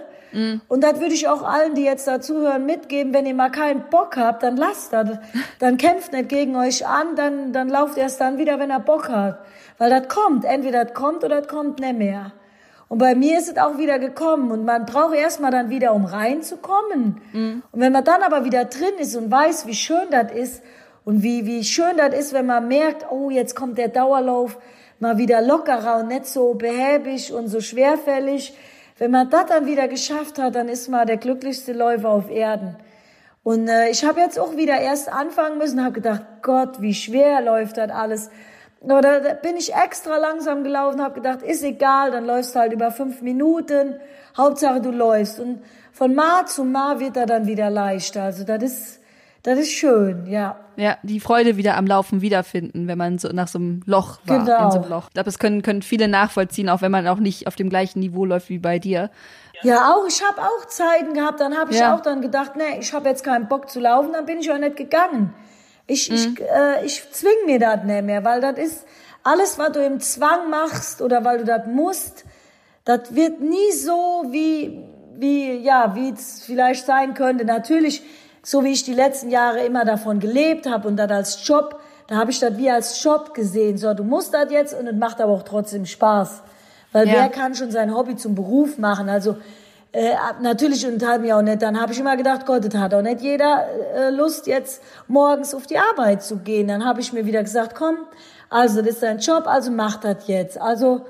Und 0.68 0.84
das 0.84 1.00
würde 1.00 1.14
ich 1.14 1.28
auch 1.28 1.44
allen, 1.44 1.76
die 1.76 1.84
jetzt 1.84 2.08
dazuhören, 2.08 2.66
mitgeben. 2.66 3.14
Wenn 3.14 3.28
ihr 3.28 3.36
mal 3.36 3.52
keinen 3.52 3.88
Bock 3.92 4.18
habt, 4.18 4.42
dann 4.42 4.58
lasst 4.58 4.94
das. 4.94 5.10
Dann 5.60 5.78
kämpft 5.78 6.12
nicht 6.12 6.28
gegen 6.30 6.56
euch 6.56 6.88
an, 6.88 7.16
dann, 7.16 7.54
dann 7.54 7.70
lauft 7.70 8.00
erst 8.00 8.20
dann 8.20 8.40
wieder, 8.40 8.58
wenn 8.58 8.72
er 8.72 8.80
Bock 8.80 9.10
hat. 9.10 9.38
Weil 9.78 9.92
das 9.92 10.08
kommt. 10.08 10.44
Entweder 10.44 10.86
das 10.86 10.96
kommt 10.96 11.24
oder 11.24 11.42
das 11.42 11.48
kommt 11.48 11.82
nicht 11.82 12.00
mehr. 12.00 12.34
Und 12.88 12.98
bei 12.98 13.14
mir 13.14 13.38
ist 13.38 13.48
es 13.48 13.58
auch 13.58 13.78
wieder 13.78 14.00
gekommen. 14.00 14.50
Und 14.50 14.66
man 14.66 14.88
braucht 14.88 15.14
erstmal 15.14 15.52
dann 15.52 15.70
wieder, 15.70 15.94
um 15.94 16.06
reinzukommen. 16.06 17.22
Und 17.72 17.80
wenn 17.80 17.94
man 17.94 18.04
dann 18.04 18.24
aber 18.24 18.44
wieder 18.44 18.66
drin 18.66 18.96
ist 18.98 19.16
und 19.16 19.30
weiß, 19.30 19.68
wie 19.68 19.76
schön 19.76 20.10
das 20.10 20.32
ist 20.32 20.64
und 21.06 21.24
wie, 21.24 21.46
wie 21.46 21.64
schön 21.64 21.98
das 21.98 22.14
ist, 22.18 22.34
wenn 22.34 22.46
man 22.46 22.68
merkt, 22.68 23.12
oh, 23.12 23.30
jetzt 23.30 23.56
kommt 23.56 23.78
der 23.78 23.90
Dauerlauf 23.90 24.58
mal 25.00 25.18
wieder 25.18 25.42
lockerer 25.42 26.00
und 26.00 26.08
nicht 26.08 26.28
so 26.28 26.54
behäbig 26.54 27.34
und 27.34 27.48
so 27.48 27.60
schwerfällig. 27.60 28.58
Wenn 28.98 29.12
man 29.12 29.30
das 29.30 29.48
dann 29.48 29.66
wieder 29.66 29.88
geschafft 29.88 30.40
hat, 30.40 30.56
dann 30.56 30.70
ist 30.70 30.88
man 30.88 31.06
der 31.06 31.18
glücklichste 31.18 31.74
Läufer 31.74 32.10
auf 32.10 32.30
Erden. 32.30 32.78
Und 33.44 33.68
äh, 33.68 33.90
ich 33.90 34.06
habe 34.06 34.22
jetzt 34.22 34.40
auch 34.40 34.56
wieder 34.56 34.80
erst 34.80 35.12
anfangen 35.12 35.58
müssen, 35.58 35.84
habe 35.84 35.96
gedacht, 35.96 36.22
Gott, 36.42 36.82
wie 36.82 36.94
schwer 36.94 37.42
läuft 37.42 37.78
das 37.78 37.92
alles. 37.92 38.30
oder 38.82 39.20
da 39.20 39.34
bin 39.34 39.58
ich 39.58 39.74
extra 39.74 40.16
langsam 40.18 40.64
gelaufen, 40.64 41.02
habe 41.02 41.16
gedacht, 41.16 41.42
ist 41.42 41.64
egal, 41.64 42.12
dann 42.12 42.26
läufst 42.26 42.56
du 42.56 42.60
halt 42.60 42.72
über 42.72 42.92
fünf 42.92 43.22
Minuten. 43.22 44.00
Hauptsache 44.38 44.80
du 44.80 44.92
läufst. 44.92 45.42
Und 45.42 45.62
von 45.92 46.16
Mal 46.16 46.46
zu 46.46 46.64
Mal 46.64 47.02
wird 47.02 47.18
er 47.18 47.26
dann 47.26 47.46
wieder 47.46 47.70
leichter. 47.70 48.24
Also 48.24 48.46
das 48.46 48.64
ist, 48.64 49.00
das 49.44 49.60
ist 49.60 49.72
schön, 49.72 50.26
ja. 50.26 50.58
Ja, 50.76 50.98
die 51.04 51.20
Freude 51.20 51.56
wieder 51.58 51.78
am 51.78 51.86
Laufen 51.86 52.22
wiederfinden, 52.22 52.88
wenn 52.88 52.98
man 52.98 53.20
so 53.20 53.30
nach 53.30 53.48
so 53.48 53.60
einem 53.60 53.82
Loch 53.86 54.20
war. 54.26 54.40
Genau. 54.40 54.64
In 54.66 54.72
so 54.72 54.80
einem 54.80 54.90
Loch. 54.90 55.08
Ich 55.10 55.14
glaube, 55.14 55.26
das 55.26 55.38
können, 55.38 55.62
können 55.62 55.82
viele 55.84 56.08
nachvollziehen, 56.08 56.68
auch 56.70 56.82
wenn 56.82 56.92
man 56.92 57.08
auch 57.08 57.20
nicht 57.20 57.46
auf 57.46 57.56
dem 57.56 57.70
gleichen 57.70 58.00
Niveau 58.00 58.26
läuft 58.26 58.50
wie 58.50 58.58
bei 58.58 58.80
dir. 58.80 59.12
Ja, 59.62 59.94
auch 59.94 60.08
ich 60.08 60.22
habe 60.26 60.42
auch 60.42 60.66
Zeiten 60.66 61.14
gehabt, 61.14 61.40
dann 61.40 61.56
habe 61.56 61.72
ich 61.72 61.80
Ja. 61.80 61.94
auch 61.96 62.02
dann 62.02 62.22
gedacht, 62.22 62.54
nee, 62.56 62.80
ich 62.80 62.92
habe 62.94 63.08
jetzt 63.08 63.24
keinen 63.24 63.48
Bock 63.48 63.70
zu 63.70 63.80
laufen, 63.80 64.12
dann 64.14 64.26
bin 64.26 64.40
ich 64.40 64.52
auch 64.52 64.58
nicht 64.58 64.76
gegangen. 64.76 65.34
Ich, 65.86 66.10
Mhm. 66.10 66.16
ich, 66.16 66.42
äh, 66.42 66.86
ich 66.86 67.04
zwing 67.12 67.46
mir 67.46 67.60
das 67.60 67.84
nicht 67.84 68.04
mehr, 68.04 68.24
weil 68.26 68.42
das 68.42 68.58
ist 68.58 68.86
alles, 69.24 69.60
was 69.60 69.72
du 69.74 69.86
im 69.86 70.00
Zwang 70.00 70.50
machst 70.50 71.02
oder 71.02 71.24
weil 71.24 71.38
du 71.40 71.46
das 71.46 71.68
musst, 71.68 72.26
das 72.84 73.14
wird 73.16 73.40
nie 73.42 73.72
so 73.72 74.26
wie 74.32 74.84
wie 75.16 75.54
ja 75.60 75.94
wie 75.96 76.10
es 76.10 76.44
vielleicht 76.44 76.86
sein 76.86 77.14
könnte. 77.14 77.46
Natürlich, 77.46 78.02
so 78.44 78.64
wie 78.64 78.72
ich 78.74 78.84
die 78.84 78.94
letzten 78.94 79.30
Jahre 79.30 79.66
immer 79.66 79.86
davon 79.86 80.20
gelebt 80.20 80.70
habe 80.70 80.88
und 80.88 80.98
das 80.98 81.10
als 81.10 81.48
Job, 81.48 81.80
da 82.08 82.18
habe 82.18 82.32
ich 82.32 82.40
das 82.40 82.58
wie 82.58 82.70
als 82.70 83.02
Job 83.02 83.34
gesehen. 83.34 83.78
So, 83.78 83.94
du 83.94 84.04
musst 84.04 84.34
das 84.34 84.52
jetzt 84.52 84.74
und 84.78 84.86
es 84.88 84.96
macht 84.96 85.22
aber 85.22 85.32
auch 85.32 85.44
trotzdem 85.44 85.86
Spaß. 85.86 86.42
Weil 86.92 87.08
Ja. 87.08 87.14
wer 87.14 87.30
kann 87.30 87.56
schon 87.56 87.72
sein 87.72 87.96
Hobby 87.96 88.16
zum 88.18 88.36
Beruf 88.36 88.78
machen? 88.78 89.10
Also 89.10 89.38
äh, 89.94 90.14
natürlich 90.42 90.86
und 90.86 91.06
hat 91.06 91.22
mir 91.22 91.38
auch 91.38 91.42
nicht. 91.42 91.62
Dann 91.62 91.80
habe 91.80 91.94
ich 91.94 92.00
immer 92.00 92.18
gedacht, 92.18 92.46
Gott, 92.46 92.66
das 92.66 92.80
hat 92.80 92.94
auch 92.94 93.02
nicht 93.02 93.22
jeder 93.22 93.66
äh, 93.96 94.10
Lust, 94.10 94.48
jetzt 94.48 94.82
morgens 95.08 95.54
auf 95.56 95.66
die 95.68 95.78
Arbeit 95.78 96.24
zu 96.24 96.38
gehen. 96.38 96.68
Dann 96.68 96.84
habe 96.84 97.00
ich 97.00 97.14
mir 97.14 97.26
wieder 97.26 97.42
gesagt, 97.44 97.76
komm, 97.76 97.96
also 98.50 98.82
das 98.82 98.96
ist 98.96 99.04
dein 99.04 99.20
Job, 99.20 99.48
also 99.48 99.72
mach 99.72 99.98
das 99.98 100.28
jetzt. 100.28 100.60
Also 100.60 101.06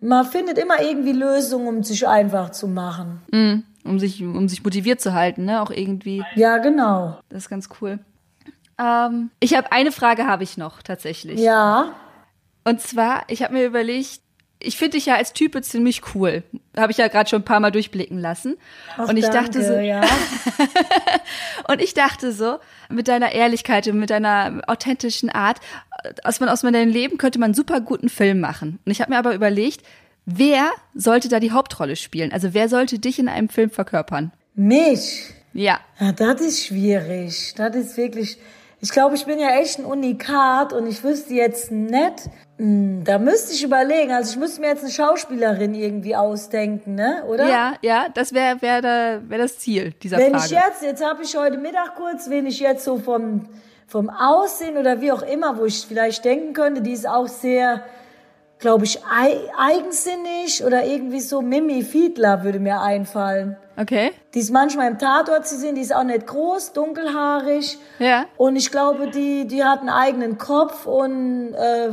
man 0.00 0.24
findet 0.26 0.58
immer 0.58 0.80
irgendwie 0.82 1.12
Lösungen, 1.12 1.68
um 1.68 1.82
sich 1.82 2.06
einfach 2.08 2.50
zu 2.50 2.66
machen. 2.66 3.22
Mhm. 3.30 3.64
Um 3.84 3.98
sich, 3.98 4.22
um 4.22 4.48
sich 4.48 4.64
motiviert 4.64 5.00
zu 5.00 5.12
halten, 5.12 5.44
ne? 5.44 5.60
Auch 5.60 5.70
irgendwie. 5.70 6.24
Ja, 6.34 6.58
genau. 6.58 7.18
Das 7.28 7.44
ist 7.44 7.48
ganz 7.50 7.68
cool. 7.80 7.98
Ähm, 8.78 9.30
ich 9.40 9.54
habe 9.54 9.70
eine 9.72 9.92
Frage 9.92 10.26
habe 10.26 10.42
ich 10.42 10.56
noch 10.56 10.82
tatsächlich. 10.82 11.38
Ja, 11.38 11.94
Und 12.64 12.80
zwar, 12.80 13.24
ich 13.28 13.42
habe 13.42 13.52
mir 13.52 13.66
überlegt, 13.66 14.20
ich 14.58 14.78
finde 14.78 14.96
dich 14.96 15.06
ja 15.06 15.16
als 15.16 15.32
Type 15.32 15.60
ziemlich 15.62 16.14
cool. 16.14 16.42
Habe 16.76 16.90
ich 16.90 16.98
ja 16.98 17.08
gerade 17.08 17.28
schon 17.28 17.42
ein 17.42 17.44
paar 17.44 17.60
Mal 17.60 17.70
durchblicken 17.70 18.18
lassen. 18.18 18.56
Ach, 18.96 19.08
und 19.08 19.16
ich 19.16 19.26
danke, 19.26 19.50
dachte 19.52 19.64
so, 19.64 19.74
ja. 19.74 20.00
und 21.68 21.80
ich 21.82 21.94
dachte 21.94 22.32
so, 22.32 22.58
mit 22.88 23.08
deiner 23.08 23.32
Ehrlichkeit 23.32 23.86
und 23.88 23.98
mit 23.98 24.10
deiner 24.10 24.62
authentischen 24.66 25.28
Art, 25.28 25.60
aus, 26.22 26.40
man, 26.40 26.48
aus 26.48 26.62
meinem 26.62 26.88
Leben 26.88 27.18
könnte 27.18 27.38
man 27.38 27.54
super 27.54 27.80
guten 27.80 28.08
Film 28.08 28.40
machen. 28.40 28.78
Und 28.84 28.92
ich 28.92 29.00
habe 29.00 29.12
mir 29.12 29.18
aber 29.18 29.34
überlegt, 29.34 29.84
wer 30.26 30.70
sollte 30.94 31.28
da 31.28 31.40
die 31.40 31.52
Hauptrolle 31.52 31.96
spielen? 31.96 32.32
Also 32.32 32.54
wer 32.54 32.68
sollte 32.68 32.98
dich 32.98 33.18
in 33.18 33.28
einem 33.28 33.48
Film 33.48 33.70
verkörpern? 33.70 34.32
mich. 34.54 35.30
Ja. 35.52 35.78
Ja, 36.00 36.10
das 36.12 36.40
ist 36.40 36.64
schwierig. 36.66 37.54
Das 37.56 37.74
ist 37.76 37.96
wirklich. 37.96 38.38
Ich 38.80 38.90
glaube, 38.90 39.14
ich 39.14 39.24
bin 39.24 39.38
ja 39.38 39.50
echt 39.60 39.78
ein 39.78 39.84
Unikat 39.84 40.72
und 40.72 40.86
ich 40.88 41.02
wüsste 41.04 41.32
jetzt 41.32 41.70
nicht. 41.70 42.28
Hm, 42.58 43.02
Da 43.04 43.18
müsste 43.18 43.52
ich 43.54 43.62
überlegen. 43.62 44.12
Also 44.12 44.32
ich 44.32 44.36
müsste 44.36 44.60
mir 44.60 44.66
jetzt 44.68 44.82
eine 44.82 44.92
Schauspielerin 44.92 45.74
irgendwie 45.74 46.14
ausdenken, 46.16 46.96
ne? 46.96 47.22
Oder? 47.28 47.48
Ja, 47.48 47.74
ja, 47.82 48.06
das 48.12 48.34
wäre 48.34 48.60
wär 48.62 48.82
da, 48.82 49.20
wär 49.28 49.38
das 49.38 49.58
Ziel 49.58 49.92
dieser 50.02 50.18
Wenn 50.18 50.32
Frage. 50.32 50.44
ich 50.46 50.50
jetzt, 50.50 50.82
jetzt 50.82 51.04
habe 51.04 51.22
ich 51.22 51.36
heute 51.36 51.56
Mittag 51.56 51.94
kurz, 51.96 52.28
wen 52.28 52.46
ich 52.46 52.58
jetzt 52.60 52.84
so 52.84 52.98
vom, 52.98 53.48
vom 53.86 54.10
Aussehen 54.10 54.76
oder 54.76 55.00
wie 55.00 55.12
auch 55.12 55.22
immer, 55.22 55.56
wo 55.58 55.64
ich 55.64 55.86
vielleicht 55.86 56.24
denken 56.24 56.52
könnte, 56.52 56.82
die 56.82 56.92
ist 56.92 57.08
auch 57.08 57.28
sehr, 57.28 57.84
glaube 58.64 58.86
ich, 58.86 58.98
ei 59.04 59.42
eigensinnig 59.58 60.64
oder 60.64 60.86
irgendwie 60.86 61.20
so 61.20 61.42
Mimi 61.42 61.82
Fiedler 61.82 62.44
würde 62.44 62.58
mir 62.58 62.80
einfallen. 62.80 63.58
okay. 63.76 64.12
Die 64.32 64.38
ist 64.38 64.50
manchmal 64.50 64.90
im 64.90 64.98
Tatort 64.98 65.46
zu 65.46 65.58
sehen, 65.58 65.74
die 65.74 65.82
ist 65.82 65.94
auch 65.94 66.02
nicht 66.02 66.26
groß, 66.26 66.72
dunkelhaarig. 66.72 67.76
Ja. 67.98 68.24
Und 68.38 68.56
ich 68.56 68.70
glaube, 68.70 69.10
die, 69.10 69.46
die 69.46 69.62
hat 69.62 69.80
einen 69.80 69.90
eigenen 69.90 70.38
Kopf 70.38 70.86
und 70.86 71.52
äh, 71.52 71.90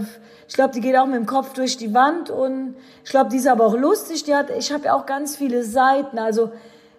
ich 0.47 0.53
glaube, 0.53 0.73
die 0.73 0.79
geht 0.79 0.95
auch 0.95 1.07
mit 1.07 1.15
dem 1.15 1.25
Kopf 1.25 1.51
durch 1.51 1.75
die 1.75 1.93
Wand 1.93 2.29
und 2.29 2.77
ich 3.03 3.09
glaube, 3.09 3.29
die 3.29 3.37
ist 3.37 3.47
aber 3.47 3.65
auch 3.65 3.75
lustig. 3.75 4.23
Die 4.23 4.33
hat, 4.33 4.49
ich 4.49 4.71
habe 4.71 4.85
ja 4.85 4.93
auch 4.93 5.05
ganz 5.05 5.35
viele 5.35 5.65
Seiten. 5.65 6.19
Also 6.19 6.53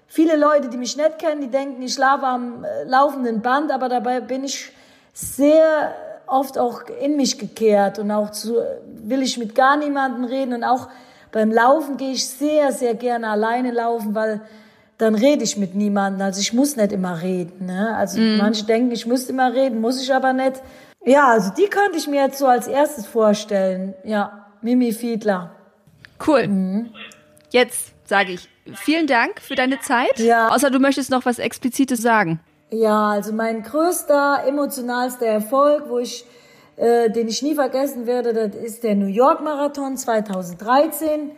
viele 0.06 0.36
Leute, 0.36 0.68
die 0.68 0.76
mich 0.76 0.98
nicht 0.98 1.18
kennen, 1.18 1.40
die 1.40 1.50
denken, 1.50 1.80
ich 1.80 1.94
schlafe 1.94 2.26
am 2.26 2.62
äh, 2.62 2.84
laufenden 2.84 3.40
Band, 3.40 3.72
aber 3.72 3.88
dabei 3.88 4.20
bin 4.20 4.44
ich 4.44 4.70
sehr 5.14 5.94
oft 6.32 6.58
auch 6.58 6.82
in 7.00 7.16
mich 7.16 7.38
gekehrt 7.38 7.98
und 7.98 8.10
auch 8.10 8.30
zu, 8.30 8.56
will 9.02 9.22
ich 9.22 9.38
mit 9.38 9.54
gar 9.54 9.76
niemandem 9.76 10.24
reden 10.24 10.54
und 10.54 10.64
auch 10.64 10.88
beim 11.30 11.50
Laufen 11.50 11.96
gehe 11.96 12.12
ich 12.12 12.26
sehr, 12.26 12.72
sehr 12.72 12.94
gerne 12.94 13.28
alleine 13.28 13.70
laufen, 13.70 14.14
weil 14.14 14.42
dann 14.98 15.14
rede 15.14 15.42
ich 15.44 15.56
mit 15.56 15.74
niemandem. 15.74 16.22
Also 16.22 16.40
ich 16.40 16.52
muss 16.52 16.76
nicht 16.76 16.92
immer 16.92 17.22
reden. 17.22 17.66
Ne? 17.66 17.94
Also 17.96 18.20
manche 18.20 18.64
denken, 18.64 18.92
ich 18.92 19.06
müsste 19.06 19.32
immer 19.32 19.52
reden, 19.52 19.80
muss 19.80 20.00
ich 20.02 20.14
aber 20.14 20.32
nicht. 20.32 20.62
Ja, 21.04 21.28
also 21.28 21.50
die 21.56 21.66
könnte 21.66 21.98
ich 21.98 22.06
mir 22.06 22.22
jetzt 22.22 22.38
so 22.38 22.46
als 22.46 22.68
erstes 22.68 23.06
vorstellen. 23.06 23.94
Ja, 24.04 24.46
Mimi 24.60 24.92
Fiedler. 24.92 25.50
Cool. 26.24 26.46
Mhm. 26.46 26.90
Jetzt 27.50 27.92
sage 28.04 28.32
ich 28.32 28.48
vielen 28.74 29.06
Dank 29.06 29.40
für 29.40 29.54
deine 29.54 29.80
Zeit. 29.80 30.18
Ja. 30.18 30.48
Außer 30.48 30.70
du 30.70 30.78
möchtest 30.78 31.10
noch 31.10 31.24
was 31.24 31.38
Explizites 31.38 32.00
sagen. 32.00 32.40
Ja, 32.72 33.10
also 33.10 33.34
mein 33.34 33.62
größter, 33.62 34.44
emotionalster 34.46 35.26
Erfolg, 35.26 35.90
wo 35.90 35.98
ich, 35.98 36.24
äh, 36.76 37.10
den 37.10 37.28
ich 37.28 37.42
nie 37.42 37.54
vergessen 37.54 38.06
werde, 38.06 38.32
das 38.32 38.54
ist 38.56 38.82
der 38.82 38.94
New 38.94 39.08
York 39.08 39.42
Marathon 39.42 39.98
2013, 39.98 41.32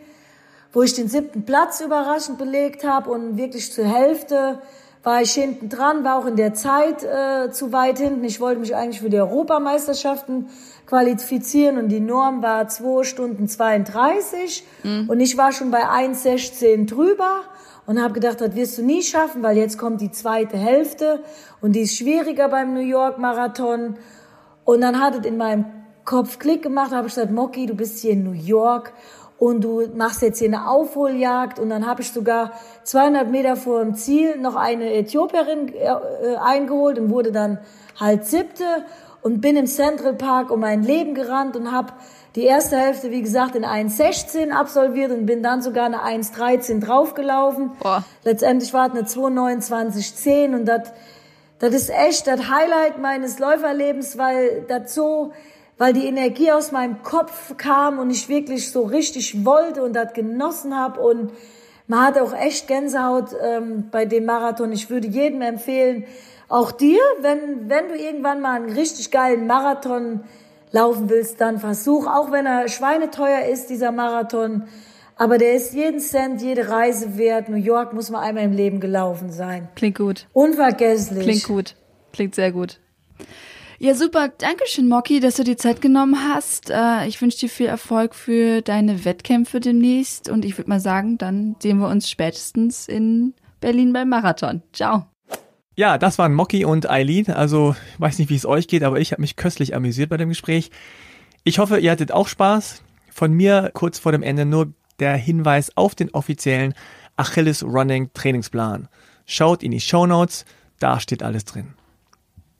wo 0.71 0.81
ich 0.81 0.93
den 0.93 1.09
siebten 1.09 1.43
Platz 1.43 1.81
überraschend 1.81 2.37
belegt 2.37 2.85
habe 2.85 3.11
und 3.11 3.35
wirklich 3.35 3.73
zur 3.73 3.83
Hälfte 3.83 4.59
war 5.03 5.21
ich 5.21 5.33
hinten 5.33 5.67
dran, 5.67 6.05
war 6.05 6.19
auch 6.19 6.25
in 6.25 6.37
der 6.37 6.53
Zeit 6.53 7.03
äh, 7.03 7.51
zu 7.51 7.73
weit 7.73 7.99
hinten. 7.99 8.23
Ich 8.23 8.39
wollte 8.39 8.61
mich 8.61 8.73
eigentlich 8.73 9.01
für 9.01 9.09
die 9.09 9.19
Europameisterschaften 9.19 10.47
qualifizieren 10.87 11.77
und 11.77 11.89
die 11.89 11.99
Norm 11.99 12.43
war 12.43 12.69
2 12.69 13.03
Stunden 13.03 13.49
32 13.49 14.63
und 15.09 15.19
ich 15.19 15.35
war 15.35 15.51
schon 15.51 15.69
bei 15.69 15.83
1,16 15.83 16.87
drüber 16.87 17.41
und 17.85 18.01
habe 18.01 18.13
gedacht, 18.13 18.41
das 18.41 18.55
wirst 18.55 18.77
du 18.77 18.83
nie 18.83 19.03
schaffen, 19.03 19.43
weil 19.43 19.57
jetzt 19.57 19.77
kommt 19.77 20.01
die 20.01 20.11
zweite 20.11 20.57
Hälfte 20.57 21.23
und 21.61 21.73
die 21.73 21.81
ist 21.81 21.97
schwieriger 21.97 22.49
beim 22.49 22.73
New 22.73 22.79
York 22.79 23.17
Marathon. 23.17 23.97
Und 24.63 24.81
dann 24.81 24.99
hat 24.99 25.19
es 25.19 25.25
in 25.25 25.37
meinem 25.37 25.65
Kopf 26.03 26.39
Klick 26.39 26.63
gemacht, 26.63 26.91
habe 26.91 27.07
ich 27.07 27.13
gesagt, 27.13 27.31
Moki, 27.31 27.65
du 27.65 27.75
bist 27.75 27.99
hier 27.99 28.11
in 28.11 28.23
New 28.23 28.31
York 28.31 28.93
und 29.37 29.63
du 29.63 29.87
machst 29.95 30.21
jetzt 30.21 30.39
hier 30.39 30.47
eine 30.47 30.69
Aufholjagd. 30.69 31.59
Und 31.59 31.69
dann 31.69 31.85
habe 31.85 32.01
ich 32.01 32.11
sogar 32.11 32.51
200 32.83 33.29
Meter 33.29 33.55
vor 33.55 33.83
dem 33.83 33.95
Ziel 33.95 34.37
noch 34.37 34.55
eine 34.55 34.93
Äthiopierin 34.93 35.73
äh, 35.73 36.35
eingeholt 36.37 36.97
und 36.99 37.09
wurde 37.09 37.31
dann 37.31 37.59
halt 37.99 38.25
siebte 38.25 38.85
und 39.21 39.41
bin 39.41 39.55
im 39.55 39.65
Central 39.65 40.13
Park 40.13 40.51
um 40.51 40.59
mein 40.59 40.83
Leben 40.83 41.15
gerannt 41.15 41.55
und 41.55 41.71
habe 41.71 41.93
die 42.35 42.43
erste 42.43 42.77
Hälfte, 42.77 43.11
wie 43.11 43.21
gesagt, 43.21 43.55
in 43.55 43.63
1,16 43.63 44.51
absolviert 44.51 45.11
und 45.11 45.25
bin 45.25 45.41
dann 45.41 45.61
sogar 45.61 45.85
eine 45.85 46.01
1,13 46.03 46.81
draufgelaufen. 46.81 47.71
Boah. 47.79 48.03
Letztendlich 48.23 48.73
war 48.73 48.87
es 48.87 48.91
eine 48.91 49.29
2,29,10 49.29 50.53
und 50.53 50.65
das 50.65 50.91
das 51.59 51.73
ist 51.73 51.89
echt 51.89 52.27
das 52.27 52.49
Highlight 52.49 52.99
meines 52.99 53.39
Läuferlebens, 53.39 54.17
weil 54.17 54.65
das 54.67 54.93
so, 54.93 55.31
weil 55.77 55.93
die 55.93 56.05
Energie 56.05 56.51
aus 56.51 56.71
meinem 56.71 57.01
Kopf 57.01 57.55
kam 57.57 57.97
und 57.97 58.09
ich 58.09 58.27
wirklich 58.27 58.71
so 58.71 58.83
richtig 58.83 59.45
wollte 59.45 59.81
und 59.81 59.93
das 59.93 60.13
genossen 60.13 60.77
habe 60.77 60.99
und 60.99 61.31
man 61.87 62.01
hatte 62.01 62.23
auch 62.23 62.33
echt 62.33 62.67
Gänsehaut 62.67 63.29
ähm, 63.41 63.89
bei 63.91 64.05
dem 64.05 64.25
Marathon. 64.25 64.71
Ich 64.71 64.89
würde 64.89 65.07
jedem 65.07 65.41
empfehlen, 65.41 66.05
auch 66.49 66.71
dir, 66.71 66.99
wenn 67.21 67.69
wenn 67.69 67.87
du 67.87 67.95
irgendwann 67.95 68.41
mal 68.41 68.55
einen 68.55 68.73
richtig 68.73 69.11
geilen 69.11 69.47
Marathon 69.47 70.23
laufen 70.75 71.09
willst, 71.09 71.41
dann 71.41 71.59
versuch, 71.59 72.05
auch 72.05 72.31
wenn 72.31 72.45
er 72.45 72.67
schweineteuer 72.67 73.45
ist, 73.51 73.69
dieser 73.69 73.91
Marathon. 73.91 74.63
Aber 75.15 75.37
der 75.37 75.53
ist 75.55 75.73
jeden 75.73 76.01
Cent, 76.01 76.41
jede 76.41 76.67
Reise 76.69 77.17
wert. 77.17 77.47
New 77.47 77.55
York 77.55 77.93
muss 77.93 78.09
man 78.09 78.21
einmal 78.21 78.43
im 78.43 78.51
Leben 78.51 78.81
gelaufen 78.81 79.31
sein. 79.31 79.69
Klingt 79.75 79.97
gut. 79.97 80.27
Unvergesslich. 80.33 81.23
Klingt 81.23 81.43
gut. 81.45 81.75
Klingt 82.11 82.35
sehr 82.35 82.51
gut. 82.51 82.79
Ja, 83.79 83.93
super. 83.93 84.29
Dankeschön, 84.37 84.87
Moki, 84.89 85.19
dass 85.21 85.35
du 85.35 85.43
dir 85.45 85.57
Zeit 85.57 85.81
genommen 85.81 86.17
hast. 86.33 86.69
Äh, 86.69 87.07
Ich 87.07 87.21
wünsche 87.21 87.39
dir 87.39 87.49
viel 87.49 87.67
Erfolg 87.67 88.13
für 88.13 88.61
deine 88.61 89.05
Wettkämpfe 89.05 89.61
demnächst. 89.61 90.29
Und 90.29 90.43
ich 90.43 90.57
würde 90.57 90.69
mal 90.69 90.79
sagen, 90.81 91.17
dann 91.17 91.55
sehen 91.61 91.77
wir 91.79 91.87
uns 91.87 92.09
spätestens 92.09 92.87
in 92.89 93.33
Berlin 93.61 93.93
beim 93.93 94.09
Marathon. 94.09 94.61
Ciao. 94.73 95.05
Ja, 95.75 95.97
das 95.97 96.17
waren 96.17 96.33
Mocky 96.33 96.63
und 96.63 96.89
Eileen. 96.89 97.29
Also, 97.29 97.75
ich 97.93 97.99
weiß 97.99 98.19
nicht, 98.19 98.29
wie 98.29 98.35
es 98.35 98.45
euch 98.45 98.67
geht, 98.67 98.83
aber 98.83 98.99
ich 98.99 99.11
habe 99.11 99.21
mich 99.21 99.35
köstlich 99.35 99.75
amüsiert 99.75 100.09
bei 100.09 100.17
dem 100.17 100.29
Gespräch. 100.29 100.71
Ich 101.43 101.59
hoffe, 101.59 101.79
ihr 101.79 101.91
hattet 101.91 102.11
auch 102.11 102.29
Spaß. 102.29 102.81
Von 103.11 103.33
mir 103.33 103.71
kurz 103.73 103.99
vor 103.99 104.11
dem 104.11 104.23
Ende 104.23 104.45
nur 104.45 104.73
der 104.99 105.17
Hinweis 105.17 105.75
auf 105.75 105.93
den 105.93 106.13
offiziellen 106.13 106.73
Achilles 107.17 107.63
Running 107.63 108.09
Trainingsplan. 108.13 108.87
Schaut 109.25 109.63
in 109.63 109.71
die 109.71 109.81
Show 109.81 110.05
Notes, 110.05 110.45
da 110.79 110.99
steht 110.99 111.23
alles 111.23 111.45
drin. 111.45 111.73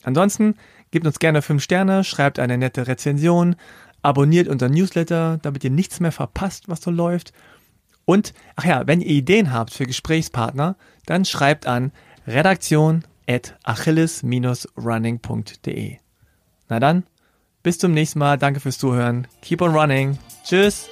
Ansonsten 0.04 0.56
gebt 0.92 1.06
uns 1.06 1.20
gerne 1.20 1.42
5 1.42 1.64
Sterne, 1.64 2.04
schreibt 2.04 2.40
eine 2.40 2.58
nette 2.58 2.88
Rezension, 2.88 3.56
abonniert 4.02 4.48
unseren 4.48 4.72
Newsletter, 4.74 5.40
damit 5.42 5.64
ihr 5.64 5.72
nichts 5.72 6.00
mehr 6.00 6.12
verpasst, 6.12 6.68
was 6.68 6.82
so 6.82 6.92
läuft. 6.92 7.34
Und, 8.06 8.34
ach 8.56 8.66
ja, 8.66 8.88
wenn 8.88 9.02
ihr 9.02 9.08
Ideen 9.08 9.52
habt 9.52 9.74
für 9.74 9.86
Gesprächspartner, 9.86 10.76
dann 11.06 11.26
schreibt 11.26 11.66
an 11.66 11.92
redaktion 12.28 13.04
at 13.28 13.56
achilles-running.de. 13.64 15.98
Na 16.70 16.80
dann, 16.80 17.04
bis 17.64 17.80
zum 17.80 17.94
nächsten 17.94 18.20
Mal. 18.20 18.38
Danke 18.38 18.60
fürs 18.60 18.78
Zuhören. 18.78 19.26
Keep 19.42 19.62
on 19.62 19.76
running. 19.76 20.20
Tschüss. 20.44 20.88